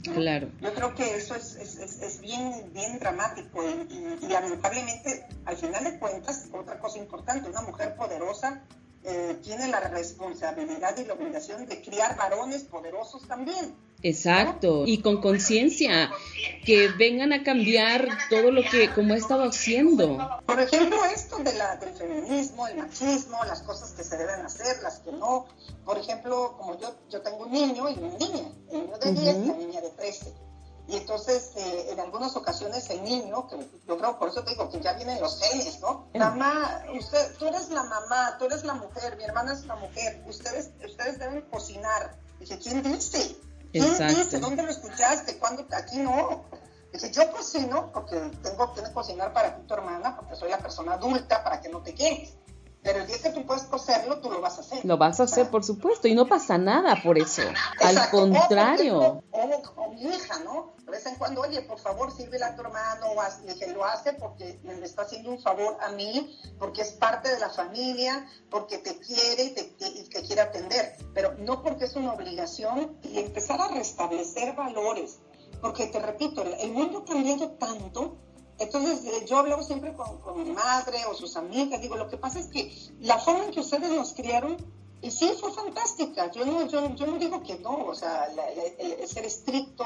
Claro. 0.03 0.51
Yo 0.61 0.75
creo 0.75 0.95
que 0.95 1.17
eso 1.17 1.35
es, 1.35 1.55
es, 1.57 1.77
es 1.77 2.21
bien, 2.21 2.71
bien 2.73 2.99
dramático 2.99 3.63
y, 3.65 4.27
lamentablemente, 4.27 5.27
al 5.45 5.57
final 5.57 5.85
de 5.85 5.99
cuentas, 5.99 6.49
otra 6.53 6.79
cosa 6.79 6.99
importante, 6.99 7.49
una 7.49 7.63
mujer 7.63 7.95
poderosa 7.95 8.63
eh, 9.05 9.39
tiene 9.43 9.69
la 9.69 9.81
responsabilidad 9.81 10.97
y 10.97 11.05
la 11.05 11.15
obligación 11.15 11.67
de 11.67 11.83
criar 11.83 12.17
varones 12.17 12.65
poderosos 12.65 13.27
también. 13.29 13.75
Exacto, 14.03 14.85
y 14.87 15.01
con 15.01 15.21
conciencia, 15.21 16.11
que 16.65 16.89
vengan 16.89 17.33
a 17.33 17.43
cambiar 17.43 18.09
todo 18.31 18.51
lo 18.51 18.63
que, 18.63 18.91
como 18.93 19.15
he 19.15 19.19
estado 19.19 19.45
haciendo. 19.45 20.19
Por 20.47 20.61
ejemplo, 20.61 21.05
esto 21.05 21.39
de 21.39 21.53
la, 21.55 21.77
del 21.77 21.95
feminismo, 21.95 22.67
el 22.67 22.79
machismo, 22.79 23.43
las 23.45 23.63
cosas 23.63 23.93
que 23.93 24.03
se 24.03 24.17
deben 24.17 24.45
hacer, 24.45 24.83
las 24.83 25.01
que 25.01 25.13
no. 25.13 25.47
Por 25.85 25.99
ejemplo, 25.99 26.57
como 26.59 26.79
yo, 26.81 26.95
yo 27.11 27.21
tengo 27.21 27.39
un 27.39 27.53
niño 27.53 27.89
y 27.89 27.99
una 27.99 28.19
niña, 28.19 28.49
el 28.71 28.81
niño 28.81 28.99
de 28.99 29.13
10 29.13 29.37
y 29.37 29.47
la 29.47 29.55
niña 29.55 29.81
de 29.81 29.91
13. 29.91 30.33
Y 30.89 30.97
entonces, 30.97 31.53
eh, 31.57 31.87
en 31.93 32.01
algunas 32.01 32.35
ocasiones, 32.37 32.91
el 32.91 33.05
niño, 33.05 33.47
que 33.49 33.57
yo 33.87 33.97
creo, 33.97 34.19
por 34.19 34.29
eso 34.29 34.43
te 34.43 34.51
digo 34.51 34.69
que 34.69 34.81
ya 34.81 34.95
vienen 34.95 35.21
los 35.21 35.41
genes, 35.41 35.81
¿no? 35.81 36.09
Mamá, 36.15 36.85
usted, 36.99 37.37
tú 37.39 37.47
eres 37.47 37.71
la 37.71 37.85
mamá, 37.85 38.37
tú 38.39 38.47
eres 38.47 38.65
la 38.65 38.75
mujer, 38.75 39.17
mi 39.17 39.25
hermana 39.25 39.53
es 39.53 39.65
la 39.65 39.77
mujer, 39.77 40.23
ustedes, 40.27 40.71
ustedes 40.85 41.19
deben 41.19 41.43
cocinar. 41.43 42.17
Dije, 42.41 42.59
¿quién 42.59 42.83
dice? 42.83 43.37
Exacto. 43.73 44.39
¿Dónde 44.41 44.63
lo 44.63 44.71
escuchaste? 44.71 45.39
¿Cuándo? 45.39 45.67
Aquí 45.77 45.99
no. 45.99 46.45
Dice, 46.93 47.11
yo 47.11 47.31
cocino 47.33 47.91
porque 47.93 48.17
tengo 48.43 48.75
que 48.75 48.83
cocinar 48.93 49.33
para 49.33 49.57
tu 49.57 49.75
hermana, 49.75 50.15
porque 50.15 50.37
soy 50.37 50.51
la 50.51 50.59
persona 50.59 50.95
adulta, 50.95 51.43
para 51.43 51.61
que 51.61 51.71
no 51.71 51.83
te 51.83 51.95
quedes. 51.95 52.35
Pero 52.83 53.01
el 53.01 53.07
día 53.07 53.19
que 53.23 53.31
tú 53.31 53.47
puedes 53.47 53.63
coserlo, 53.65 54.19
tú 54.19 54.29
lo 54.31 54.41
vas 54.41 54.59
a 54.59 54.61
hacer. 54.63 54.85
Lo 54.85 54.99
vas 54.99 55.21
a 55.21 55.25
hacer, 55.25 55.49
por 55.51 55.63
supuesto, 55.63 56.09
y 56.09 56.15
no 56.15 56.27
pasa 56.27 56.59
nada 56.59 57.01
por 57.03 57.17
eso. 57.17 57.43
Al 57.81 58.11
contrario. 58.11 59.23
O, 59.31 59.93
mi 59.93 60.03
hija, 60.03 60.41
¿no? 60.41 60.73
De 60.85 60.91
vez 60.91 61.07
en 61.07 61.15
cuando, 61.15 61.43
oye, 61.43 61.63
por 61.63 61.79
favor, 61.79 62.11
sirve 62.11 62.43
a 62.43 62.57
tu 62.57 62.63
hermano, 62.63 63.07
o 63.13 63.59
que 63.59 63.67
lo 63.69 63.85
hace 63.85 64.15
porque 64.15 64.59
me 64.65 64.75
está 64.85 65.03
haciendo 65.03 65.31
un 65.31 65.41
favor 65.41 65.77
a 65.81 65.93
mí, 65.93 66.37
porque 66.59 66.83
es 66.83 66.93
parte 66.93 67.29
de 67.29 67.39
la 67.39 67.51
familia, 67.51 68.27
porque 68.51 68.79
te 68.79 68.99
quiere 68.99 69.45
y 69.45 69.51
te, 69.51 69.75
y 69.79 70.09
te 70.09 70.23
quiere 70.23 70.41
atender. 70.41 70.97
Pero 71.15 71.35
no 71.39 71.63
porque 71.63 71.85
es 71.85 71.95
una 71.95 72.13
obligación 72.13 72.99
y 73.03 73.21
empezar 73.21 73.61
a 73.61 73.69
restablecer 73.69 74.57
valores. 74.57 75.21
Porque 75.61 75.87
te 75.87 76.01
repito, 76.01 76.43
el 76.43 76.73
mundo 76.73 76.99
ha 76.99 77.05
cambiado 77.05 77.53
tanto 77.53 78.19
Entonces, 78.59 79.05
eh, 79.05 79.25
yo 79.27 79.39
hablo 79.39 79.63
siempre 79.63 79.95
con, 79.95 80.21
mi 80.37 80.51
madre 80.53 81.05
o 81.07 81.15
sus 81.15 81.37
amigas, 81.37 81.81
digo, 81.81 81.97
lo 81.97 82.09
que 82.09 82.17
pasa 82.17 82.39
es 82.39 82.47
que 82.47 82.73
la 83.01 83.19
forma 83.19 83.45
en 83.45 83.51
que 83.51 83.61
ustedes 83.61 83.91
nos 83.91 84.13
criaron, 84.13 84.57
y 85.01 85.11
sí, 85.11 85.33
fue 85.41 85.51
fantástica, 85.53 86.31
yo 86.31 86.45
no, 86.45 86.67
yo, 86.69 86.95
yo 86.95 87.07
no 87.07 87.19
digo 87.19 87.43
que 87.43 87.59
no, 87.59 87.87
o 87.87 87.95
sea, 87.95 88.29
el, 88.79 89.09
ser 89.09 89.25
estricto, 89.25 89.85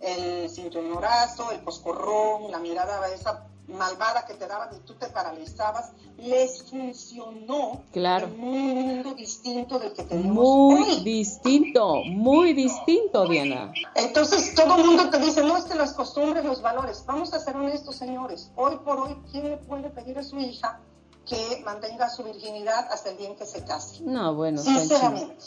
el 0.00 0.50
cinturonazo, 0.50 1.52
el 1.52 1.62
coscorrón, 1.62 2.50
la 2.50 2.58
mirada 2.58 3.08
esa 3.12 3.46
malvada 3.68 4.24
que 4.26 4.34
te 4.34 4.46
daban 4.46 4.74
y 4.74 4.80
tú 4.80 4.94
te 4.94 5.06
paralizabas, 5.08 5.92
les 6.16 6.62
funcionó 6.64 7.82
claro. 7.92 8.26
en 8.26 8.42
un 8.42 8.74
mundo 8.74 9.14
distinto 9.14 9.78
del 9.78 9.92
que 9.92 10.02
tenemos 10.04 10.34
Muy 10.34 10.96
distinto, 11.02 12.02
muy 12.04 12.54
distinto, 12.54 13.28
Diana. 13.28 13.72
Entonces 13.94 14.54
todo 14.54 14.76
el 14.76 14.84
mundo 14.84 15.10
te 15.10 15.18
dice, 15.18 15.42
no 15.42 15.56
es 15.56 15.64
que 15.64 15.74
las 15.74 15.92
costumbres, 15.92 16.44
los 16.44 16.62
valores, 16.62 17.04
vamos 17.06 17.32
a 17.34 17.38
ser 17.38 17.56
honestos, 17.56 17.96
señores. 17.96 18.50
Hoy 18.56 18.76
por 18.84 19.00
hoy, 19.00 19.16
¿quién 19.30 19.50
le 19.50 19.56
puede 19.58 19.90
pedir 19.90 20.18
a 20.18 20.22
su 20.22 20.38
hija 20.38 20.80
que 21.26 21.62
mantenga 21.64 22.08
su 22.08 22.24
virginidad 22.24 22.88
hasta 22.90 23.10
el 23.10 23.18
día 23.18 23.28
en 23.28 23.36
que 23.36 23.44
se 23.44 23.64
case? 23.64 24.02
No, 24.02 24.34
bueno, 24.34 24.62
sinceramente. 24.62 25.44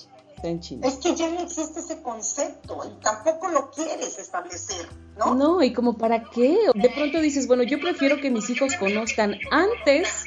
China. 0.59 0.87
Es 0.87 0.95
que 0.95 1.15
ya 1.15 1.29
no 1.29 1.41
existe 1.41 1.79
ese 1.79 2.01
concepto 2.01 2.81
y 2.85 3.01
tampoco 3.01 3.49
lo 3.49 3.69
quieres 3.71 4.17
establecer, 4.17 4.87
¿no? 5.17 5.35
No, 5.35 5.63
y 5.63 5.73
como 5.73 5.97
para 5.97 6.23
qué. 6.23 6.57
De 6.73 6.89
pronto 6.89 7.19
dices, 7.19 7.47
bueno, 7.47 7.63
yo 7.63 7.79
prefiero 7.79 8.19
que 8.19 8.29
mis 8.31 8.49
hijos 8.49 8.75
conozcan 8.75 9.37
antes 9.51 10.25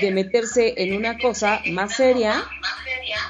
de 0.00 0.10
meterse 0.10 0.74
en 0.82 0.96
una 0.96 1.18
cosa 1.18 1.60
más 1.70 1.94
seria 1.94 2.44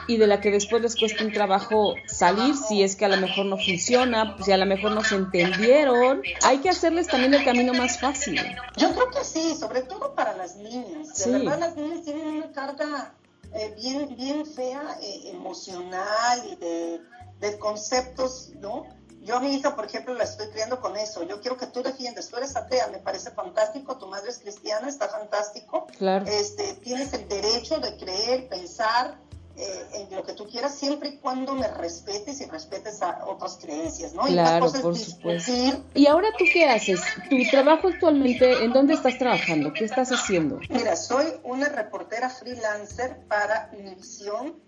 y 0.06 0.16
de 0.16 0.26
la 0.26 0.40
que 0.40 0.50
después 0.50 0.82
les 0.82 0.96
cuesta 0.96 1.24
un 1.24 1.32
trabajo 1.32 1.94
salir 2.06 2.54
si 2.56 2.82
es 2.82 2.96
que 2.96 3.04
a 3.04 3.08
lo 3.08 3.16
mejor 3.16 3.46
no 3.46 3.56
funciona, 3.56 4.36
si 4.42 4.52
a 4.52 4.56
lo 4.56 4.66
mejor 4.66 4.92
no 4.92 5.04
se 5.04 5.16
entendieron. 5.16 6.22
Hay 6.42 6.58
que 6.58 6.68
hacerles 6.68 7.06
también 7.06 7.34
el 7.34 7.44
camino 7.44 7.72
más 7.74 8.00
fácil. 8.00 8.40
Yo 8.76 8.92
creo 8.92 9.10
que 9.10 9.24
sí, 9.24 9.54
sobre 9.54 9.82
todo 9.82 10.14
para 10.14 10.36
las 10.36 10.56
niñas. 10.56 11.14
De 11.24 11.30
verdad 11.32 11.60
las 11.60 11.76
niñas 11.76 12.02
tienen 12.02 12.26
una 12.26 12.52
carga 12.52 13.14
eh, 13.54 13.74
bien, 13.76 14.14
bien 14.16 14.46
fea, 14.46 14.98
eh, 15.00 15.30
emocional 15.30 16.42
y 16.50 16.56
de, 16.56 17.00
de, 17.40 17.58
conceptos, 17.58 18.52
¿no? 18.60 18.86
Yo 19.22 19.36
a 19.36 19.40
mi 19.40 19.54
hija, 19.54 19.76
por 19.76 19.84
ejemplo, 19.84 20.14
la 20.14 20.24
estoy 20.24 20.48
criando 20.48 20.80
con 20.80 20.96
eso. 20.96 21.22
Yo 21.24 21.40
quiero 21.40 21.56
que 21.56 21.66
tú 21.66 21.82
defiendas. 21.82 22.28
Tú 22.28 22.36
eres 22.36 22.56
atea, 22.56 22.88
me 22.88 22.98
parece 22.98 23.30
fantástico. 23.30 23.98
Tu 23.98 24.06
madre 24.06 24.30
es 24.30 24.38
cristiana, 24.38 24.88
está 24.88 25.08
fantástico. 25.08 25.86
Claro. 25.98 26.24
Este, 26.26 26.74
tienes 26.74 27.12
el 27.12 27.28
derecho 27.28 27.78
de 27.80 27.96
creer, 27.98 28.48
pensar, 28.48 29.18
eh, 29.60 29.86
en 29.92 30.16
lo 30.16 30.22
que 30.22 30.32
tú 30.32 30.46
quieras, 30.46 30.74
siempre 30.74 31.10
y 31.10 31.16
cuando 31.18 31.54
me 31.54 31.68
respetes 31.68 32.40
y 32.40 32.46
respetes 32.46 33.02
a 33.02 33.26
otras 33.26 33.58
creencias, 33.60 34.14
¿no? 34.14 34.22
Claro, 34.22 34.72
y 34.74 34.80
por 34.80 34.96
supuesto. 34.96 35.52
¿Y 35.94 36.06
ahora 36.06 36.28
tú 36.38 36.46
qué 36.50 36.64
haces? 36.64 37.00
¿Tu 37.28 37.36
trabajo 37.50 37.88
actualmente, 37.88 38.64
en 38.64 38.72
dónde 38.72 38.94
estás 38.94 39.18
trabajando? 39.18 39.72
¿Qué 39.74 39.84
estás 39.84 40.10
haciendo? 40.12 40.60
Mira, 40.70 40.96
soy 40.96 41.26
una 41.44 41.68
reportera 41.68 42.30
freelancer 42.30 43.18
para 43.28 43.70
Univisión 43.78 44.62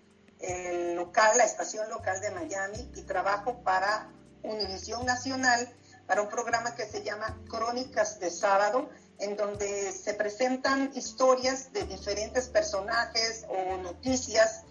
local, 0.95 1.39
la 1.39 1.45
estación 1.45 1.89
local 1.89 2.21
de 2.21 2.31
Miami, 2.33 2.91
y 2.95 3.03
trabajo 3.03 3.63
para 3.63 4.11
Univisión 4.43 5.07
Nacional 5.07 5.73
para 6.07 6.21
un 6.21 6.29
programa 6.29 6.75
que 6.75 6.85
se 6.85 7.03
llama 7.03 7.39
Crónicas 7.49 8.21
de 8.21 8.31
Sábado, 8.31 8.91
en 9.19 9.37
donde 9.37 9.93
se 9.93 10.13
presentan 10.15 10.91
historias 10.95 11.73
de 11.73 11.85
diferentes 11.85 12.49
personajes 12.49 13.47
o 13.49 13.77
noticias 13.79 14.65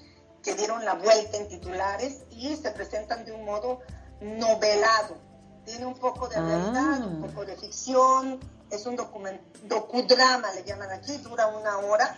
que 0.43 0.55
dieron 0.55 0.83
la 0.85 0.95
vuelta 0.95 1.37
en 1.37 1.47
titulares 1.47 2.23
y 2.31 2.55
se 2.55 2.71
presentan 2.71 3.25
de 3.25 3.31
un 3.31 3.45
modo 3.45 3.79
novelado. 4.21 5.17
Tiene 5.65 5.85
un 5.85 5.95
poco 5.95 6.27
de 6.27 6.39
realidad, 6.39 7.05
un 7.05 7.21
poco 7.21 7.45
de 7.45 7.55
ficción, 7.55 8.39
es 8.71 8.85
un 8.85 8.95
docudrama, 8.95 10.51
le 10.53 10.63
llaman 10.63 10.91
aquí, 10.91 11.17
dura 11.17 11.47
una 11.47 11.77
hora. 11.79 12.17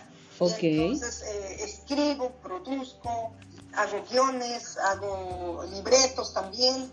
entonces 0.84 1.22
eh, 1.22 1.64
escribo, 1.64 2.30
produzco, 2.42 3.32
hago 3.74 4.04
guiones, 4.10 4.78
hago 4.78 5.64
libretos 5.70 6.32
también. 6.32 6.90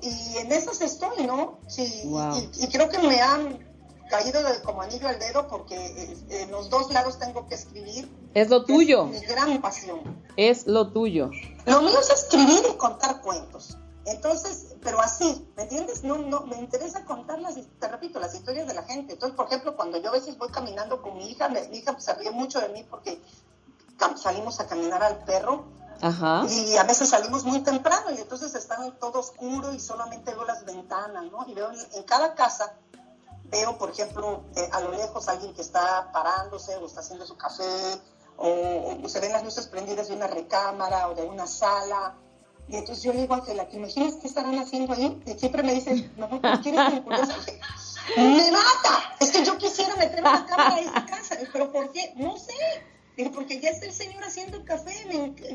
Y 0.00 0.36
en 0.36 0.52
esas 0.52 0.80
estoy, 0.80 1.26
¿no? 1.26 1.58
Sí, 1.66 2.02
y, 2.04 2.64
y, 2.64 2.68
creo 2.68 2.88
que 2.88 2.98
me 2.98 3.20
han 3.20 3.67
caído 4.08 4.42
de, 4.42 4.60
como 4.62 4.82
anillo 4.82 5.08
al 5.08 5.18
dedo 5.18 5.46
porque 5.48 5.76
eh, 5.76 6.42
en 6.42 6.50
los 6.50 6.70
dos 6.70 6.90
lados 6.92 7.18
tengo 7.18 7.46
que 7.46 7.54
escribir. 7.54 8.10
Es 8.34 8.48
lo 8.48 8.64
tuyo. 8.64 9.08
Es 9.12 9.20
mi 9.20 9.26
gran 9.26 9.60
pasión. 9.60 10.00
Es 10.36 10.66
lo 10.66 10.90
tuyo. 10.92 11.30
Lo 11.66 11.82
mío 11.82 11.98
es 12.00 12.10
escribir 12.10 12.62
y 12.70 12.76
contar 12.76 13.20
cuentos. 13.20 13.76
Entonces, 14.06 14.74
pero 14.82 15.00
así, 15.00 15.46
¿me 15.56 15.64
entiendes? 15.64 16.02
No, 16.02 16.16
no, 16.16 16.40
me 16.46 16.56
interesa 16.56 17.04
contar 17.04 17.40
las, 17.40 17.56
te 17.56 17.88
repito, 17.88 18.18
las 18.18 18.34
historias 18.34 18.66
de 18.66 18.74
la 18.74 18.82
gente. 18.82 19.12
Entonces, 19.12 19.36
por 19.36 19.46
ejemplo, 19.46 19.76
cuando 19.76 19.98
yo 19.98 20.08
a 20.08 20.12
veces 20.12 20.38
voy 20.38 20.48
caminando 20.48 21.02
con 21.02 21.16
mi 21.16 21.30
hija, 21.30 21.48
mi 21.48 21.76
hija 21.76 21.98
se 22.00 22.14
ríe 22.14 22.30
mucho 22.30 22.58
de 22.60 22.70
mí 22.70 22.84
porque 22.88 23.20
salimos 24.16 24.60
a 24.60 24.66
caminar 24.66 25.02
al 25.02 25.18
perro. 25.24 25.66
Ajá. 26.00 26.46
Y 26.48 26.76
a 26.76 26.84
veces 26.84 27.08
salimos 27.08 27.44
muy 27.44 27.60
temprano 27.60 28.10
y 28.12 28.20
entonces 28.20 28.54
están 28.54 28.96
todo 28.98 29.18
oscuro 29.18 29.74
y 29.74 29.80
solamente 29.80 30.32
veo 30.32 30.44
las 30.44 30.64
ventanas, 30.64 31.24
¿no? 31.30 31.44
Y 31.46 31.54
veo 31.54 31.70
en 31.92 32.02
cada 32.04 32.34
casa 32.34 32.76
veo, 33.50 33.78
por 33.78 33.90
ejemplo, 33.90 34.44
eh, 34.56 34.68
a 34.72 34.80
lo 34.80 34.92
lejos 34.92 35.28
alguien 35.28 35.54
que 35.54 35.62
está 35.62 36.10
parándose 36.12 36.76
o 36.76 36.86
está 36.86 37.00
haciendo 37.00 37.26
su 37.26 37.36
café, 37.36 38.00
o, 38.36 39.08
se 39.08 39.20
ven 39.20 39.32
las 39.32 39.42
luces 39.42 39.66
prendidas 39.66 40.08
de 40.08 40.14
una 40.14 40.26
recámara 40.26 41.08
o 41.08 41.14
de 41.14 41.22
una 41.22 41.46
sala. 41.46 42.14
Y 42.68 42.76
entonces 42.76 43.02
yo 43.02 43.12
le 43.12 43.22
digo 43.22 43.34
a 43.34 43.38
Ángela, 43.38 43.68
¿te 43.68 43.76
imaginas 43.76 44.14
qué 44.20 44.28
estarán 44.28 44.58
haciendo 44.58 44.92
ahí? 44.92 45.22
Y 45.26 45.38
siempre 45.38 45.62
me 45.62 45.74
dice, 45.74 46.10
no, 46.16 46.28
¿por 46.28 46.60
qué 46.60 46.70
eres 46.70 47.00
curiosa? 47.00 47.34
¡Me 48.16 48.50
mata! 48.50 49.16
Es 49.20 49.30
que 49.30 49.44
yo 49.44 49.56
quisiera 49.58 49.96
meter 49.96 50.20
una 50.20 50.46
cámara 50.46 50.74
a 50.74 50.80
esa 50.80 51.06
casa. 51.06 51.36
¿Pero 51.52 51.72
por 51.72 51.90
qué? 51.92 52.12
No 52.16 52.36
sé. 52.36 52.54
Digo, 53.18 53.32
porque 53.32 53.58
ya 53.58 53.70
está 53.70 53.84
el 53.84 53.92
señor 53.92 54.22
haciendo 54.22 54.58
el 54.58 54.64
café, 54.64 54.92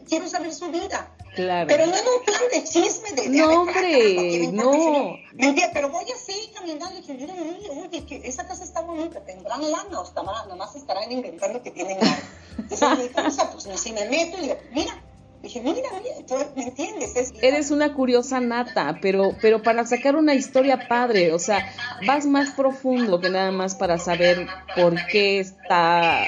quiero 0.09 0.27
saber 0.27 0.53
su 0.53 0.69
vida. 0.69 1.09
Claro. 1.33 1.65
Pero 1.69 1.85
no 1.85 1.95
en 1.95 2.03
un 2.05 2.25
plan 2.25 2.41
de 2.51 2.61
chisme, 2.65 3.13
de... 3.13 3.29
de 3.29 3.37
no, 3.37 3.61
hombre, 3.61 4.49
no. 4.51 5.15
Mentira, 5.31 5.69
pero 5.73 5.87
voy 5.87 6.03
así 6.13 6.51
caminando 6.53 6.93
y 6.97 7.01
dije, 7.01 7.13
mira, 7.13 7.33
oye, 7.81 8.05
que 8.05 8.21
esa 8.25 8.45
casa 8.45 8.65
está 8.65 8.81
bonita, 8.81 9.23
tendrán 9.23 9.61
lana 9.61 10.01
o 10.01 10.23
nada 10.23 10.45
nomás 10.47 10.75
estarán 10.75 11.09
inventando 11.09 11.63
que 11.63 11.71
tienen 11.71 11.99
lana. 12.01 12.21
Entonces 12.57 13.11
o 13.15 13.31
sea, 13.31 13.49
pues 13.49 13.63
si 13.79 13.93
me 13.93 14.09
meto 14.09 14.43
y 14.43 14.47
le 14.47 14.57
mira, 14.73 15.01
Dije, 15.41 15.61
mira, 15.61 15.89
mira, 16.01 16.47
¿me 16.55 16.63
entiendes? 16.63 17.15
Es... 17.15 17.33
Eres 17.41 17.71
una 17.71 17.93
curiosa 17.93 18.41
nata, 18.41 18.99
pero, 19.01 19.35
pero 19.41 19.61
para 19.61 19.85
sacar 19.85 20.15
una 20.17 20.33
historia 20.33 20.87
padre, 20.89 21.33
o 21.33 21.39
sea, 21.39 21.65
vas 22.07 22.25
más 22.25 22.51
profundo 22.51 23.19
que 23.19 23.29
nada 23.29 23.51
más 23.51 23.75
para 23.75 23.97
saber 23.99 24.47
por 24.75 24.95
qué 25.07 25.39
está 25.39 26.27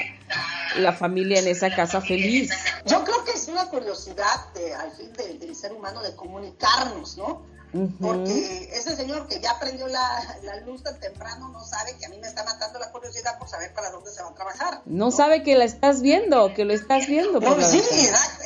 la 0.78 0.92
familia 0.92 1.40
en 1.40 1.48
esa 1.48 1.74
casa 1.74 2.00
feliz. 2.00 2.50
Yo 2.84 3.02
creo 3.04 3.24
que 3.24 3.32
es 3.32 3.48
una 3.48 3.66
curiosidad 3.66 4.52
de, 4.54 4.74
al 4.74 4.92
fin 4.92 5.12
del 5.12 5.54
ser 5.54 5.72
humano 5.72 6.02
de 6.02 6.14
comunicarnos, 6.14 7.16
¿no? 7.16 7.56
Porque 8.00 8.70
ese 8.72 8.96
señor 8.96 9.26
que 9.26 9.40
ya 9.40 9.50
aprendió 9.50 9.86
la, 9.88 10.38
la, 10.44 10.60
luz 10.60 10.82
tan 10.82 10.98
temprano 10.98 11.48
no 11.50 11.62
sabe 11.62 11.94
que 11.98 12.06
a 12.06 12.08
mí 12.08 12.16
me 12.18 12.26
está 12.26 12.42
matando 12.44 12.78
la 12.78 12.90
curiosidad 12.90 13.38
por 13.38 13.48
saber 13.48 13.74
para 13.74 13.90
dónde 13.90 14.10
se 14.10 14.22
va 14.22 14.30
a 14.30 14.34
trabajar. 14.34 14.82
No, 14.86 15.10
sabe 15.10 15.42
que 15.42 15.56
la 15.56 15.64
estás 15.64 16.00
viendo, 16.00 16.54
que 16.54 16.64
lo 16.64 16.72
estás 16.72 17.06
viendo. 17.06 17.38
No, 17.38 17.60
sí, 17.60 17.82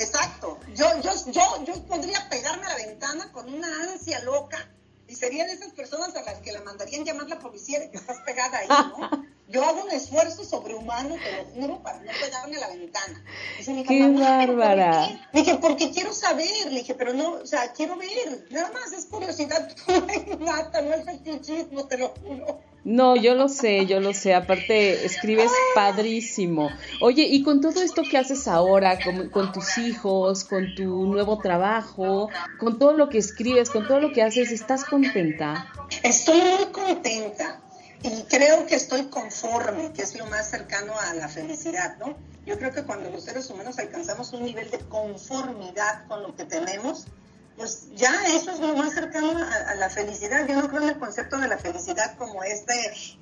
exacto. 0.00 0.58
Yo, 0.74 0.86
yo, 1.02 1.12
yo, 1.30 1.64
yo 1.64 1.86
podría 1.86 2.28
pegarme 2.28 2.66
a 2.66 2.70
la 2.70 2.86
ventana 2.86 3.30
con 3.30 3.52
una 3.52 3.68
ansia 3.92 4.20
loca 4.24 4.68
y 5.10 5.16
sería 5.16 5.44
de 5.44 5.52
esas 5.52 5.72
personas 5.72 6.14
a 6.14 6.22
las 6.22 6.38
que 6.38 6.52
le 6.52 6.60
mandarían 6.60 7.04
llamar 7.04 7.28
la 7.28 7.40
policía 7.40 7.80
de 7.80 7.90
que 7.90 7.96
estás 7.96 8.18
pegada 8.24 8.58
ahí, 8.58 8.68
¿no? 8.68 9.26
Yo 9.48 9.64
hago 9.64 9.82
un 9.82 9.90
esfuerzo 9.90 10.44
sobrehumano, 10.44 11.16
te 11.16 11.36
lo 11.36 11.44
juro, 11.46 11.82
para 11.82 11.98
no 11.98 12.12
pegarme 12.20 12.56
a 12.56 12.60
la 12.60 12.68
ventana. 12.68 13.24
Dice, 13.58 13.82
¡Qué 13.82 14.08
bárbara! 14.08 15.08
Le 15.32 15.40
dije, 15.40 15.58
porque 15.60 15.90
quiero 15.90 16.12
saber. 16.12 16.70
Le 16.70 16.78
dije, 16.78 16.94
pero 16.94 17.12
no, 17.12 17.32
o 17.32 17.46
sea, 17.46 17.72
quiero 17.72 17.96
ver. 17.96 18.46
Nada 18.50 18.70
más 18.70 18.92
es 18.92 19.06
curiosidad. 19.06 19.68
No 20.38 20.54
hay 20.54 20.84
no 20.84 20.94
es 20.94 21.04
fetichismo, 21.04 21.88
te 21.88 21.98
lo 21.98 22.10
juro. 22.10 22.60
No, 22.84 23.14
yo 23.16 23.34
lo 23.34 23.48
sé, 23.48 23.86
yo 23.86 24.00
lo 24.00 24.14
sé. 24.14 24.34
Aparte, 24.34 25.04
escribes 25.04 25.50
padrísimo. 25.74 26.70
Oye, 27.00 27.22
y 27.22 27.42
con 27.42 27.60
todo 27.60 27.82
esto 27.82 28.02
que 28.02 28.16
haces 28.16 28.48
ahora, 28.48 28.98
con, 29.30 29.52
tus 29.52 29.78
hijos, 29.78 30.44
con 30.44 30.74
tu 30.74 31.06
nuevo 31.06 31.38
trabajo, 31.38 32.30
con 32.58 32.78
todo 32.78 32.94
lo 32.94 33.08
que 33.08 33.18
escribes, 33.18 33.70
con 33.70 33.86
todo 33.86 34.00
lo 34.00 34.12
que 34.12 34.22
haces, 34.22 34.50
¿estás 34.50 34.84
contenta? 34.84 35.70
Estoy 36.02 36.40
muy 36.40 36.66
contenta 36.72 37.60
y 38.02 38.22
creo 38.22 38.66
que 38.66 38.76
estoy 38.76 39.04
conforme, 39.04 39.92
que 39.92 40.02
es 40.02 40.18
lo 40.18 40.24
más 40.26 40.48
cercano 40.48 40.94
a 40.98 41.14
la 41.14 41.28
felicidad, 41.28 41.98
¿no? 41.98 42.16
Yo 42.46 42.58
creo 42.58 42.72
que 42.72 42.82
cuando 42.84 43.10
los 43.10 43.24
seres 43.24 43.50
humanos 43.50 43.78
alcanzamos 43.78 44.32
un 44.32 44.44
nivel 44.44 44.70
de 44.70 44.78
conformidad 44.78 46.06
con 46.08 46.22
lo 46.22 46.34
que 46.34 46.46
tenemos, 46.46 47.06
pues 47.56 47.88
ya 47.94 48.12
eso 48.28 48.52
es 48.52 48.60
lo 48.60 48.74
más 48.74 48.94
cercano 48.94 49.32
a, 49.36 49.74
la 49.74 49.90
felicidad. 49.90 50.46
Yo 50.48 50.62
no 50.62 50.68
creo 50.68 50.82
en 50.82 50.88
el 50.90 50.98
concepto 50.98 51.36
de 51.38 51.48
la 51.48 51.58
felicidad 51.58 52.16
como 52.16 52.42
este 52.42 52.74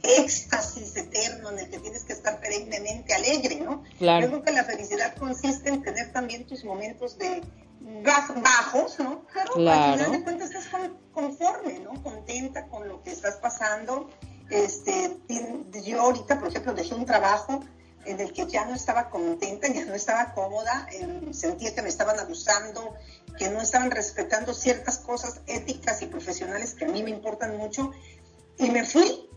éxtasis 0.03 0.97
eterno 0.97 1.51
en 1.51 1.59
el 1.59 1.71
que 1.71 1.79
tienes 1.79 2.05
que 2.05 2.13
estar 2.13 2.39
perennemente 2.41 3.15
alegre, 3.15 3.57
¿no? 3.57 3.83
Claro. 3.99 4.27
Yo 4.27 4.31
creo 4.31 4.43
que 4.45 4.53
la 4.53 4.65
felicidad 4.65 5.17
consiste 5.17 5.71
en 5.71 5.83
tener 5.83 6.13
también 6.13 6.47
tus 6.47 6.65
momentos 6.65 7.19
de 7.19 7.43
bajos, 8.43 8.99
¿no? 8.99 9.25
Pero 9.33 9.71
al 9.71 9.99
final 9.99 10.13
de 10.13 10.23
cuentas 10.23 10.51
estás 10.51 10.91
conforme, 11.13 11.81
¿no? 11.81 12.03
Contenta 12.03 12.67
con 12.67 12.89
lo 12.89 13.03
que 13.03 13.13
estás 13.13 13.37
pasando 13.37 14.11
Este, 14.51 15.19
yo 15.85 16.01
ahorita, 16.01 16.39
por 16.39 16.49
ejemplo, 16.49 16.73
dejé 16.73 16.95
un 16.95 17.05
trabajo 17.05 17.61
en 18.07 18.19
el 18.21 18.33
que 18.33 18.47
ya 18.47 18.65
no 18.65 18.75
estaba 18.75 19.11
contenta, 19.11 19.69
ya 19.69 19.85
no 19.85 19.95
estaba 19.95 20.33
cómoda, 20.33 20.87
em, 20.91 21.35
sentía 21.35 21.75
que 21.75 21.83
me 21.83 21.91
estaban 21.91 22.19
abusando, 22.19 22.95
que 23.39 23.49
no 23.51 23.63
estaban 23.63 23.91
respetando 23.91 24.53
ciertas 24.53 24.99
cosas 24.99 25.41
éticas 25.47 26.03
y 26.03 26.07
profesionales 26.07 26.75
que 26.75 26.85
a 26.85 26.89
mí 26.89 27.03
me 27.03 27.11
importan 27.11 27.57
mucho, 27.57 27.93
y 28.59 28.71
me 28.71 28.85
fui. 28.85 29.29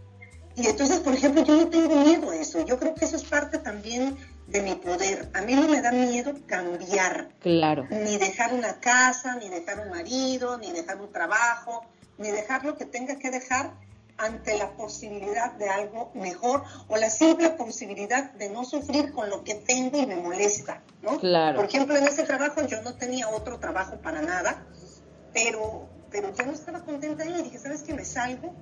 Y 0.55 0.67
entonces, 0.67 0.99
por 0.99 1.13
ejemplo, 1.13 1.45
yo 1.45 1.55
no 1.55 1.69
tengo 1.69 2.03
miedo 2.03 2.31
a 2.31 2.35
eso. 2.35 2.65
Yo 2.65 2.77
creo 2.77 2.93
que 2.93 3.05
eso 3.05 3.15
es 3.15 3.23
parte 3.23 3.57
también 3.59 4.17
de 4.47 4.61
mi 4.61 4.75
poder. 4.75 5.29
A 5.33 5.41
mí 5.41 5.55
no 5.55 5.67
me 5.67 5.81
da 5.81 5.91
miedo 5.91 6.33
cambiar. 6.45 7.29
Claro. 7.39 7.87
Ni 7.89 8.17
dejar 8.17 8.53
una 8.53 8.79
casa, 8.79 9.35
ni 9.35 9.47
dejar 9.47 9.79
un 9.79 9.89
marido, 9.89 10.57
ni 10.57 10.71
dejar 10.71 10.99
un 10.99 11.11
trabajo, 11.11 11.85
ni 12.17 12.31
dejar 12.31 12.65
lo 12.65 12.77
que 12.77 12.85
tenga 12.85 13.15
que 13.15 13.31
dejar 13.31 13.71
ante 14.21 14.57
la 14.57 14.71
posibilidad 14.71 15.51
de 15.53 15.67
algo 15.67 16.11
mejor 16.13 16.63
o 16.87 16.97
la 16.97 17.09
simple 17.09 17.49
posibilidad 17.51 18.31
de 18.33 18.49
no 18.49 18.63
sufrir 18.63 19.11
con 19.11 19.29
lo 19.29 19.43
que 19.43 19.55
tengo 19.55 19.97
y 19.97 20.05
me 20.05 20.15
molesta, 20.15 20.83
¿no? 21.01 21.19
Claro. 21.19 21.57
Por 21.57 21.65
ejemplo, 21.65 21.95
en 21.95 22.05
ese 22.05 22.23
trabajo 22.23 22.65
yo 22.67 22.81
no 22.83 22.93
tenía 22.95 23.29
otro 23.29 23.59
trabajo 23.59 23.97
para 23.97 24.21
nada, 24.21 24.63
pero, 25.33 25.89
pero 26.11 26.33
yo 26.35 26.45
no 26.45 26.51
estaba 26.51 26.85
contenta 26.85 27.23
ahí. 27.23 27.41
Dije, 27.41 27.57
¿sabes 27.57 27.81
qué? 27.81 27.93
Me 27.93 28.05
salgo. 28.05 28.53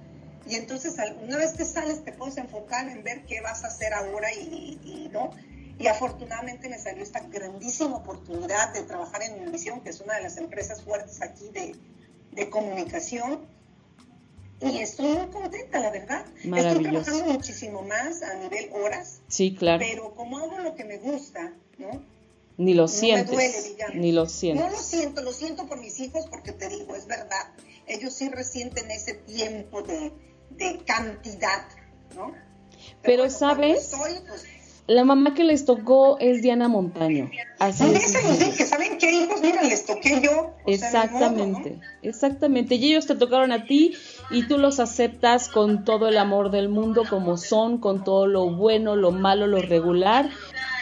Y 0.48 0.56
entonces, 0.56 0.96
una 1.22 1.38
vez 1.38 1.54
que 1.54 1.66
sales, 1.66 2.04
te 2.06 2.14
puedes 2.14 2.38
enfocar 2.38 2.88
en 2.88 3.04
ver 3.04 3.26
qué 3.26 3.42
vas 3.42 3.64
a 3.66 3.68
hacer 3.68 3.94
ahora 3.94 4.34
y, 4.34 4.80
y 4.84 5.10
no. 5.12 5.32
Y 5.78 5.88
afortunadamente 5.88 6.70
me 6.70 6.80
salió 6.80 7.04
esta 7.04 7.20
grandísima 7.20 7.98
oportunidad 7.98 8.74
de 8.74 8.84
trabajar 8.84 9.24
en 9.24 9.42
Univisión, 9.42 9.82
que 9.82 9.90
es 9.90 10.00
una 10.00 10.16
de 10.16 10.24
las 10.24 10.38
empresas 10.38 10.82
fuertes 10.82 11.22
aquí 11.22 11.50
de, 11.50 11.76
de 12.32 12.50
comunicación 12.50 13.59
y 14.62 14.78
estoy 14.80 15.08
muy 15.08 15.28
contenta, 15.28 15.80
la 15.80 15.92
verdad. 15.92 16.26
Estoy 16.38 16.84
trabajando 16.84 17.34
muchísimo 17.34 17.82
más 17.84 18.22
a 18.24 18.36
nivel 18.36 18.70
horas. 18.74 19.22
Sí, 19.28 19.56
claro. 19.56 19.80
Pero 19.80 20.14
como 20.16 20.38
hago 20.38 20.60
lo 20.60 20.76
que 20.76 20.84
me 20.84 20.98
gusta, 20.98 21.54
¿no? 21.78 22.02
Ni 22.58 22.74
lo 22.74 22.90
sientes. 22.90 23.76
ni 23.94 24.12
lo 24.12 24.26
sientes. 24.26 24.66
No 24.66 24.70
lo 24.70 24.78
siento, 24.78 25.22
lo 25.22 25.32
siento 25.32 25.66
por 25.68 25.80
mis 25.80 26.00
hijos 26.02 26.26
porque 26.30 26.52
te 26.52 26.68
digo, 26.68 26.94
es 26.96 27.08
verdad. 27.08 27.54
Ellos 27.88 28.14
sí 28.14 28.30
resienten 28.30 28.92
ese 28.92 29.14
tiempo 29.14 29.82
de, 29.82 30.12
de 30.52 30.80
cantidad, 30.86 31.66
¿no? 32.16 32.34
Pero, 33.02 33.30
¿sabes? 33.30 33.96
Pues, 34.28 34.46
la 34.88 35.04
mamá 35.04 35.36
que 35.36 35.44
les 35.44 35.66
tocó 35.66 36.18
es 36.20 36.42
Diana 36.42 36.68
Montaño. 36.68 37.30
Así 37.60 37.84
es. 37.94 38.12
que 38.58 38.66
saben 38.66 38.98
qué 38.98 39.12
hijos, 39.12 39.40
mira, 39.42 39.62
les 39.64 39.86
toqué 39.86 40.20
yo. 40.20 40.56
exactamente, 40.66 41.80
exactamente. 42.02 42.76
Y 42.76 42.92
ellos 42.92 43.06
te 43.06 43.16
tocaron 43.16 43.52
a 43.52 43.66
ti 43.66 43.94
y 44.32 44.48
tú 44.48 44.58
los 44.58 44.80
aceptas 44.80 45.50
con 45.50 45.84
todo 45.84 46.08
el 46.08 46.18
amor 46.18 46.52
del 46.52 46.70
mundo 46.70 47.04
como 47.10 47.38
son, 47.38 47.80
con 47.80 48.04
todo 48.04 48.28
lo 48.28 48.50
bueno, 48.50 48.96
lo 48.96 49.12
malo, 49.12 49.48
lo 49.48 49.62
regular. 49.62 50.30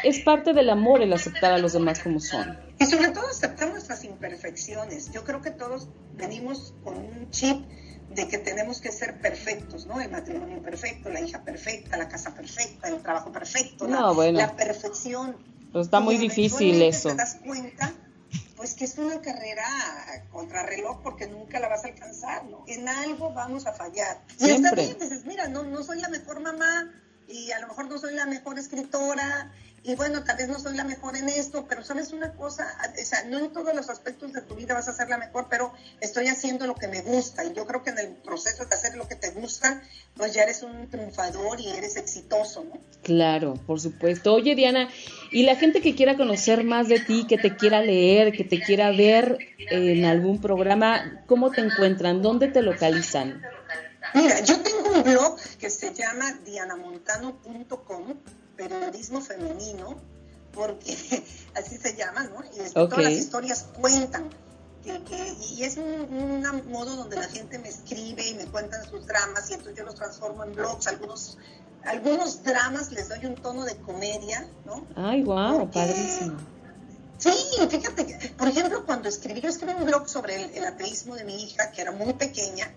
Es 0.04 0.20
parte 0.20 0.54
del 0.54 0.70
amor 0.70 1.02
el 1.02 1.14
aceptar 1.14 1.54
a 1.54 1.58
los 1.58 1.74
demás 1.74 2.00
como 2.00 2.20
son. 2.20 2.58
Y 2.80 2.86
sobre 2.86 3.10
todo 3.10 3.28
aceptar 3.28 3.70
nuestras 3.70 4.04
imperfecciones. 4.04 5.12
Yo 5.12 5.24
creo 5.24 5.42
que 5.42 5.52
todos 5.52 5.88
venimos 6.16 6.74
con 6.84 6.98
un 6.98 7.30
chip 7.32 7.66
de 8.10 8.28
que 8.28 8.38
tenemos 8.38 8.80
que 8.80 8.92
ser 8.92 9.20
perfectos, 9.20 9.86
¿no? 9.86 10.00
El 10.00 10.12
matrimonio 10.12 10.62
perfecto, 10.62 11.10
la 11.10 11.22
hija 11.22 11.44
perfecta, 11.44 11.98
la 11.98 12.08
casa 12.08 12.34
perfecta, 12.34 12.90
el 12.90 13.02
trabajo 13.02 13.32
perfecto, 13.32 13.88
la, 13.88 14.14
la, 14.32 14.56
perfección. 14.56 15.36
Pues 15.72 15.88
está 15.88 16.00
muy 16.00 16.18
difícil 16.18 16.82
eso. 16.82 17.10
Te 17.10 17.16
das 17.16 17.40
cuenta, 17.46 17.94
pues 18.56 18.74
que 18.74 18.86
es 18.86 18.98
una 18.98 19.22
carrera 19.22 19.66
contrarreloj 20.32 21.02
porque 21.02 21.28
nunca 21.28 21.60
la 21.60 21.68
vas 21.68 21.84
a 21.86 21.88
alcanzar, 21.88 22.46
¿no? 22.46 22.64
En 22.68 22.88
algo 22.88 23.34
vamos 23.34 23.68
a 23.68 23.74
fallar. 23.74 24.22
Y 24.40 24.50
está 24.50 24.74
bien, 24.74 24.98
dices, 25.00 25.26
mira, 25.26 25.48
no, 25.48 25.64
no 25.64 25.84
soy 25.84 26.00
la 26.00 26.10
mejor 26.10 26.40
mamá 26.40 26.92
y 27.28 27.52
a 27.52 27.60
lo 27.60 27.68
mejor 27.68 27.90
no 27.90 27.98
soy 27.98 28.16
la 28.16 28.26
mejor 28.26 28.58
escritora 28.58 29.52
y 29.88 29.96
bueno, 29.96 30.24
tal 30.26 30.36
vez 30.36 30.50
no 30.50 30.60
soy 30.60 30.76
la 30.76 30.84
mejor 30.84 31.16
en 31.16 31.30
esto, 31.30 31.66
pero 31.70 31.82
sabes 31.82 32.12
una 32.12 32.34
cosa, 32.34 32.68
o 33.02 33.06
sea, 33.06 33.24
no 33.24 33.40
en 33.40 33.54
todos 33.54 33.74
los 33.74 33.90
aspectos 33.90 34.34
de 34.34 34.42
tu 34.42 34.56
vida 34.56 34.74
vas 34.74 34.90
a 34.90 34.94
ser 34.94 35.08
la 35.08 35.18
mejor, 35.18 35.48
pero 35.50 35.72
estoy 36.02 36.28
haciendo 36.28 36.68
lo 36.68 36.76
que 36.76 36.90
me 36.90 37.02
gusta 37.02 37.46
y 37.46 37.54
yo 37.54 37.66
creo 37.66 37.84
que 37.84 37.92
en 37.92 38.00
el 38.00 38.08
proceso 38.10 38.66
de 38.66 38.76
hacer 38.76 38.98
lo 38.98 39.08
que 39.08 39.16
te 39.16 39.30
gusta, 39.30 39.82
pues 40.18 40.34
ya 40.34 40.44
eres 40.44 40.62
un 40.62 40.90
triunfador 40.90 41.62
y 41.62 41.70
eres 41.70 41.96
exitoso, 41.96 42.66
¿no? 42.66 42.78
Claro, 43.04 43.54
por 43.66 43.80
supuesto. 43.80 44.34
Oye, 44.34 44.56
Diana, 44.56 44.90
y 45.32 45.44
la 45.44 45.56
gente 45.56 45.80
que 45.80 45.96
quiera 45.96 46.18
conocer 46.18 46.66
más 46.66 46.90
de 46.90 47.00
ti, 47.00 47.26
que 47.26 47.38
te 47.38 47.56
quiera 47.56 47.82
leer, 47.82 48.34
que 48.34 48.44
te 48.44 48.60
quiera 48.60 48.92
ver 48.92 49.38
en 49.58 50.04
algún 50.04 50.42
programa, 50.42 51.24
¿cómo 51.28 51.50
te 51.52 51.62
encuentran? 51.62 52.22
¿Dónde 52.22 52.50
te 52.50 52.62
localizan? 52.62 53.42
Mira, 54.18 54.40
yo 54.42 54.62
tengo 54.62 54.90
un 54.90 55.04
blog 55.04 55.38
que 55.60 55.70
se 55.70 55.94
llama 55.94 56.34
dianamontano.com 56.44 58.16
periodismo 58.58 59.22
femenino, 59.22 59.96
porque 60.54 61.24
así 61.56 61.78
se 61.78 61.96
llama, 61.96 62.24
¿no? 62.24 62.44
Y 62.46 62.70
todas 62.74 62.98
las 62.98 63.14
historias 63.14 63.66
cuentan. 63.80 64.30
y 64.84 65.64
es 65.64 65.78
un, 65.78 66.44
modo 66.72 66.96
donde 66.96 67.18
la 67.18 67.28
gente 67.28 67.60
me 67.60 67.70
escribe 67.70 68.28
y 68.28 68.34
me 68.34 68.46
cuentan 68.46 68.84
sus 68.90 69.06
dramas 69.06 69.50
y 69.50 69.54
entonces 69.54 69.78
yo 69.78 69.86
los 69.86 69.96
transformo 69.96 70.44
en 70.44 70.54
blogs. 70.54 70.88
Algunos, 70.88 71.38
algunos 71.84 72.44
dramas 72.44 72.92
les 72.92 73.10
doy 73.10 73.26
un 73.26 73.36
tono 73.36 73.64
de 73.66 73.78
comedia, 73.78 74.50
¿no? 74.66 74.86
Ay, 74.96 75.24
wow, 75.24 75.70
padrísimo. 75.70 76.38
Sí, 77.20 77.32
fíjate, 77.70 78.34
por 78.38 78.48
ejemplo, 78.48 78.86
cuando 78.86 79.10
escribí, 79.10 79.42
yo 79.42 79.50
escribí 79.50 79.74
un 79.74 79.86
blog 79.86 80.08
sobre 80.08 80.36
el, 80.36 80.52
el 80.52 80.66
ateísmo 80.66 81.16
de 81.16 81.24
mi 81.24 81.44
hija, 81.44 81.72
que 81.72 81.82
era 81.82 81.92
muy 81.92 82.14
pequeña, 82.14 82.72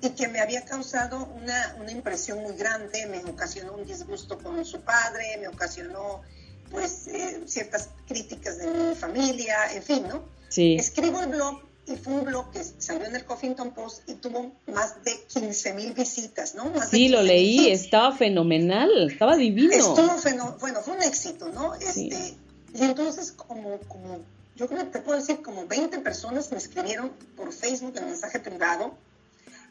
y 0.00 0.10
que 0.10 0.28
me 0.28 0.40
había 0.40 0.64
causado 0.64 1.28
una, 1.40 1.76
una, 1.80 1.90
impresión 1.90 2.42
muy 2.42 2.54
grande, 2.56 3.06
me 3.06 3.24
ocasionó 3.30 3.74
un 3.74 3.86
disgusto 3.86 4.38
con 4.38 4.64
su 4.64 4.80
padre, 4.80 5.38
me 5.40 5.48
ocasionó 5.48 6.22
pues 6.70 7.06
eh, 7.08 7.42
ciertas 7.46 7.90
críticas 8.06 8.58
de 8.58 8.66
mi 8.66 8.94
familia, 8.94 9.72
en 9.72 9.82
fin, 9.82 10.06
¿no? 10.08 10.24
Sí. 10.48 10.76
Escribo 10.76 11.20
el 11.20 11.28
blog 11.28 11.60
y 11.86 11.96
fue 11.96 12.14
un 12.14 12.24
blog 12.24 12.50
que 12.50 12.64
salió 12.78 13.06
en 13.06 13.14
el 13.14 13.24
Huffington 13.28 13.70
Post 13.72 14.08
y 14.08 14.14
tuvo 14.14 14.52
más 14.66 15.02
de 15.04 15.12
15 15.28 15.74
mil 15.74 15.92
visitas, 15.92 16.54
¿no? 16.54 16.72
sí, 16.90 17.08
lo 17.08 17.22
leí, 17.22 17.70
estaba 17.70 18.14
fenomenal, 18.14 19.10
estaba 19.10 19.36
divino. 19.36 19.72
Estuvo 19.72 20.56
bueno, 20.58 20.82
fue 20.82 20.94
un 20.94 21.02
éxito, 21.02 21.48
¿no? 21.52 21.74
Este, 21.74 22.34
Y 22.74 22.82
entonces 22.82 23.32
como, 23.32 23.78
como, 23.88 24.18
yo 24.56 24.66
creo 24.66 24.80
que 24.80 24.86
te 24.86 24.98
puedo 24.98 25.18
decir, 25.18 25.42
como 25.42 25.66
20 25.66 26.00
personas 26.00 26.50
me 26.50 26.58
escribieron 26.58 27.12
por 27.36 27.52
Facebook 27.52 27.94
en 27.96 28.06
mensaje 28.06 28.40
privado 28.40 28.94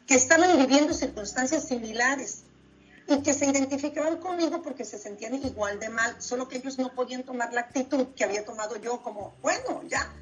que 0.06 0.14
estaban 0.14 0.56
viviendo 0.56 0.94
circunstancias 0.94 1.64
similares 1.64 2.42
y 3.08 3.22
que 3.22 3.32
se 3.34 3.46
identificaban 3.46 4.18
conmigo 4.18 4.62
porque 4.62 4.84
se 4.84 4.98
sentían 4.98 5.34
igual 5.34 5.78
de 5.78 5.88
mal, 5.88 6.20
solo 6.20 6.48
que 6.48 6.58
ellos 6.58 6.78
no 6.78 6.92
podían 6.94 7.22
tomar 7.22 7.52
la 7.52 7.62
actitud 7.62 8.06
que 8.16 8.24
había 8.24 8.44
tomado 8.44 8.76
yo 8.76 9.02
como, 9.02 9.34
bueno, 9.42 9.82
ya. 9.88 10.12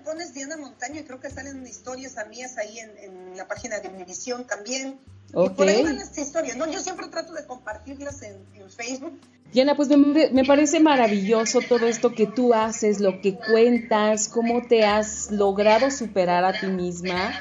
Pones 0.04 0.34
Diana 0.34 0.56
Montaño 0.56 1.00
y 1.00 1.04
creo 1.04 1.20
que 1.20 1.30
salen 1.30 1.66
historias 1.66 2.18
a 2.18 2.26
mías 2.26 2.58
ahí 2.58 2.78
en, 2.78 3.36
la 3.36 3.48
página 3.48 3.80
de 3.80 3.88
Univisión 3.88 4.46
también. 4.46 4.98
Y 5.28 5.48
por 5.50 5.68
ahí 5.68 5.82
van 5.82 5.96
las 5.96 6.16
historias, 6.16 6.56
¿no? 6.56 6.70
Yo 6.70 6.80
siempre 6.80 7.08
trato 7.08 7.32
de 7.32 7.46
compartirlas 7.46 8.22
en, 8.22 8.36
Facebook. 8.70 9.18
Diana, 9.52 9.74
pues 9.76 9.88
me, 9.88 10.30
me, 10.30 10.44
parece 10.44 10.78
maravilloso 10.78 11.60
todo 11.66 11.86
esto 11.86 12.14
que 12.14 12.26
tú 12.26 12.52
haces, 12.52 13.00
lo 13.00 13.22
que 13.22 13.38
cuentas, 13.38 14.28
cómo 14.28 14.66
te 14.66 14.84
has 14.84 15.30
logrado 15.30 15.90
superar 15.90 16.44
a 16.44 16.58
ti 16.58 16.66
misma 16.66 17.32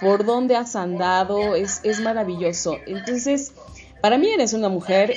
por 0.00 0.24
dónde 0.24 0.56
has 0.56 0.76
andado, 0.76 1.54
es, 1.54 1.80
es 1.82 2.00
maravilloso. 2.00 2.76
Entonces, 2.86 3.52
para 4.00 4.18
mí 4.18 4.30
eres 4.30 4.52
una 4.52 4.68
mujer 4.68 5.14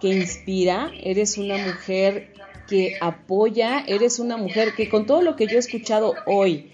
que 0.00 0.08
inspira, 0.08 0.90
eres 1.02 1.38
una 1.38 1.58
mujer 1.58 2.31
que 2.72 2.96
apoya, 3.02 3.84
eres 3.86 4.18
una 4.18 4.38
mujer 4.38 4.72
que 4.74 4.88
con 4.88 5.04
todo 5.04 5.20
lo 5.20 5.36
que 5.36 5.46
yo 5.46 5.56
he 5.56 5.58
escuchado 5.58 6.14
hoy 6.24 6.70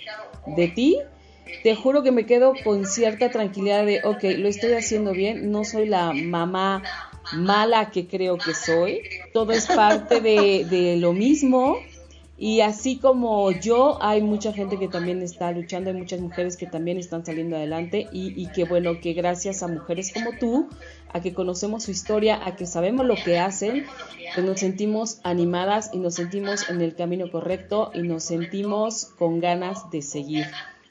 de 0.46 0.68
ti, 0.68 0.96
te 1.64 1.74
juro 1.74 2.04
que 2.04 2.12
me 2.12 2.24
quedo 2.24 2.52
con 2.62 2.86
cierta 2.86 3.32
tranquilidad 3.32 3.84
de, 3.84 4.02
ok, 4.04 4.22
lo 4.38 4.46
estoy 4.46 4.74
haciendo 4.74 5.10
bien, 5.10 5.50
no 5.50 5.64
soy 5.64 5.88
la 5.88 6.12
mamá 6.12 6.84
mala 7.32 7.90
que 7.90 8.06
creo 8.06 8.38
que 8.38 8.54
soy, 8.54 9.02
todo 9.32 9.50
es 9.50 9.66
parte 9.66 10.20
de, 10.20 10.64
de 10.70 10.98
lo 10.98 11.12
mismo 11.12 11.78
y 12.40 12.60
así 12.60 12.98
como 12.98 13.50
yo, 13.50 13.98
hay 14.00 14.22
mucha 14.22 14.52
gente 14.52 14.78
que 14.78 14.86
también 14.86 15.22
está 15.22 15.50
luchando, 15.50 15.90
hay 15.90 15.96
muchas 15.96 16.20
mujeres 16.20 16.56
que 16.56 16.66
también 16.66 16.96
están 16.96 17.26
saliendo 17.26 17.56
adelante 17.56 18.06
y, 18.12 18.40
y 18.40 18.46
que 18.52 18.64
bueno, 18.64 19.00
que 19.00 19.12
gracias 19.12 19.64
a 19.64 19.68
mujeres 19.68 20.12
como 20.12 20.30
tú, 20.38 20.68
a 21.12 21.20
que 21.20 21.34
conocemos 21.34 21.82
su 21.82 21.90
historia, 21.90 22.46
a 22.46 22.54
que 22.54 22.66
sabemos 22.66 23.06
lo 23.06 23.16
que 23.16 23.40
hacen, 23.40 23.86
pues 24.34 24.46
nos 24.46 24.60
sentimos 24.60 25.18
animadas 25.24 25.90
y 25.92 25.98
nos 25.98 26.14
sentimos 26.14 26.70
en 26.70 26.80
el 26.80 26.94
camino 26.94 27.28
correcto 27.30 27.90
y 27.92 28.02
nos 28.02 28.22
sentimos 28.22 29.06
con 29.18 29.40
ganas 29.40 29.90
de 29.90 30.02
seguir. 30.02 30.46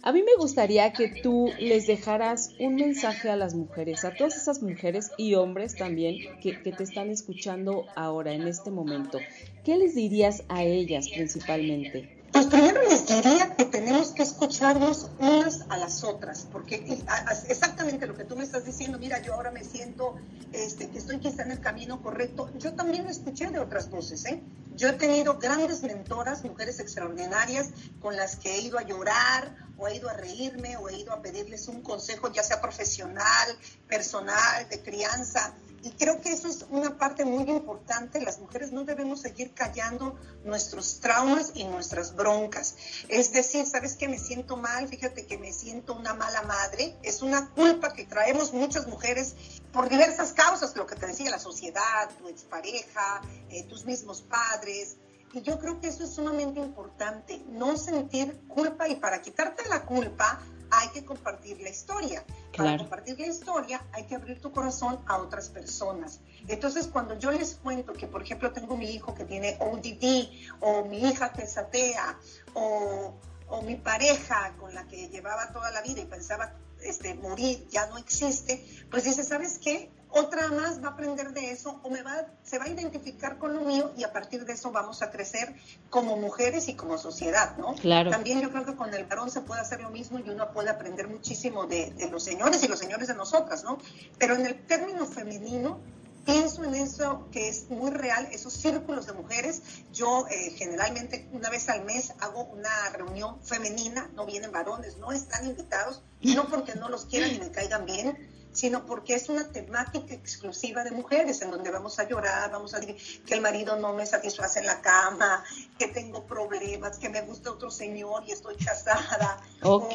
A 0.08 0.14
mí 0.14 0.24
me 0.24 0.38
gustaría 0.38 0.94
que 0.94 1.10
tú 1.10 1.52
les 1.60 1.86
dejaras 1.86 2.56
un 2.60 2.76
mensaje 2.76 3.30
a 3.30 3.36
las 3.36 3.56
mujeres, 3.56 4.06
a 4.06 4.16
todas 4.16 4.38
esas 4.38 4.64
mujeres 4.64 5.12
y 5.18 5.34
hombres 5.34 5.76
también 5.76 6.16
que, 6.40 6.58
que 6.64 6.72
te 6.72 6.84
están 6.84 7.10
escuchando 7.10 7.88
ahora, 7.94 8.32
en 8.32 8.48
este 8.48 8.72
momento. 8.72 9.20
¿Qué 9.66 9.76
les 9.76 9.96
dirías 9.96 10.46
a 10.48 10.64
ellas 10.64 11.10
principalmente? 11.10 12.17
Pues 12.38 12.50
primero 12.50 12.84
les 12.88 13.08
diría 13.08 13.56
que 13.56 13.66
tenemos 13.66 14.10
que 14.10 14.22
escucharnos 14.22 15.10
unas 15.18 15.62
a 15.70 15.78
las 15.78 16.04
otras, 16.04 16.46
porque 16.52 17.02
exactamente 17.48 18.06
lo 18.06 18.16
que 18.16 18.26
tú 18.26 18.36
me 18.36 18.44
estás 18.44 18.64
diciendo, 18.64 19.00
mira, 19.00 19.20
yo 19.24 19.34
ahora 19.34 19.50
me 19.50 19.64
siento 19.64 20.14
este, 20.54 20.88
que 20.88 21.00
estoy 21.00 21.18
quizá 21.18 21.42
en 21.42 21.54
el 21.54 21.62
camino 21.62 22.00
correcto, 22.04 22.52
yo 22.60 22.76
también 22.76 23.06
lo 23.06 23.10
escuché 23.10 23.48
de 23.48 23.58
otras 23.58 23.90
voces, 23.90 24.24
¿eh? 24.26 24.40
Yo 24.76 24.90
he 24.90 24.94
tenido 24.94 25.40
grandes 25.40 25.82
mentoras, 25.82 26.44
mujeres 26.44 26.80
extraordinarias, 26.80 27.70
con 28.00 28.16
las 28.16 28.36
que 28.36 28.54
he 28.54 28.62
ido 28.62 28.78
a 28.78 28.84
llorar, 28.84 29.56
o 29.80 29.88
he 29.88 29.96
ido 29.96 30.08
a 30.08 30.14
reírme, 30.14 30.78
o 30.78 30.90
he 30.90 31.00
ido 31.00 31.14
a 31.14 31.24
pedirles 31.24 31.68
un 31.68 31.82
consejo, 31.82 32.32
ya 32.32 32.44
sea 32.44 32.62
profesional, 32.62 33.58
personal, 33.88 34.70
de 34.70 34.80
crianza, 34.84 35.56
y 35.84 35.92
creo 35.92 36.22
que 36.22 36.32
eso 36.32 36.48
es 36.48 36.66
una 36.70 36.98
parte 36.98 37.24
muy 37.24 37.50
importante. 37.50 38.22
Las 38.22 38.40
mujeres 38.40 38.72
no 38.72 38.84
debemos 38.84 39.22
seguir 39.22 39.54
callando 39.54 40.18
nuestros 40.44 41.00
traumas 41.00 41.52
y 41.54 41.66
nuestras 41.66 42.16
broncas. 42.16 42.76
Es 43.10 43.32
decir, 43.32 43.66
¿sabes 43.66 43.96
que 43.96 44.08
me 44.08 44.18
siento 44.18 44.58
mal? 44.58 44.88
Fíjate 44.88 45.26
que 45.26 45.38
me 45.38 45.54
siento 45.54 45.94
una 45.94 46.14
mala 46.14 46.42
madre. 46.44 46.96
Es 47.04 47.22
una 47.22 47.50
culpa 47.52 47.94
que 47.94 48.06
traemos 48.06 48.54
muchas 48.54 48.88
mujeres 48.88 49.36
por 49.72 49.88
diversas 49.90 50.34
causas, 50.34 50.76
lo 50.76 50.88
que 50.88 50.96
te 50.96 51.08
decía 51.08 51.30
la 51.30 51.40
sociedad, 51.40 52.10
tu 52.18 52.28
expareja, 52.28 53.22
eh, 53.50 53.64
tus 53.64 53.86
mismos 53.86 54.22
padres. 54.22 54.98
Y 55.34 55.42
yo 55.42 55.60
creo 55.60 55.80
que 55.80 55.90
eso 55.90 56.04
es 56.04 56.16
sumamente 56.16 56.60
importante, 56.60 57.44
no 57.50 57.78
sentir 57.78 58.40
culpa 58.48 58.88
y 58.88 58.96
para 58.96 59.22
quitarte 59.22 59.68
la 59.70 59.86
culpa 59.86 60.42
hay 60.72 60.90
que 60.90 61.06
compartir 61.06 61.60
la 61.62 61.70
historia. 61.70 62.24
Para 62.56 62.78
compartir 62.78 63.20
la 63.20 63.28
historia 63.28 63.86
hay 63.92 64.06
que 64.06 64.16
abrir 64.16 64.42
tu 64.42 64.52
corazón 64.52 65.00
a 65.06 65.18
otras 65.18 65.50
personas. 65.50 66.20
Entonces, 66.48 66.88
cuando 66.88 67.18
yo 67.18 67.32
les 67.32 67.56
cuento 67.56 67.94
que, 67.94 68.08
por 68.08 68.24
ejemplo, 68.24 68.52
tengo 68.52 68.78
mi 68.78 68.90
hijo 68.92 69.14
que 69.14 69.26
tiene 69.26 69.58
ODD, 69.60 70.30
o 70.62 70.86
mi 70.86 71.00
hija 71.00 71.34
que 71.34 71.44
es 71.44 71.58
atea, 71.58 72.18
o, 72.54 73.14
o 73.48 73.62
mi 73.62 73.76
pareja 73.76 74.56
con 74.60 74.74
la 74.74 74.88
que 74.88 75.10
llevaba 75.10 75.52
toda 75.52 75.72
la 75.72 75.82
vida 75.82 76.02
y 76.02 76.06
pensaba 76.06 76.54
este, 76.82 77.16
morir, 77.16 77.68
ya 77.70 77.88
no 77.88 77.98
existe, 77.98 78.64
pues 78.90 79.04
dice, 79.04 79.24
¿sabes 79.24 79.60
qué? 79.60 79.92
Otra 80.10 80.50
más 80.50 80.82
va 80.82 80.90
a 80.90 80.92
aprender 80.92 81.34
de 81.34 81.52
eso 81.52 81.80
o 81.84 81.90
me 81.90 82.02
va, 82.02 82.28
se 82.44 82.58
va 82.58 82.66
a 82.66 82.70
identificar 82.70 83.38
con 83.38 83.54
lo 83.54 83.62
mío 83.62 83.92
y 83.98 84.04
a 84.04 84.14
partir 84.14 84.46
de 84.46 84.54
eso 84.54 84.72
vamos 84.72 85.02
a 85.02 85.12
crecer 85.12 85.54
como 85.90 86.18
mujeres 86.18 86.68
y 86.70 86.76
como 86.76 86.98
sociedad, 86.98 87.58
¿no? 87.58 87.76
Claro. 87.76 88.12
También 88.12 88.42
yo 88.42 88.50
creo 88.50 88.66
que 88.66 88.76
con 88.76 88.94
el 88.94 89.06
varón 89.06 89.30
se 89.30 89.42
puede 89.42 89.62
hacer 89.62 89.82
lo 89.82 89.90
mismo 89.90 90.20
y 90.20 90.30
uno 90.30 90.52
puede 90.52 90.70
aprender 90.70 91.08
muchísimo 91.08 91.68
de, 91.68 91.94
los 92.12 92.24
señores 92.24 92.64
y 92.64 92.68
los 92.68 92.80
señores 92.80 93.08
de 93.08 93.16
nosotras, 93.16 93.64
¿no? 93.64 93.78
Pero 94.18 94.36
en 94.36 94.46
el 94.46 94.66
término 94.66 95.06
femenino, 95.06 95.80
pienso 96.26 96.64
en 96.64 96.76
eso 96.76 97.28
que 97.32 97.48
es 97.48 97.70
muy 97.70 97.92
real, 97.92 98.28
esos 98.32 98.54
círculos 98.54 99.08
de 99.08 99.14
mujeres. 99.14 99.62
Yo 99.94 100.26
eh, 100.30 100.52
generalmente 100.58 101.28
una 101.32 101.50
vez 101.50 101.70
al 101.70 101.86
mes 101.86 102.14
hago 102.20 102.44
una 102.46 102.90
reunión 102.94 103.42
femenina, 103.44 104.10
no 104.14 104.26
vienen 104.26 104.52
varones, 104.52 104.98
no 104.98 105.12
están 105.12 105.46
invitados, 105.46 106.04
no 106.22 106.48
porque 106.48 106.76
no 106.76 106.90
los 106.90 107.06
quieran 107.06 107.34
y 107.34 107.40
me 107.40 107.52
caigan 107.52 107.86
bien, 107.86 108.37
sino 108.58 108.88
porque 108.88 109.14
es 109.14 109.30
una 109.30 109.48
temática 109.50 110.16
exclusiva 110.16 110.84
de 110.84 110.90
mujeres, 110.90 111.44
en 111.44 111.52
donde 111.52 111.70
vamos 111.70 112.00
a 112.00 112.10
llorar, 112.10 112.50
vamos 112.52 112.74
a 112.74 112.80
decir 112.80 113.22
que 113.24 113.36
el 113.36 113.42
marido 113.42 113.78
no 113.78 113.94
me 113.94 114.04
satisface 114.04 114.62
en 114.62 114.66
la 114.66 114.82
cama, 114.82 115.44
que 115.78 115.90
tengo 115.90 116.26
problemas, 116.26 116.98
que 116.98 117.08
me 117.08 117.22
gusta 117.22 117.52
otro 117.52 117.70
señor 117.70 118.24
y 118.26 118.32
estoy 118.32 118.56
casada. 118.56 119.40
Ok. 119.62 119.94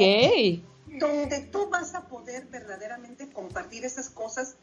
donde 0.86 1.40
tú 1.50 1.68
vas 1.70 1.94
a 1.94 2.06
poder 2.06 2.46
verdaderamente 2.46 3.28
compartir 3.32 3.84
esas 3.84 4.10
cosas 4.10 4.54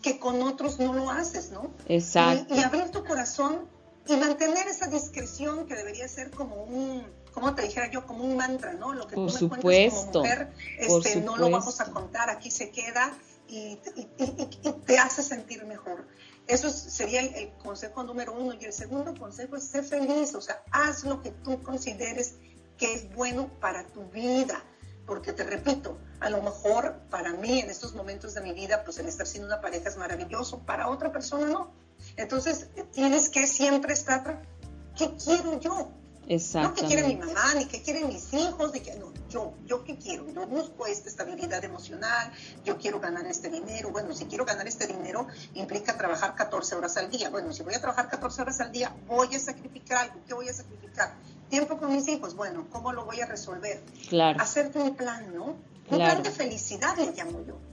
que 0.00 0.18
con 0.18 0.40
otros 0.40 0.78
no 0.78 0.94
lo 0.94 1.10
haces, 1.10 1.50
¿no? 1.50 1.70
Exacto. 1.88 2.54
Y, 2.54 2.60
abrir 2.60 2.90
tu 2.90 3.04
corazón 3.04 3.68
y 4.06 4.16
mantener 4.16 4.66
esa 4.66 4.86
discreción 4.86 5.66
que 5.66 5.74
debería 5.74 6.08
ser 6.08 6.30
como 6.30 6.64
un, 6.64 7.04
como 7.34 7.54
te 7.54 7.62
dijera 7.62 7.90
yo, 7.90 8.06
como 8.06 8.24
un 8.24 8.34
mantra, 8.36 8.72
¿no? 8.72 8.94
Lo 8.94 9.06
que 9.06 9.14
por 9.16 9.26
tú 9.26 9.32
me 9.32 9.38
supuesto, 9.38 10.12
como 10.12 10.24
mujer, 10.24 10.52
este, 10.78 11.20
no 11.20 11.36
lo 11.36 11.50
vamos 11.50 11.80
a 11.82 11.90
contar, 11.90 12.30
aquí 12.30 12.50
se 12.50 12.70
queda 12.70 13.12
y, 13.52 13.76
te 14.86 14.98
hace 14.98 15.22
sentir 15.22 15.66
mejor. 15.66 16.06
Eso 16.46 16.70
sería 16.70 17.20
el, 17.20 17.52
consejo 17.62 18.02
número 18.02 18.32
uno. 18.32 18.54
Y 18.58 18.64
el 18.64 18.72
segundo 18.72 19.14
consejo 19.14 19.56
es 19.56 19.64
ser 19.64 19.84
feliz, 19.84 20.34
o 20.34 20.40
sea, 20.40 20.62
haz 20.70 21.04
lo 21.04 21.20
que 21.22 21.30
tú 21.30 21.62
consideres 21.62 22.36
que 22.78 22.94
es 22.94 23.14
bueno 23.14 23.50
para 23.60 23.86
tu 23.88 24.04
vida. 24.06 24.64
Porque 25.06 25.32
te 25.32 25.44
repito, 25.44 25.98
a 26.20 26.30
lo 26.30 26.40
mejor 26.40 26.98
para 27.10 27.32
mí 27.32 27.60
en 27.60 27.68
estos 27.68 27.94
momentos 27.94 28.32
de 28.34 28.40
mi 28.40 28.54
vida, 28.54 28.84
pues 28.84 28.98
el 28.98 29.06
estar 29.06 29.26
siendo 29.26 29.48
una 29.48 29.60
pareja 29.60 29.90
es 29.90 29.96
maravilloso, 29.98 30.60
para 30.60 30.88
otra 30.88 31.12
persona 31.12 31.46
no. 31.46 31.74
Entonces 32.16 32.68
tienes 32.92 33.28
que 33.28 33.46
siempre 33.46 33.92
estar, 33.92 34.42
¿qué 34.96 35.14
quiero 35.22 35.60
yo? 35.60 35.90
No 36.62 36.74
que 36.74 36.82
quiere 36.86 37.06
mi 37.06 37.16
mamá, 37.16 37.54
ni 37.54 37.66
que 37.66 37.82
quieren 37.82 38.08
mis 38.08 38.32
hijos, 38.32 38.72
ni 38.72 38.80
que, 38.80 38.94
no, 38.94 39.12
yo, 39.28 39.54
yo 39.66 39.84
qué 39.84 39.96
quiero, 39.96 40.30
yo 40.30 40.46
busco 40.46 40.86
esta 40.86 41.08
estabilidad 41.08 41.64
emocional, 41.64 42.32
yo 42.64 42.78
quiero 42.78 43.00
ganar 43.00 43.26
este 43.26 43.50
dinero, 43.50 43.90
bueno, 43.90 44.14
si 44.14 44.26
quiero 44.26 44.44
ganar 44.44 44.66
este 44.66 44.86
dinero 44.86 45.26
implica 45.54 45.96
trabajar 45.96 46.34
14 46.34 46.76
horas 46.76 46.96
al 46.96 47.10
día, 47.10 47.28
bueno, 47.30 47.52
si 47.52 47.62
voy 47.62 47.74
a 47.74 47.80
trabajar 47.80 48.08
14 48.08 48.42
horas 48.42 48.60
al 48.60 48.70
día, 48.70 48.94
voy 49.06 49.34
a 49.34 49.38
sacrificar 49.38 49.98
algo, 49.98 50.20
¿qué 50.26 50.34
voy 50.34 50.48
a 50.48 50.52
sacrificar? 50.52 51.14
Tiempo 51.48 51.76
con 51.76 51.92
mis 51.92 52.06
hijos, 52.08 52.34
bueno, 52.36 52.66
¿cómo 52.70 52.92
lo 52.92 53.04
voy 53.04 53.20
a 53.20 53.26
resolver? 53.26 53.82
Claro. 54.08 54.40
Hacerte 54.40 54.78
un 54.78 54.94
plan, 54.94 55.34
¿no? 55.34 55.56
Un 55.90 55.98
plan 55.98 56.22
de 56.22 56.30
felicidad 56.30 56.96
le 56.96 57.12
llamo 57.12 57.44
yo 57.44 57.71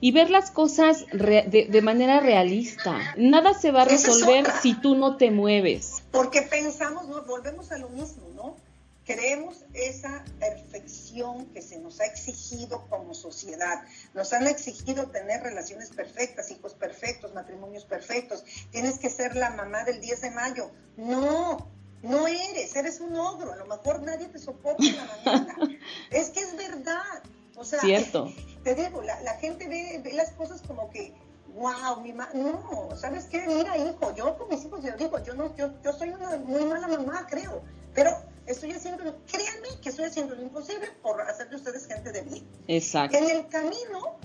y 0.00 0.12
ver 0.12 0.30
las 0.30 0.50
cosas 0.50 1.04
de, 1.12 1.80
manera 1.82 2.20
realista. 2.20 2.98
Nada 3.16 3.54
se 3.54 3.70
va 3.70 3.82
a 3.82 3.84
resolver 3.84 4.46
si 4.62 4.74
tú 4.74 4.94
no 4.94 5.16
te 5.16 5.30
mueves. 5.30 6.02
Porque 6.10 6.42
pensamos, 6.42 7.08
no, 7.08 7.22
volvemos 7.22 7.72
a 7.72 7.78
lo 7.78 7.88
mismo, 7.88 8.28
¿no? 8.34 8.56
Creemos 9.04 9.64
esa 9.72 10.24
perfección 10.40 11.46
que 11.54 11.62
se 11.62 11.78
nos 11.78 12.00
ha 12.00 12.06
exigido 12.06 12.86
como 12.90 13.14
sociedad. 13.14 13.84
Nos 14.14 14.32
han 14.32 14.48
exigido 14.48 15.06
tener 15.06 15.44
relaciones 15.44 15.90
perfectas, 15.90 16.50
hijos 16.50 16.74
perfectos, 16.74 17.32
matrimonios 17.32 17.84
perfectos. 17.84 18.44
Tienes 18.72 18.98
que 18.98 19.08
ser 19.08 19.36
la 19.36 19.50
mamá 19.50 19.84
del 19.84 20.00
10 20.00 20.22
de 20.22 20.30
mayo. 20.32 20.70
No, 20.96 21.68
no 22.02 22.26
eres, 22.26 22.74
eres 22.74 22.98
un 23.00 23.14
ogro. 23.16 23.52
A 23.52 23.56
lo 23.56 23.66
mejor 23.66 24.02
nadie 24.02 24.26
te 24.26 24.40
soporta 24.40 24.84
en 24.84 24.96
la 24.96 25.06
mañana. 25.24 25.56
es 26.10 26.30
que 26.30 26.40
es 26.40 26.56
verdad. 26.56 27.22
O 27.56 27.64
sea, 27.64 27.80
Cierto. 27.80 28.32
te 28.64 28.74
digo, 28.74 29.02
la, 29.02 29.34
gente 29.40 29.68
ve, 29.68 30.12
las 30.12 30.32
cosas 30.32 30.62
como 30.62 30.90
que 30.90 31.14
wow, 31.54 32.00
mi 32.02 32.12
mamá, 32.12 32.30
no, 32.34 32.90
¿sabes 32.96 33.24
qué? 33.26 33.46
Mira, 33.46 33.78
hijo, 33.78 34.14
yo 34.14 34.36
con 34.36 34.48
mis 34.48 34.64
hijos, 34.64 34.84
yo 34.84 34.94
digo, 34.96 35.18
yo 35.24 35.34
no, 35.34 35.56
yo, 35.56 35.70
yo 35.82 35.92
soy 35.92 36.10
una 36.10 36.36
muy 36.36 36.64
mala 36.64 36.86
mamá, 36.86 37.26
creo, 37.26 37.62
pero 37.94 38.10
estoy 38.46 38.72
haciendo, 38.72 39.02
créanme 39.26 39.68
que 39.80 39.88
estoy 39.88 40.04
haciendo 40.04 40.34
lo 40.34 40.42
imposible 40.42 40.86
por 41.02 41.20
hacer 41.22 41.48
de 41.48 41.56
ustedes 41.56 41.86
gente 41.86 42.12
de 42.12 42.22
bien. 42.22 42.46
Exacto. 42.68 43.16
En 43.16 43.30
el 43.30 43.48
camino 43.48 44.18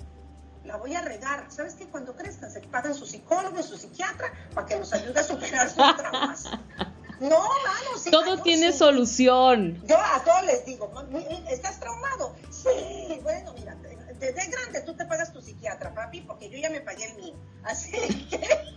la 0.64 0.76
voy 0.76 0.94
a 0.94 1.00
regar. 1.00 1.46
¿Sabes 1.50 1.74
qué? 1.74 1.86
Cuando 1.86 2.14
crezcan 2.14 2.50
se 2.50 2.60
pagan 2.60 2.94
su 2.94 3.06
psicólogo 3.06 3.62
su 3.62 3.76
psiquiatra 3.76 4.32
para 4.54 4.66
que 4.66 4.78
los 4.78 4.92
ayude 4.92 5.18
a 5.18 5.24
superar 5.24 5.68
sus 5.68 5.96
traumas. 5.96 6.44
No, 7.22 7.38
mano, 7.38 7.98
sí, 8.02 8.10
Todo 8.10 8.38
tiene 8.42 8.72
sí. 8.72 8.78
solución. 8.78 9.80
Yo 9.84 9.96
a 9.96 10.22
todos 10.24 10.42
les 10.44 10.64
digo, 10.66 10.88
"Mami, 10.88 11.24
¿estás 11.48 11.78
traumado? 11.78 12.34
Sí, 12.50 13.20
bueno, 13.22 13.52
mira, 13.54 13.76
desde 14.18 14.50
grande 14.50 14.82
tú 14.84 14.94
te 14.94 15.04
pagas 15.04 15.32
tu 15.32 15.40
psiquiatra, 15.40 15.94
papi, 15.94 16.22
porque 16.22 16.50
yo 16.50 16.58
ya 16.58 16.68
me 16.68 16.80
pagué 16.80 17.04
el 17.12 17.16
mío. 17.16 17.34
Así 17.62 17.92
que, 18.28 18.40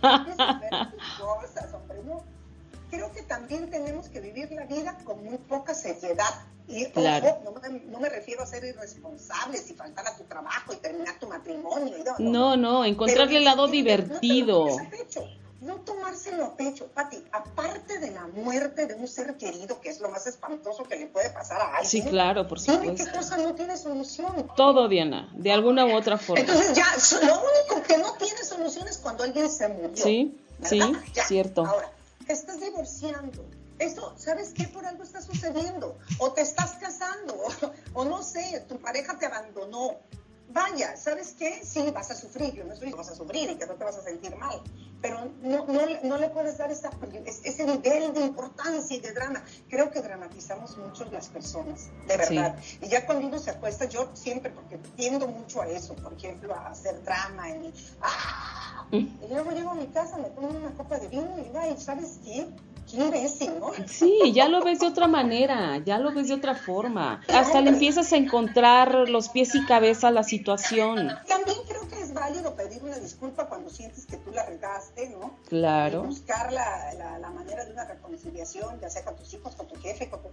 cosas, 1.18 1.74
hombre, 1.74 2.02
no. 2.04 2.22
Creo 2.88 3.12
que 3.12 3.22
también 3.22 3.68
tenemos 3.68 4.08
que 4.08 4.20
vivir 4.20 4.52
la 4.52 4.64
vida 4.64 4.96
con 5.04 5.24
muy 5.24 5.38
poca 5.38 5.74
seriedad. 5.74 6.44
Y 6.68 6.84
Claro. 6.86 7.26
ojo, 7.28 7.40
no, 7.44 7.52
me, 7.60 7.80
no 7.80 7.98
me 7.98 8.08
refiero 8.08 8.42
a 8.44 8.46
ser 8.46 8.62
irresponsables 8.64 9.68
y 9.70 9.74
faltar 9.74 10.06
a 10.06 10.16
tu 10.16 10.22
trabajo 10.24 10.72
y 10.72 10.76
terminar 10.76 11.18
tu 11.18 11.26
matrimonio. 11.28 11.96
y 11.98 12.04
No, 12.04 12.30
No, 12.30 12.56
no, 12.56 12.84
encontrarle 12.84 13.38
el 13.38 13.44
lado 13.44 13.64
te 13.64 13.68
lo 13.68 13.72
divertido. 13.72 14.66
pecho, 14.90 15.24
No 15.66 15.80
tomárselo 15.80 16.44
a 16.44 16.56
pecho, 16.56 16.86
Pati. 16.94 17.24
Aparte 17.32 17.98
de 17.98 18.12
la 18.12 18.28
muerte 18.28 18.86
de 18.86 18.94
un 18.94 19.08
ser 19.08 19.36
querido, 19.36 19.80
que 19.80 19.88
es 19.88 20.00
lo 20.00 20.08
más 20.08 20.24
espantoso 20.28 20.84
que 20.84 20.96
le 20.96 21.06
puede 21.08 21.30
pasar 21.30 21.60
a 21.60 21.66
alguien. 21.78 21.90
Sí, 21.90 22.02
claro, 22.02 22.46
por 22.46 22.60
Dime 22.60 22.94
qué 22.94 23.04
supuesto. 23.04 23.18
cosa 23.18 23.36
no 23.38 23.54
tiene 23.56 23.76
solución. 23.76 24.48
Todo, 24.56 24.88
Diana, 24.88 25.28
de 25.34 25.50
alguna 25.50 25.84
u 25.84 25.96
otra 25.96 26.18
forma. 26.18 26.40
Entonces 26.40 26.72
ya, 26.74 26.86
lo 27.26 27.34
único 27.34 27.86
que 27.86 27.98
no 27.98 28.12
tiene 28.14 28.44
solución 28.44 28.86
es 28.86 28.98
cuando 28.98 29.24
alguien 29.24 29.50
se 29.50 29.66
murió. 29.66 29.96
Sí, 29.96 30.38
sí, 30.62 30.80
cierto. 31.26 31.66
Ahora, 31.66 31.90
te 32.24 32.32
estás 32.32 32.60
divorciando. 32.60 33.44
Eso, 33.80 34.14
¿sabes 34.16 34.52
qué? 34.54 34.68
Por 34.68 34.86
algo 34.86 35.02
está 35.02 35.20
sucediendo. 35.20 35.98
O 36.18 36.30
te 36.30 36.42
estás 36.42 36.76
casando, 36.80 37.34
o, 37.34 37.72
o 38.00 38.04
no 38.04 38.22
sé, 38.22 38.64
tu 38.68 38.78
pareja 38.78 39.18
te 39.18 39.26
abandonó. 39.26 39.96
Vaya, 40.48 40.96
¿sabes 40.96 41.34
qué? 41.38 41.60
Sí, 41.64 41.90
vas 41.92 42.10
a 42.10 42.14
sufrir. 42.14 42.54
Yo 42.54 42.64
no 42.64 42.72
estoy 42.74 42.92
vas 42.92 43.08
a 43.10 43.14
sufrir 43.16 43.50
y 43.50 43.56
que 43.56 43.66
no 43.66 43.74
te 43.74 43.84
vas 43.84 43.96
a 43.96 44.02
sentir 44.02 44.34
mal. 44.36 44.62
Pero 45.02 45.30
no, 45.42 45.66
no, 45.66 45.86
le- 45.86 46.00
no 46.02 46.16
le 46.18 46.30
puedes 46.30 46.56
dar 46.56 46.70
esa, 46.70 46.90
ese 47.44 47.64
nivel 47.66 48.12
de 48.14 48.20
importancia 48.20 48.96
y 48.96 49.00
de 49.00 49.12
drama. 49.12 49.44
Creo 49.68 49.90
que 49.90 50.00
dramatizamos 50.00 50.78
mucho 50.78 51.04
las 51.06 51.28
personas, 51.28 51.90
de 52.06 52.16
verdad. 52.16 52.56
Y 52.80 52.88
ya 52.88 53.04
cuando 53.04 53.26
uno 53.26 53.38
se 53.38 53.50
acuesta, 53.50 53.84
yo 53.86 54.08
siempre, 54.14 54.50
porque 54.50 54.78
tiendo 54.96 55.26
mucho 55.28 55.60
a 55.62 55.68
eso, 55.68 55.94
por 55.96 56.12
ejemplo, 56.14 56.54
a 56.54 56.68
hacer 56.68 57.02
drama 57.04 57.50
y, 57.50 57.74
¡ah! 58.00 58.86
y 58.92 59.28
luego 59.28 59.50
llego 59.50 59.70
a 59.70 59.74
mi 59.74 59.88
casa, 59.88 60.16
me 60.16 60.30
tomo 60.30 60.48
una 60.48 60.72
copa 60.76 60.98
de 60.98 61.08
vino 61.08 61.28
y 61.38 61.42
digo, 61.42 61.58
ay, 61.60 61.76
¿sabes 61.78 62.18
qué? 62.24 62.48
Qué 62.90 62.98
¿no? 62.98 63.72
Sí, 63.86 64.32
ya 64.32 64.48
lo 64.48 64.62
ves 64.62 64.78
de 64.80 64.86
otra 64.86 65.08
manera, 65.08 65.78
ya 65.84 65.98
lo 65.98 66.12
ves 66.12 66.28
de 66.28 66.34
otra 66.34 66.54
forma. 66.54 67.20
Hasta 67.28 67.60
le 67.60 67.70
empiezas 67.70 68.12
a 68.12 68.16
encontrar 68.16 69.08
los 69.08 69.28
pies 69.28 69.54
y 69.54 69.64
cabeza 69.66 70.08
a 70.08 70.10
la 70.12 70.22
situación. 70.22 71.08
También 71.26 71.58
creo 71.68 71.88
que 71.88 72.00
es 72.00 72.14
válido 72.14 72.54
pedir 72.54 72.82
una 72.84 72.98
disculpa 72.98 73.48
cuando 73.48 73.70
sientes 73.70 74.06
que 74.06 74.16
tú 74.18 74.30
la 74.30 74.46
regaste, 74.46 75.08
¿no? 75.10 75.34
Claro. 75.48 76.04
Y 76.04 76.06
buscar 76.06 76.52
la, 76.52 76.94
la, 76.94 77.18
la 77.18 77.30
manera 77.30 77.64
de 77.64 77.72
una 77.72 77.84
reconciliación, 77.84 78.80
ya 78.80 78.88
sea 78.88 79.04
con 79.04 79.16
tus 79.16 79.34
hijos, 79.34 79.54
con 79.56 79.66
tu 79.66 79.74
jefe, 79.80 80.08
con 80.08 80.22
tu... 80.22 80.28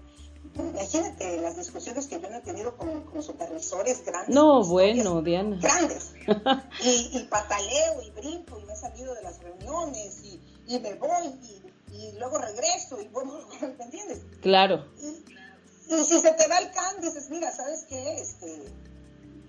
Imagínate 0.55 1.41
las 1.41 1.57
discusiones 1.57 2.05
que 2.05 2.21
yo 2.21 2.29
no 2.29 2.37
he 2.37 2.41
tenido 2.41 2.77
con, 2.77 3.01
con 3.01 3.23
supervisores 3.23 4.05
grandes. 4.05 4.35
No, 4.35 4.63
bueno, 4.63 5.21
Diana. 5.21 5.57
Grandes. 5.59 6.13
Y, 6.83 7.17
y 7.17 7.23
pataleo 7.29 8.01
y 8.01 8.11
brinco 8.11 8.59
y 8.59 8.65
me 8.65 8.73
he 8.73 8.75
salido 8.75 9.13
de 9.13 9.21
las 9.23 9.39
reuniones 9.41 10.21
y, 10.23 10.41
y 10.67 10.79
me 10.79 10.93
voy 10.95 11.27
y, 11.27 11.62
y 11.93 12.11
luego 12.17 12.37
regreso 12.37 12.99
y 13.01 13.07
bueno, 13.07 13.39
¿me 13.61 13.83
entiendes? 13.83 14.21
Claro, 14.41 14.85
Y 14.97 16.03
si 16.03 16.19
se 16.19 16.31
te 16.31 16.47
va 16.47 16.57
el 16.59 16.71
can, 16.71 17.01
dices, 17.01 17.29
mira, 17.29 17.51
¿sabes 17.51 17.85
qué? 17.87 18.19
Este, 18.19 18.71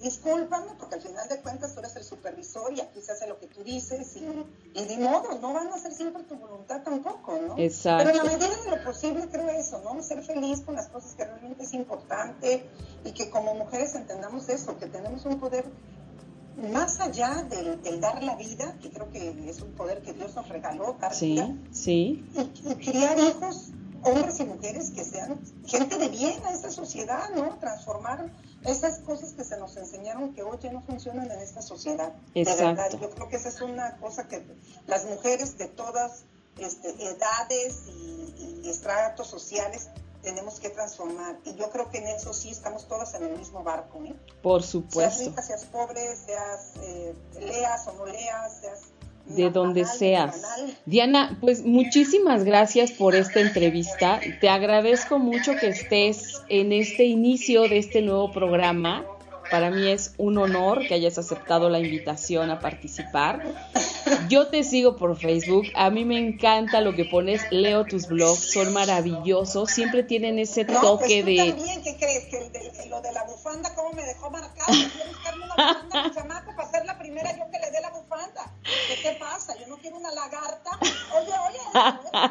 discúlpame, 0.01 0.73
porque 0.79 0.97
al 0.97 1.01
final 1.01 1.29
de 1.29 1.41
cuentas 1.41 1.73
tú 1.73 1.81
eres 1.81 1.97
el 1.97 2.05
supervisor 2.05 2.73
y 2.75 2.81
aquí 2.81 3.01
se 3.01 3.13
hace 3.13 3.27
lo 3.27 3.39
que 3.39 3.47
tú 3.47 3.65
dices 3.65 4.17
y, 4.17 4.79
y 4.79 4.85
de 4.85 4.99
modo, 4.99 5.39
no 5.41 5.55
van 5.55 5.69
a 5.69 5.75
hacer 5.77 5.93
siempre 5.93 6.23
tu 6.25 6.37
voluntad 6.37 6.83
tampoco, 6.83 7.39
¿no? 7.41 7.59
Exacto. 7.59 8.05
Pero 8.05 8.11
en 8.11 8.17
la 8.19 8.33
medida 8.33 8.63
de 8.65 8.77
lo 8.77 8.85
posible 8.85 9.27
creo 9.31 9.49
eso, 9.49 9.81
¿no? 9.83 10.01
Ser 10.03 10.23
feliz 10.23 10.61
con 10.61 10.75
las 10.75 10.89
cosas 10.89 11.15
que 11.15 11.25
realmente 11.25 11.65
es 11.65 11.73
importante 11.73 12.69
y 13.05 13.13
que 13.13 13.31
como 13.31 13.55
mujeres 13.55 13.95
entendamos 13.95 14.49
eso, 14.51 14.77
que 14.79 14.87
tenemos 14.87 15.25
un 15.25 15.41
poder 15.41 15.65
más 16.57 17.01
allá 17.01 17.45
del, 17.49 17.83
del 17.83 18.01
dar 18.01 18.23
la 18.23 18.37
vida, 18.37 18.77
que 18.81 18.91
creo 18.91 19.11
que 19.11 19.51
es 19.51 19.61
un 19.61 19.73
poder 19.73 20.03
que 20.03 20.13
Dios 20.13 20.35
nos 20.35 20.49
regaló, 20.49 20.97
dar 21.01 21.13
vida, 21.19 21.55
sí, 21.73 22.25
sí. 22.33 22.61
y, 22.65 22.71
y 22.71 22.75
criar 22.77 23.19
hijos, 23.19 23.71
hombres 24.03 24.39
y 24.41 24.45
mujeres 24.45 24.91
que 24.91 25.05
sean 25.05 25.41
gente 25.67 25.99
de 25.99 26.09
bien 26.09 26.45
a 26.45 26.53
esta 26.53 26.71
sociedad, 26.71 27.31
¿no? 27.35 27.57
Transformar 27.59 28.31
esas 28.65 28.99
cosas 29.01 29.33
que 29.33 29.45
se 29.45 29.59
nos 29.59 29.77
enseñaron 29.77 30.35
que 30.35 30.43
hoy 30.43 30.59
ya 30.63 30.73
no 30.73 30.83
funcionan 30.83 31.31
en 31.31 31.41
esta 31.41 31.63
sociedad. 31.63 32.13
De 32.35 32.45
verdad, 32.45 32.71
Exacto. 32.71 32.99
yo 33.01 33.11
creo 33.11 33.29
que 33.29 33.37
esa 33.37 33.49
es 33.49 33.61
una 33.61 33.97
cosa 33.97 34.29
que 34.29 34.45
las 34.87 35.05
mujeres 35.07 35.59
de 35.59 35.69
todas 35.69 36.25
este, 36.59 36.91
edades 37.05 37.83
y, 37.89 38.61
y 38.65 38.71
estratos 38.71 39.27
sociales 39.27 39.89
tenemos 40.25 40.59
que 40.59 40.71
transformar. 40.71 41.37
Y 41.45 41.55
yo 41.55 41.71
creo 41.71 41.89
que 41.91 41.99
en 41.99 42.09
eso 42.09 42.33
sí 42.33 42.51
estamos 42.51 42.89
todas 42.89 43.15
en 43.15 43.25
el 43.25 43.39
mismo 43.39 43.63
barco, 43.63 44.03
¿eh? 44.05 44.15
Por 44.43 44.63
Seas 44.63 44.71
supuesto. 44.73 45.25
rica, 45.31 45.43
seas 45.43 45.65
pobre, 45.67 46.17
seas 46.17 46.73
eh, 46.83 47.15
leas 47.39 47.87
o 47.87 47.93
no 47.93 48.07
leas, 48.07 48.61
seas 48.61 48.81
De 49.27 49.51
donde 49.51 49.85
seas. 49.85 50.43
Diana, 50.87 51.39
pues 51.41 51.63
muchísimas 51.65 52.45
gracias 52.45 52.93
por 52.93 53.15
esta 53.15 53.41
entrevista. 53.41 54.21
Te 54.41 54.49
agradezco 54.49 55.19
mucho 55.19 55.53
que 55.57 55.69
estés 55.69 56.43
en 56.49 56.73
este 56.73 57.05
inicio 57.05 57.63
de 57.69 57.79
este 57.79 58.03
nuevo 58.03 58.33
programa. 58.33 59.07
Para 59.51 59.71
mí 59.71 59.89
es 59.91 60.15
un 60.19 60.39
honor 60.39 60.87
que 60.87 60.95
hayas 60.95 61.19
aceptado 61.19 61.69
la 61.71 61.79
invitación 61.79 62.51
a 62.51 62.61
participar. 62.61 63.43
Yo 64.29 64.49
te 64.49 64.65
sigo 64.65 64.97
por 64.97 65.17
Facebook, 65.17 65.71
a 65.75 65.91
mí 65.91 66.05
me 66.05 66.19
encanta 66.19 66.81
lo 66.81 66.95
que 66.95 67.05
pones, 67.05 67.43
leo 67.51 67.85
tus 67.85 68.09
blogs, 68.09 68.53
son 68.53 68.73
maravillosos, 68.73 69.71
siempre 69.71 70.03
tienen 70.03 70.39
ese 70.39 70.65
No, 70.65 70.81
toque 70.81 71.05
pues 71.07 71.21
tú 71.21 71.27
de... 71.27 71.53
también, 71.53 71.83
¿qué 71.83 71.97
crees? 71.97 72.25
Que 72.27 72.39
el 72.39 72.53
de- 72.53 72.87
lo 72.89 73.01
de 73.01 73.13
la 73.13 73.25
bufanda, 73.25 73.75
¿cómo 73.75 73.93
me 73.93 74.05
dejó 74.05 74.31
marcado? 74.31 74.73
Fui 74.73 75.03
a 75.03 75.07
buscarme 75.07 75.45
una 75.45 75.55
bufanda 75.55 76.03
mi 76.09 76.15
chamaco 76.15 76.53
para 76.57 76.71
ser 76.71 76.85
la 76.87 76.99
primera 76.99 77.31
yo 77.37 77.45
que 77.51 77.59
le 77.59 77.71
dé 77.71 77.81
la 77.81 77.91
bufanda. 77.91 78.53
¿Qué 78.89 78.97
te 78.97 79.13
pasa? 79.15 79.55
Yo 79.59 79.67
no 79.69 79.77
quiero 79.79 79.97
una 79.97 80.11
lagarta. 80.13 80.71
Oye, 80.81 81.33
oye. 81.49 82.31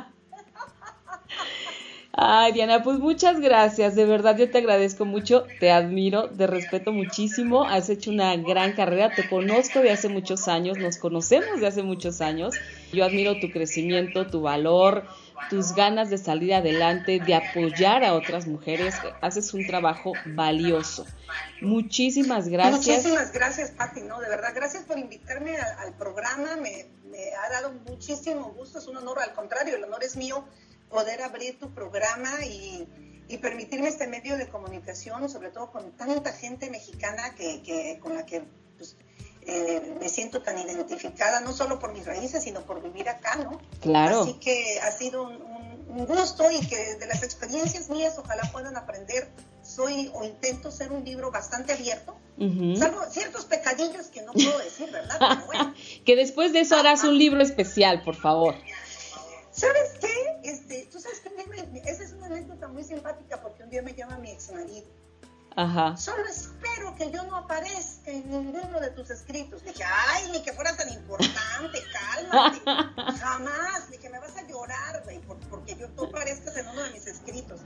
Ay, 2.16 2.52
Diana, 2.52 2.84
pues 2.84 3.00
muchas 3.00 3.40
gracias, 3.40 3.96
de 3.96 4.06
verdad 4.06 4.38
yo 4.38 4.52
te 4.52 4.60
agradezco 4.60 5.04
mucho, 5.04 5.48
te 5.60 5.72
admiro, 5.72 6.30
te 6.30 6.46
respeto 6.46 6.92
muchísimo, 6.92 7.64
has 7.64 7.90
hecho 7.90 8.12
una 8.12 8.36
gran 8.36 8.74
carrera, 8.74 9.16
te 9.16 9.28
conozco 9.28 9.80
de 9.80 9.90
hace 9.90 10.10
muchos 10.10 10.48
años, 10.48 10.78
nos 10.78 11.00
conocemos 11.00 11.60
de 11.60 11.66
hace 11.66 11.82
muchos 11.82 12.22
años, 12.22 12.54
yo 12.92 13.04
admiro 13.04 13.40
tu 13.40 13.50
crecimiento, 13.50 14.28
tu 14.28 14.42
valor, 14.42 15.08
tus 15.50 15.74
ganas 15.74 16.12
de 16.12 16.20
salir 16.20 16.54
adelante, 16.54 17.20
de 17.20 17.34
apoyar 17.34 18.04
a 18.04 18.14
otras 18.14 18.46
mujeres, 18.46 18.94
haces 19.22 19.52
un 19.56 19.66
trabajo 19.66 20.14
valioso. 20.36 21.08
Muchísimas 21.62 22.48
gracias. 22.48 22.76
Muchísimas 22.86 23.32
gracias, 23.32 23.72
Pati, 23.72 24.02
no, 24.02 24.20
de 24.20 24.30
verdad, 24.30 24.52
gracias 24.54 24.84
por 24.84 25.00
invitarme 25.00 25.58
al, 25.58 25.88
al 25.88 25.98
programa, 25.98 26.58
me, 26.58 26.92
me 27.10 27.34
ha 27.44 27.50
dado 27.50 27.74
muchísimo 27.90 28.54
gusto, 28.54 28.78
es 28.78 28.88
un 28.88 28.98
honor, 28.98 29.18
al 29.20 29.34
contrario, 29.34 29.78
el 29.78 29.84
honor 29.84 30.04
es 30.04 30.16
mío 30.16 30.46
poder 30.94 31.22
abrir 31.24 31.58
tu 31.60 31.74
programa 31.74 32.46
y, 32.46 32.88
y 33.28 33.38
permitirme 33.40 33.90
este 33.90 34.06
medio 34.08 34.38
de 34.38 34.48
comunicación, 34.48 35.28
sobre 35.30 35.50
todo 35.50 35.72
con 35.72 35.92
tanta 35.98 36.32
gente 36.34 36.70
mexicana 36.70 37.34
que, 37.36 37.64
que- 37.64 38.00
con 38.00 38.16
la 38.16 38.26
que 38.26 38.44
pues, 38.78 38.96
eh, 39.46 39.96
me 40.00 40.08
siento 40.08 40.42
tan 40.44 40.58
identificada, 40.60 41.40
no 41.42 41.52
solo 41.52 41.80
por 41.80 41.92
mis 41.94 42.06
raíces, 42.06 42.44
sino 42.44 42.62
por 42.62 42.82
vivir 42.82 43.10
acá, 43.10 43.36
¿no? 43.38 43.60
Claro. 43.82 44.22
Así 44.22 44.34
que 44.36 44.80
ha 44.82 44.92
sido 44.92 45.24
un, 45.24 45.34
un- 45.42 45.74
un 45.90 46.06
gusto 46.06 46.50
y 46.50 46.60
que 46.66 46.96
de 46.96 47.06
las 47.08 47.24
experiencias 47.24 47.90
mías 47.90 48.16
ojalá 48.18 48.44
puedan 48.52 48.78
aprender. 48.78 49.28
Soy 49.64 50.10
o 50.14 50.24
intento 50.26 50.72
ser 50.72 50.92
un 50.92 51.04
libro 51.06 51.32
bastante 51.32 51.72
abierto, 51.74 52.16
Ujú. 52.38 52.76
salvo 52.76 53.00
ciertos 53.10 53.46
pecadillos 53.46 54.08
que 54.08 54.22
no 54.22 54.34
puedo 54.34 54.58
decir, 54.60 54.92
¿verdad? 54.92 55.16
Pero 55.20 55.46
bueno. 55.46 55.74
que 56.06 56.16
después 56.18 56.52
de 56.52 56.60
eso 56.62 56.76
harás 56.76 57.04
un 57.06 57.18
libro 57.18 57.42
especial, 57.42 58.02
por 58.04 58.16
favor. 58.16 58.56
¿Sabes 59.54 59.92
qué? 60.02 60.40
Este, 60.44 60.90
tú 60.92 61.00
sabes 61.00 61.20
que 61.22 61.30
me- 61.30 61.80
esa 61.90 62.04
es 62.04 62.12
una 62.14 62.26
anécdota 62.26 62.68
muy 62.68 62.84
simpática 62.84 63.42
porque 63.42 63.64
un 63.64 63.70
día 63.70 63.82
me 63.82 63.94
llama 63.94 64.18
mi 64.18 64.32
ex 64.32 64.52
marido. 64.52 64.88
Ajá. 65.56 65.96
Solo 65.96 66.24
espero 66.28 66.96
que 66.96 67.12
yo 67.12 67.22
no 67.26 67.36
aparezca 67.36 68.10
en 68.10 68.28
ninguno 68.28 68.80
de 68.80 68.90
tus 68.90 69.12
escritos. 69.12 69.62
Le 69.64 69.72
dije, 69.72 69.84
ay, 69.86 70.32
ni 70.32 70.42
que 70.42 70.52
fuera 70.54 70.76
tan 70.76 70.90
importante, 70.90 71.80
cálmate. 71.94 72.62
Jamás, 73.20 73.90
ni 73.92 74.00
que 74.00 74.10
me 74.10 74.18
vas 74.20 74.36
a 74.36 74.42
llorar, 74.48 75.04
güey, 75.04 75.20
por- 75.20 75.38
porque 75.50 75.76
yo 75.76 75.88
tú 75.92 76.06
aparezcas 76.06 76.58
en 76.58 76.68
uno 76.70 76.82
de 76.82 76.90
mis 76.90 77.06
escritos. 77.06 77.62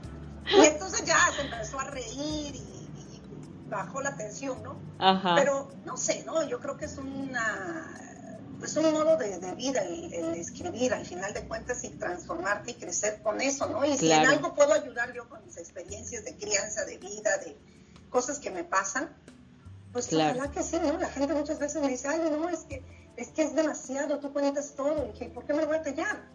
Y 0.46 0.66
entonces 0.66 1.04
ya 1.06 1.18
se 1.34 1.40
empezó 1.42 1.80
a 1.80 1.84
reír 1.84 2.54
y, 2.54 2.58
y 2.58 3.22
bajó 3.70 4.02
la 4.02 4.14
tensión, 4.16 4.62
¿no? 4.62 4.78
Ajá. 4.98 5.34
Pero 5.36 5.70
no 5.86 5.96
sé, 5.96 6.22
¿no? 6.24 6.42
Yo 6.46 6.60
creo 6.60 6.76
que 6.76 6.84
es 6.84 6.98
una 6.98 8.17
pues 8.58 8.76
un 8.76 8.92
modo 8.92 9.16
de, 9.16 9.38
vida 9.54 9.82
el, 9.82 10.34
escribir 10.34 10.92
al 10.92 11.06
final 11.06 11.32
de 11.32 11.46
cuentas 11.46 11.84
y 11.84 11.90
transformarte 11.90 12.72
y 12.72 12.74
crecer 12.74 13.22
con 13.22 13.40
eso, 13.40 13.68
¿no? 13.68 13.84
Y 13.84 13.96
si 13.96 14.10
en 14.10 14.26
algo 14.26 14.54
puedo 14.54 14.72
ayudar 14.72 15.12
yo 15.12 15.28
con 15.28 15.44
mis 15.44 15.56
experiencias 15.56 16.24
de 16.24 16.36
crianza, 16.36 16.84
de 16.84 16.98
vida, 16.98 17.36
de 17.38 17.56
cosas 18.10 18.38
que 18.38 18.50
me 18.50 18.64
pasan, 18.64 19.14
pues 19.92 20.08
claro. 20.08 20.38
ojalá 20.38 20.52
que 20.52 20.62
sí, 20.62 20.76
¿no? 20.82 20.98
La 20.98 21.08
gente 21.08 21.34
muchas 21.34 21.58
veces 21.58 21.80
me 21.80 21.88
dice, 21.88 22.08
ay, 22.08 22.20
no, 22.30 22.48
es 22.48 22.60
que 22.60 22.82
es, 23.16 23.28
que 23.28 23.42
es 23.42 23.54
demasiado, 23.54 24.18
tú 24.18 24.32
cuentas 24.32 24.74
todo, 24.74 25.12
y 25.20 25.24
¿por 25.28 25.44
qué 25.44 25.54
me 25.54 25.64
voy 25.64 25.76
a 25.76 25.82
callar? 25.82 26.28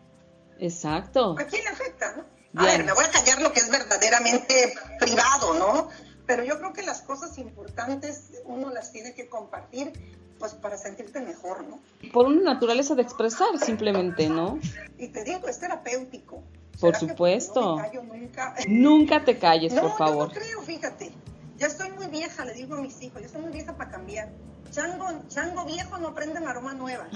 Exacto. 0.60 1.36
¿A 1.38 1.46
quién 1.46 1.64
le 1.64 1.70
afecta, 1.70 2.16
no? 2.16 2.62
A 2.62 2.66
ver, 2.66 2.84
me 2.84 2.94
voy 2.94 3.04
a 3.04 3.10
callar 3.10 3.42
lo 3.42 3.52
que 3.52 3.60
es 3.60 3.70
verdaderamente 3.70 4.76
privado, 5.00 5.56
¿no? 5.56 5.90
Pero 6.26 6.44
yo 6.44 6.58
creo 6.60 6.72
que 6.72 6.84
las 6.84 7.02
cosas 7.02 7.38
importantes 7.38 8.32
uno 8.46 8.70
las 8.70 8.92
tiene 8.92 9.14
que 9.14 9.28
compartir 9.28 9.92
pues 10.44 10.56
para 10.56 10.78
sentirte 10.78 11.22
mejor, 11.22 11.64
¿no? 11.64 11.80
Por 12.12 12.26
una 12.26 12.42
naturaleza 12.42 12.96
de 12.96 13.02
expresar 13.02 13.58
simplemente, 13.60 14.28
¿no? 14.28 14.60
Y 14.98 15.08
te 15.08 15.24
digo, 15.24 15.48
es 15.48 15.58
terapéutico. 15.58 16.44
Por 16.82 16.98
supuesto. 16.98 17.78
nunca? 18.04 18.54
nunca? 18.68 19.24
te 19.24 19.38
calles, 19.38 19.74
por 19.80 19.96
favor. 19.96 20.28
No, 20.28 20.34
no 20.34 20.42
creo, 20.42 20.62
fíjate. 20.64 21.14
Ya 21.56 21.68
estoy 21.68 21.92
muy 21.92 22.08
vieja, 22.08 22.44
le 22.44 22.56
digo 22.56 22.76
a 22.76 22.82
mis 22.82 23.02
hijos, 23.02 23.22
yo 23.22 23.28
estoy 23.28 23.42
muy 23.42 23.54
vieja 23.54 23.78
para 23.78 23.90
cambiar. 23.90 24.34
Chango, 24.70 25.08
chango 25.30 25.64
viejo 25.64 25.98
no 26.00 26.14
prende 26.14 26.40
aroma 26.46 26.74
nueva. 26.74 27.08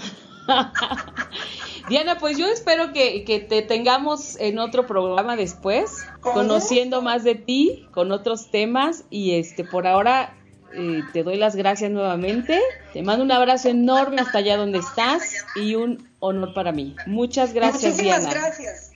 Diana, 1.89 2.19
pues 2.19 2.38
yo 2.38 2.47
espero 2.47 2.93
que, 2.93 3.25
que, 3.25 3.41
te 3.41 3.61
tengamos 3.61 4.38
en 4.39 4.57
otro 4.57 4.88
programa 4.88 5.36
después, 5.36 6.05
conociendo 6.21 7.01
más 7.01 7.25
de 7.25 7.36
ti, 7.36 7.89
con 7.91 8.13
otros 8.13 8.51
temas 8.51 9.03
y 9.09 9.34
este 9.34 9.65
por 9.65 9.86
ahora 9.86 10.36
eh, 10.74 11.01
te 11.13 11.24
doy 11.24 11.38
las 11.38 11.55
gracias 11.55 11.91
nuevamente. 11.91 12.61
Te 12.93 13.01
mando 13.03 13.24
un 13.24 13.32
abrazo 13.32 13.70
enorme 13.70 14.22
hasta 14.22 14.39
allá 14.39 14.57
donde 14.57 14.80
estás 14.80 15.45
y 15.55 15.76
un 15.76 16.09
honor 16.20 16.53
para 16.53 16.72
mí. 16.72 16.95
Muchas 17.05 17.53
gracias, 17.53 17.93
Muchísimas 17.93 18.30
gracias. 18.30 18.91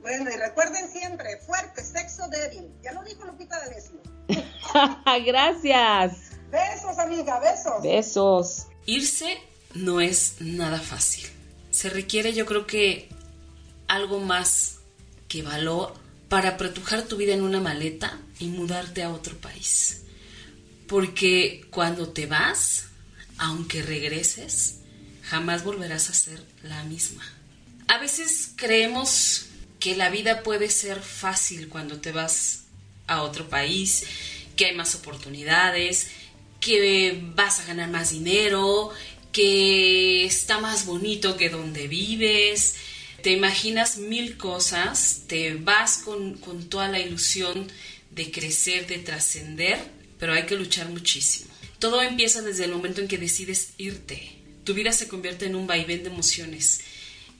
Bueno, 0.00 0.30
y 0.30 0.36
recuerden 0.36 0.88
siempre, 0.88 1.36
fuerte, 1.46 1.82
sexo 1.82 2.28
débil. 2.28 2.70
Ya 2.82 2.92
lo 2.92 3.02
dijo 3.02 3.24
Lupita 3.24 3.58
D'Alessio. 3.58 4.00
gracias. 5.26 6.30
Besos, 6.50 6.98
amiga, 6.98 7.40
besos. 7.40 7.82
Besos. 7.82 8.66
Irse 8.86 9.38
no 9.74 10.00
es 10.00 10.36
nada 10.40 10.80
fácil. 10.80 11.28
Se 11.70 11.90
requiere, 11.90 12.32
yo 12.32 12.46
creo 12.46 12.66
que, 12.66 13.08
algo 13.86 14.20
más 14.20 14.78
que 15.28 15.42
valor 15.42 15.94
para 16.28 16.50
apretujar 16.50 17.02
tu 17.02 17.16
vida 17.16 17.34
en 17.34 17.42
una 17.42 17.60
maleta 17.60 18.18
y 18.38 18.48
mudarte 18.48 19.02
a 19.02 19.10
otro 19.10 19.36
país. 19.36 20.04
Porque 20.88 21.66
cuando 21.70 22.08
te 22.08 22.26
vas, 22.26 22.86
aunque 23.36 23.82
regreses, 23.82 24.78
jamás 25.22 25.62
volverás 25.62 26.10
a 26.10 26.14
ser 26.14 26.42
la 26.62 26.82
misma. 26.84 27.22
A 27.86 27.98
veces 27.98 28.52
creemos 28.56 29.46
que 29.78 29.96
la 29.96 30.10
vida 30.10 30.42
puede 30.42 30.70
ser 30.70 31.00
fácil 31.00 31.68
cuando 31.68 32.00
te 32.00 32.12
vas 32.12 32.64
a 33.06 33.22
otro 33.22 33.48
país, 33.48 34.04
que 34.56 34.66
hay 34.66 34.74
más 34.74 34.94
oportunidades, 34.94 36.08
que 36.60 37.22
vas 37.34 37.60
a 37.60 37.66
ganar 37.66 37.90
más 37.90 38.10
dinero, 38.10 38.90
que 39.30 40.24
está 40.24 40.58
más 40.58 40.86
bonito 40.86 41.36
que 41.36 41.50
donde 41.50 41.86
vives, 41.86 42.76
te 43.22 43.30
imaginas 43.30 43.98
mil 43.98 44.36
cosas, 44.36 45.22
te 45.26 45.54
vas 45.54 45.98
con, 45.98 46.38
con 46.38 46.68
toda 46.68 46.88
la 46.88 46.98
ilusión 46.98 47.70
de 48.10 48.30
crecer, 48.30 48.86
de 48.86 48.98
trascender 48.98 49.97
pero 50.18 50.32
hay 50.32 50.44
que 50.46 50.56
luchar 50.56 50.88
muchísimo. 50.88 51.50
Todo 51.78 52.02
empieza 52.02 52.42
desde 52.42 52.64
el 52.64 52.72
momento 52.72 53.00
en 53.00 53.08
que 53.08 53.18
decides 53.18 53.70
irte. 53.78 54.32
Tu 54.64 54.74
vida 54.74 54.92
se 54.92 55.08
convierte 55.08 55.46
en 55.46 55.54
un 55.54 55.66
vaivén 55.66 56.02
de 56.02 56.10
emociones, 56.10 56.80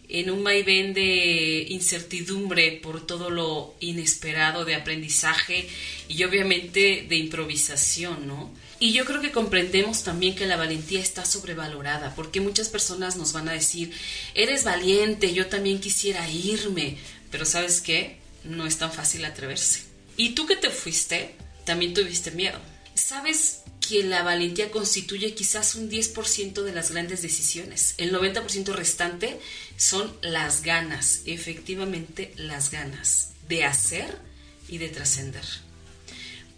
en 0.09 0.31
un 0.31 0.43
vaivén 0.43 0.95
de 0.95 1.66
incertidumbre 1.68 2.81
por 2.83 3.07
todo 3.07 3.31
lo 3.31 3.74
inesperado 3.81 4.64
de 4.64 4.74
aprendizaje 4.74 5.68
y 6.09 6.22
obviamente 6.24 7.05
de 7.09 7.16
improvisación, 7.16 8.26
¿no? 8.26 8.55
Y 8.81 8.93
yo 8.93 9.05
creo 9.05 9.20
que 9.20 9.33
comprendemos 9.33 10.05
también 10.05 10.37
que 10.37 10.47
la 10.47 10.57
valentía 10.57 11.01
está 11.01 11.24
sobrevalorada, 11.24 12.14
porque 12.14 12.41
muchas 12.41 12.68
personas 12.68 13.16
nos 13.16 13.33
van 13.33 13.49
a 13.49 13.53
decir, 13.53 13.93
eres 14.35 14.62
valiente, 14.62 15.35
yo 15.35 15.49
también 15.49 15.81
quisiera 15.81 16.31
irme, 16.31 16.97
pero 17.31 17.45
¿sabes 17.45 17.81
qué? 17.81 18.18
No 18.45 18.66
es 18.66 18.79
tan 18.79 18.93
fácil 18.93 19.24
atreverse. 19.24 19.81
¿Y 20.16 20.31
tú 20.31 20.47
que 20.47 20.57
te 20.57 20.70
fuiste? 20.70 21.35
También 21.69 21.93
tuviste 21.93 22.31
miedo. 22.31 22.59
¿Sabes 22.95 23.61
que 23.87 24.03
la 24.03 24.23
valentía 24.23 24.71
constituye 24.71 25.35
quizás 25.35 25.75
un 25.75 25.91
10% 25.91 26.62
de 26.62 26.73
las 26.73 26.93
grandes 26.93 27.21
decisiones? 27.21 27.93
El 27.99 28.11
90% 28.11 28.73
restante 28.73 29.39
son 29.77 30.11
las 30.23 30.62
ganas, 30.62 31.21
efectivamente 31.27 32.33
las 32.37 32.71
ganas 32.71 33.33
de 33.51 33.64
hacer 33.64 34.19
y 34.66 34.79
de 34.79 34.89
trascender. 34.89 35.45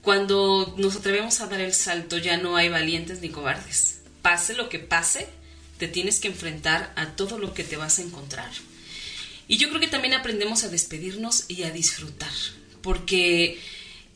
Cuando 0.01 0.77
nos 0.79 0.95
atrevemos 0.95 1.41
a 1.41 1.49
dar 1.49 1.61
el 1.61 1.75
salto 1.75 2.17
ya 2.17 2.37
no 2.37 2.55
hay 2.55 2.69
valientes 2.69 3.21
ni 3.21 3.31
cobardes. 3.31 4.03
Pase 4.23 4.55
lo 4.55 4.69
que 4.69 4.79
pase, 4.79 5.27
te 5.79 5.89
tienes 5.89 6.21
que 6.21 6.29
enfrentar 6.29 6.93
a 6.95 7.17
todo 7.17 7.37
lo 7.37 7.53
que 7.53 7.65
te 7.65 7.77
vas 7.77 7.99
a 7.99 8.03
encontrar. 8.03 8.51
Y 9.49 9.57
yo 9.57 9.71
creo 9.71 9.81
que 9.81 9.89
también 9.89 10.15
aprendemos 10.15 10.63
a 10.63 10.69
despedirnos 10.69 11.47
y 11.49 11.65
a 11.65 11.73
disfrutar, 11.73 12.33
porque 12.81 13.59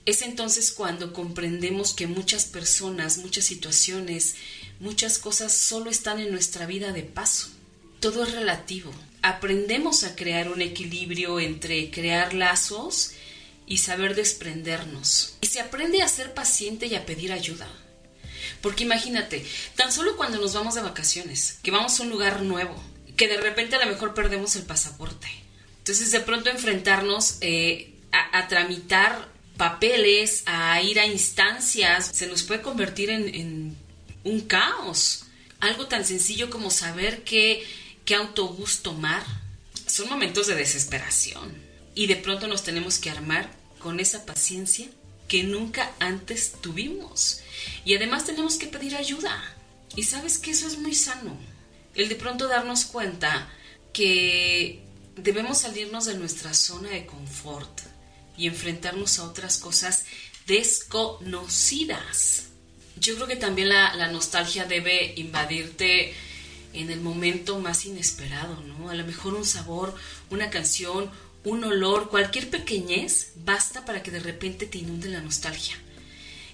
es 0.06 0.22
entonces 0.22 0.70
cuando 0.70 1.12
comprendemos 1.12 1.94
que 1.94 2.06
muchas 2.06 2.44
personas, 2.44 3.18
muchas 3.18 3.44
situaciones, 3.44 4.36
muchas 4.80 5.18
cosas 5.18 5.52
solo 5.52 5.90
están 5.90 6.20
en 6.20 6.30
nuestra 6.30 6.66
vida 6.66 6.92
de 6.92 7.02
paso. 7.02 7.48
Todo 8.00 8.24
es 8.24 8.32
relativo. 8.32 8.92
Aprendemos 9.22 10.04
a 10.04 10.14
crear 10.14 10.50
un 10.50 10.60
equilibrio 10.60 11.40
entre 11.40 11.90
crear 11.90 12.34
lazos 12.34 13.12
y 13.66 13.78
saber 13.78 14.14
desprendernos. 14.14 15.36
Y 15.40 15.46
se 15.46 15.60
aprende 15.60 16.02
a 16.02 16.08
ser 16.08 16.34
paciente 16.34 16.86
y 16.86 16.96
a 16.96 17.06
pedir 17.06 17.32
ayuda. 17.32 17.66
Porque 18.60 18.84
imagínate, 18.84 19.46
tan 19.74 19.90
solo 19.90 20.18
cuando 20.18 20.38
nos 20.38 20.52
vamos 20.52 20.74
de 20.74 20.82
vacaciones, 20.82 21.58
que 21.62 21.70
vamos 21.70 21.98
a 21.98 22.02
un 22.02 22.10
lugar 22.10 22.42
nuevo, 22.42 22.74
que 23.16 23.26
de 23.26 23.38
repente 23.38 23.76
a 23.76 23.84
lo 23.84 23.90
mejor 23.90 24.12
perdemos 24.12 24.54
el 24.56 24.64
pasaporte. 24.64 25.28
Entonces 25.78 26.12
de 26.12 26.20
pronto 26.20 26.50
enfrentarnos 26.50 27.38
eh, 27.40 27.94
a, 28.12 28.38
a 28.38 28.48
tramitar 28.48 29.33
papeles, 29.56 30.42
a 30.46 30.80
ir 30.82 30.98
a 30.98 31.06
instancias, 31.06 32.10
se 32.12 32.26
nos 32.26 32.42
puede 32.42 32.62
convertir 32.62 33.10
en, 33.10 33.76
un 34.24 34.40
caos. 34.40 35.24
Algo 35.60 35.86
tan 35.86 36.04
sencillo 36.04 36.50
como 36.50 36.70
saber 36.70 37.24
qué, 37.24 37.64
qué 38.04 38.14
autobús 38.14 38.80
tomar. 38.80 39.22
Son 39.86 40.08
momentos 40.08 40.46
de 40.46 40.54
desesperación. 40.54 41.54
Y 41.94 42.06
de 42.06 42.16
pronto 42.16 42.48
nos 42.48 42.64
tenemos 42.64 42.98
que 42.98 43.10
armar 43.10 43.50
con 43.78 44.00
esa 44.00 44.24
paciencia 44.24 44.88
que 45.28 45.44
nunca 45.44 45.92
antes 46.00 46.52
tuvimos. 46.60 47.40
Y 47.84 47.94
además 47.94 48.24
tenemos 48.24 48.56
que 48.56 48.66
pedir 48.66 48.96
ayuda. 48.96 49.42
Y 49.94 50.04
sabes 50.04 50.38
que 50.38 50.50
eso 50.50 50.66
es 50.66 50.78
muy 50.78 50.94
sano. 50.94 51.36
El 51.94 52.08
de 52.08 52.16
pronto 52.16 52.48
darnos 52.48 52.86
cuenta 52.86 53.48
que 53.92 54.82
debemos 55.16 55.58
salirnos 55.58 56.06
de 56.06 56.14
nuestra 56.14 56.52
zona 56.54 56.90
de 56.90 57.06
confort 57.06 57.93
y 58.36 58.46
enfrentarnos 58.46 59.18
a 59.18 59.24
otras 59.24 59.58
cosas 59.58 60.04
desconocidas. 60.46 62.44
Yo 62.96 63.14
creo 63.16 63.26
que 63.26 63.36
también 63.36 63.68
la, 63.70 64.10
nostalgia 64.12 64.64
debe 64.64 65.14
invadirte 65.16 66.14
en 66.72 66.90
el 66.90 67.00
momento 67.00 67.58
más 67.58 67.84
inesperado, 67.86 68.60
¿no? 68.62 68.90
A 68.90 68.94
lo 68.94 69.04
mejor 69.04 69.34
un 69.34 69.44
sabor, 69.44 69.94
una 70.30 70.50
canción, 70.50 71.10
un 71.44 71.64
olor, 71.64 72.08
cualquier 72.08 72.50
pequeñez 72.50 73.32
basta 73.36 73.84
para 73.84 74.02
que 74.02 74.10
de 74.10 74.20
repente 74.20 74.66
te 74.66 74.78
inunde 74.78 75.08
la 75.08 75.20
nostalgia. 75.20 75.76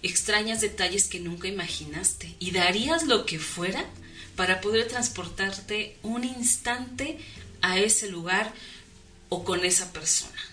Extrañas 0.03 0.61
detalles 0.61 1.07
que 1.09 1.21
nunca 1.21 1.49
imaginaste 1.49 2.35
y 2.39 2.51
darías 2.53 3.05
lo 3.05 3.27
que 3.27 3.39
fuera 3.39 3.85
para 4.35 4.61
poder 4.61 4.89
transportarte 4.89 5.97
un 6.03 6.25
instante 6.25 7.19
a 7.61 7.79
ese 7.79 8.09
lugar 8.09 8.53
o 9.29 9.45
con 9.45 9.65
esa 9.65 9.93
persona. 9.93 10.50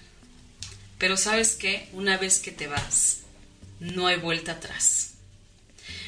Pero 0.97 1.15
sabes 1.15 1.55
que 1.55 1.87
una 1.93 2.17
vez 2.17 2.39
que 2.39 2.51
te 2.51 2.67
vas, 2.67 3.19
no 3.79 4.07
hay 4.07 4.17
vuelta 4.17 4.53
atrás. 4.53 5.13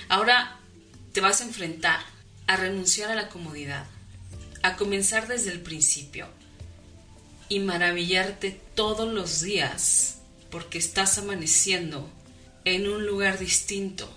Ahora 0.08 0.60
te 1.14 1.22
vas 1.22 1.42
a 1.42 1.44
enfrentar 1.44 2.00
a 2.48 2.56
renunciar 2.56 3.12
a 3.12 3.16
la 3.16 3.30
comodidad, 3.30 3.86
a 4.64 4.76
comenzar 4.76 5.28
desde 5.28 5.52
el 5.52 5.62
principio 5.62 6.28
y 7.48 7.60
maravillarte 7.60 8.60
todos 8.76 9.12
los 9.14 9.42
días 9.42 10.18
porque 10.50 10.80
estás 10.80 11.20
amaneciendo 11.20 12.10
en 12.66 12.88
un 12.90 13.06
lugar 13.06 13.38
distinto, 13.38 14.12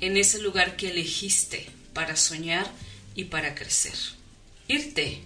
en 0.00 0.16
ese 0.16 0.40
lugar 0.40 0.76
que 0.76 0.90
elegiste 0.90 1.70
para 1.92 2.16
soñar 2.16 2.68
y 3.14 3.24
para 3.24 3.54
crecer. 3.54 3.94
Irte, 4.66 5.22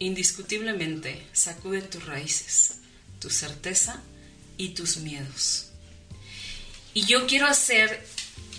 indiscutiblemente, 0.00 1.24
sacude 1.32 1.82
tus 1.82 2.04
raíces 2.06 2.81
tu 3.22 3.30
certeza 3.30 4.02
y 4.56 4.70
tus 4.70 4.96
miedos. 4.96 5.68
Y 6.92 7.06
yo 7.06 7.28
quiero 7.28 7.46
hacer 7.46 8.04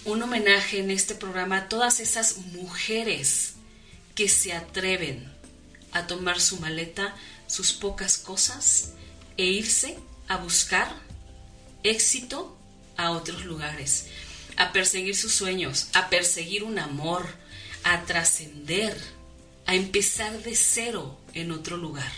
un 0.06 0.24
homenaje 0.24 0.80
en 0.80 0.90
este 0.90 1.16
programa 1.16 1.58
a 1.58 1.68
todas 1.68 2.00
esas 2.00 2.38
mujeres 2.38 3.56
que 4.16 4.30
se 4.30 4.54
atreven 4.54 5.30
a 5.92 6.08
tomar 6.08 6.40
su 6.40 6.62
maleta, 6.62 7.14
sus 7.46 7.74
pocas 7.74 8.18
cosas 8.18 8.94
e 9.36 9.46
irse 9.46 9.98
a 10.30 10.38
buscar 10.38 10.96
éxito 11.84 12.58
a 12.96 13.12
otros 13.12 13.44
lugares, 13.44 14.08
a 14.56 14.72
perseguir 14.72 15.18
sus 15.18 15.34
sueños, 15.34 15.90
a 15.92 16.10
perseguir 16.10 16.64
un 16.64 16.80
amor, 16.80 17.28
a 17.84 18.04
trascender, 18.06 18.98
a 19.66 19.76
empezar 19.76 20.42
de 20.42 20.56
cero 20.56 21.20
en 21.34 21.52
otro 21.52 21.76
lugar, 21.76 22.12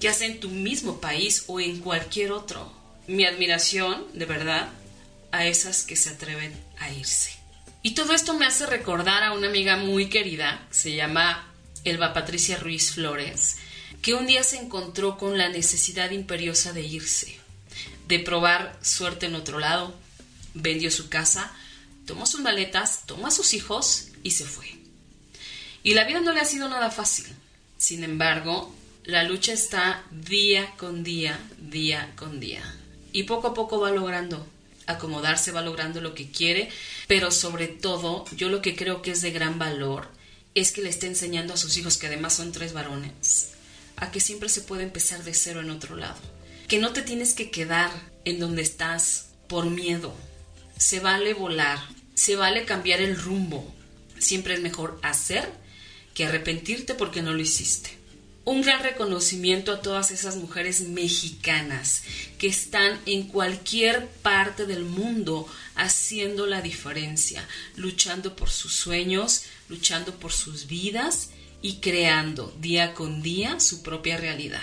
ya 0.00 0.12
sea 0.12 0.26
en 0.26 0.40
tu 0.40 0.48
mismo 0.48 1.00
país 1.00 1.44
o 1.46 1.60
en 1.60 1.80
cualquier 1.80 2.32
otro. 2.32 2.72
Mi 3.06 3.24
admiración, 3.24 4.06
de 4.14 4.26
verdad, 4.26 4.68
a 5.32 5.46
esas 5.46 5.84
que 5.84 5.96
se 5.96 6.10
atreven 6.10 6.52
a 6.78 6.90
irse. 6.90 7.32
Y 7.82 7.94
todo 7.94 8.14
esto 8.14 8.34
me 8.34 8.46
hace 8.46 8.66
recordar 8.66 9.22
a 9.22 9.32
una 9.32 9.46
amiga 9.48 9.76
muy 9.76 10.08
querida, 10.08 10.66
se 10.70 10.94
llama 10.94 11.52
Elba 11.84 12.12
Patricia 12.12 12.58
Ruiz 12.58 12.90
Flores, 12.90 13.58
que 14.02 14.14
un 14.14 14.26
día 14.26 14.42
se 14.42 14.56
encontró 14.56 15.16
con 15.18 15.38
la 15.38 15.48
necesidad 15.48 16.10
imperiosa 16.10 16.72
de 16.72 16.82
irse, 16.82 17.38
de 18.08 18.18
probar 18.18 18.76
suerte 18.82 19.26
en 19.26 19.36
otro 19.36 19.60
lado, 19.60 19.94
vendió 20.54 20.90
su 20.90 21.08
casa, 21.08 21.52
tomó 22.06 22.26
sus 22.26 22.40
maletas, 22.40 23.02
tomó 23.06 23.28
a 23.28 23.30
sus 23.30 23.54
hijos 23.54 24.08
y 24.22 24.32
se 24.32 24.44
fue. 24.44 24.66
Y 25.82 25.94
la 25.94 26.04
vida 26.04 26.20
no 26.20 26.32
le 26.32 26.40
ha 26.40 26.44
sido 26.44 26.68
nada 26.68 26.90
fácil. 26.90 27.26
Sin 27.78 28.02
embargo, 28.02 28.74
la 29.06 29.22
lucha 29.22 29.52
está 29.52 30.04
día 30.10 30.74
con 30.76 31.04
día, 31.04 31.38
día 31.58 32.12
con 32.16 32.40
día. 32.40 32.62
Y 33.12 33.22
poco 33.22 33.46
a 33.46 33.54
poco 33.54 33.78
va 33.78 33.92
logrando 33.92 34.44
acomodarse, 34.86 35.52
va 35.52 35.62
logrando 35.62 36.00
lo 36.00 36.12
que 36.12 36.28
quiere, 36.28 36.70
pero 37.06 37.30
sobre 37.30 37.68
todo 37.68 38.24
yo 38.36 38.48
lo 38.48 38.60
que 38.62 38.74
creo 38.74 39.02
que 39.02 39.12
es 39.12 39.22
de 39.22 39.30
gran 39.30 39.60
valor 39.60 40.08
es 40.56 40.72
que 40.72 40.82
le 40.82 40.88
está 40.88 41.06
enseñando 41.06 41.54
a 41.54 41.56
sus 41.56 41.76
hijos, 41.76 41.98
que 41.98 42.08
además 42.08 42.34
son 42.34 42.50
tres 42.50 42.72
varones, 42.72 43.50
a 43.96 44.10
que 44.10 44.18
siempre 44.18 44.48
se 44.48 44.62
puede 44.62 44.82
empezar 44.82 45.22
de 45.22 45.34
cero 45.34 45.60
en 45.60 45.70
otro 45.70 45.94
lado, 45.94 46.18
que 46.66 46.78
no 46.78 46.92
te 46.92 47.02
tienes 47.02 47.32
que 47.34 47.50
quedar 47.50 47.92
en 48.24 48.40
donde 48.40 48.62
estás 48.62 49.28
por 49.46 49.66
miedo, 49.66 50.14
se 50.78 50.98
vale 50.98 51.32
volar, 51.32 51.78
se 52.14 52.34
vale 52.34 52.64
cambiar 52.64 53.00
el 53.00 53.16
rumbo, 53.16 53.72
siempre 54.18 54.54
es 54.54 54.60
mejor 54.60 54.98
hacer 55.02 55.48
que 56.12 56.26
arrepentirte 56.26 56.94
porque 56.94 57.22
no 57.22 57.32
lo 57.32 57.40
hiciste 57.40 58.05
un 58.46 58.62
gran 58.62 58.80
reconocimiento 58.80 59.72
a 59.72 59.82
todas 59.82 60.12
esas 60.12 60.36
mujeres 60.36 60.82
mexicanas 60.82 62.04
que 62.38 62.46
están 62.46 63.00
en 63.04 63.24
cualquier 63.24 64.06
parte 64.06 64.66
del 64.66 64.84
mundo 64.84 65.48
haciendo 65.74 66.46
la 66.46 66.62
diferencia, 66.62 67.46
luchando 67.74 68.36
por 68.36 68.48
sus 68.48 68.72
sueños, 68.72 69.42
luchando 69.68 70.14
por 70.14 70.32
sus 70.32 70.68
vidas 70.68 71.30
y 71.60 71.78
creando 71.78 72.56
día 72.60 72.94
con 72.94 73.20
día 73.20 73.58
su 73.58 73.82
propia 73.82 74.16
realidad. 74.16 74.62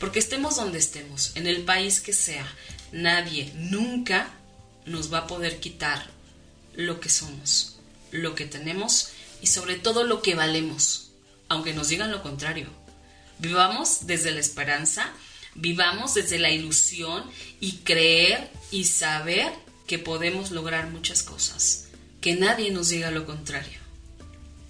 Porque 0.00 0.18
estemos 0.18 0.56
donde 0.56 0.80
estemos, 0.80 1.30
en 1.36 1.46
el 1.46 1.62
país 1.62 2.00
que 2.00 2.12
sea, 2.12 2.52
nadie 2.90 3.52
nunca 3.54 4.34
nos 4.84 5.12
va 5.12 5.18
a 5.18 5.26
poder 5.28 5.60
quitar 5.60 6.10
lo 6.74 6.98
que 6.98 7.08
somos, 7.08 7.76
lo 8.10 8.34
que 8.34 8.46
tenemos 8.46 9.10
y 9.40 9.46
sobre 9.46 9.76
todo 9.76 10.02
lo 10.02 10.22
que 10.22 10.34
valemos, 10.34 11.12
aunque 11.48 11.72
nos 11.72 11.88
digan 11.88 12.10
lo 12.10 12.20
contrario. 12.24 12.81
Vivamos 13.42 14.06
desde 14.06 14.30
la 14.30 14.38
esperanza, 14.38 15.10
vivamos 15.56 16.14
desde 16.14 16.38
la 16.38 16.50
ilusión 16.50 17.28
y 17.58 17.78
creer 17.78 18.52
y 18.70 18.84
saber 18.84 19.52
que 19.88 19.98
podemos 19.98 20.52
lograr 20.52 20.86
muchas 20.90 21.24
cosas. 21.24 21.88
Que 22.20 22.36
nadie 22.36 22.70
nos 22.70 22.90
diga 22.90 23.10
lo 23.10 23.26
contrario. 23.26 23.80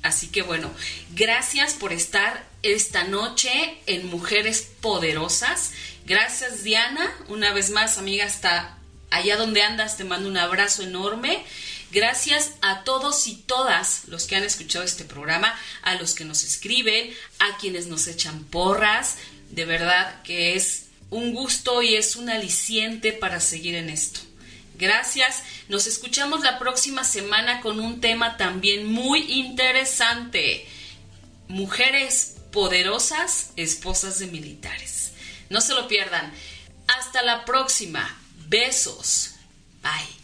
Así 0.02 0.28
que 0.28 0.40
bueno, 0.40 0.70
gracias 1.14 1.74
por 1.74 1.92
estar 1.92 2.48
esta 2.62 3.04
noche 3.04 3.50
en 3.84 4.06
Mujeres 4.06 4.66
Poderosas. 4.80 5.72
Gracias 6.06 6.64
Diana, 6.64 7.14
una 7.28 7.52
vez 7.52 7.68
más 7.68 7.98
amiga, 7.98 8.24
hasta 8.24 8.78
allá 9.10 9.36
donde 9.36 9.60
andas 9.60 9.98
te 9.98 10.04
mando 10.04 10.30
un 10.30 10.38
abrazo 10.38 10.82
enorme 10.82 11.44
Gracias 11.92 12.52
a 12.62 12.84
todos 12.84 13.26
y 13.26 13.34
todas 13.34 14.08
los 14.08 14.24
que 14.24 14.34
han 14.34 14.44
escuchado 14.44 14.82
este 14.82 15.04
programa, 15.04 15.54
a 15.82 15.94
los 15.96 16.14
que 16.14 16.24
nos 16.24 16.42
escriben, 16.42 17.14
a 17.38 17.58
quienes 17.58 17.86
nos 17.86 18.06
echan 18.06 18.44
porras. 18.44 19.18
De 19.50 19.66
verdad 19.66 20.22
que 20.22 20.56
es 20.56 20.86
un 21.10 21.34
gusto 21.34 21.82
y 21.82 21.94
es 21.96 22.16
un 22.16 22.30
aliciente 22.30 23.12
para 23.12 23.40
seguir 23.40 23.74
en 23.74 23.90
esto. 23.90 24.20
Gracias. 24.78 25.42
Nos 25.68 25.86
escuchamos 25.86 26.40
la 26.40 26.58
próxima 26.58 27.04
semana 27.04 27.60
con 27.60 27.78
un 27.78 28.00
tema 28.00 28.38
también 28.38 28.90
muy 28.90 29.30
interesante. 29.30 30.66
Mujeres 31.48 32.36
poderosas, 32.52 33.50
esposas 33.56 34.18
de 34.18 34.28
militares. 34.28 35.12
No 35.50 35.60
se 35.60 35.74
lo 35.74 35.88
pierdan. 35.88 36.32
Hasta 36.88 37.20
la 37.20 37.44
próxima. 37.44 38.18
Besos. 38.48 39.32
Bye. 39.82 40.21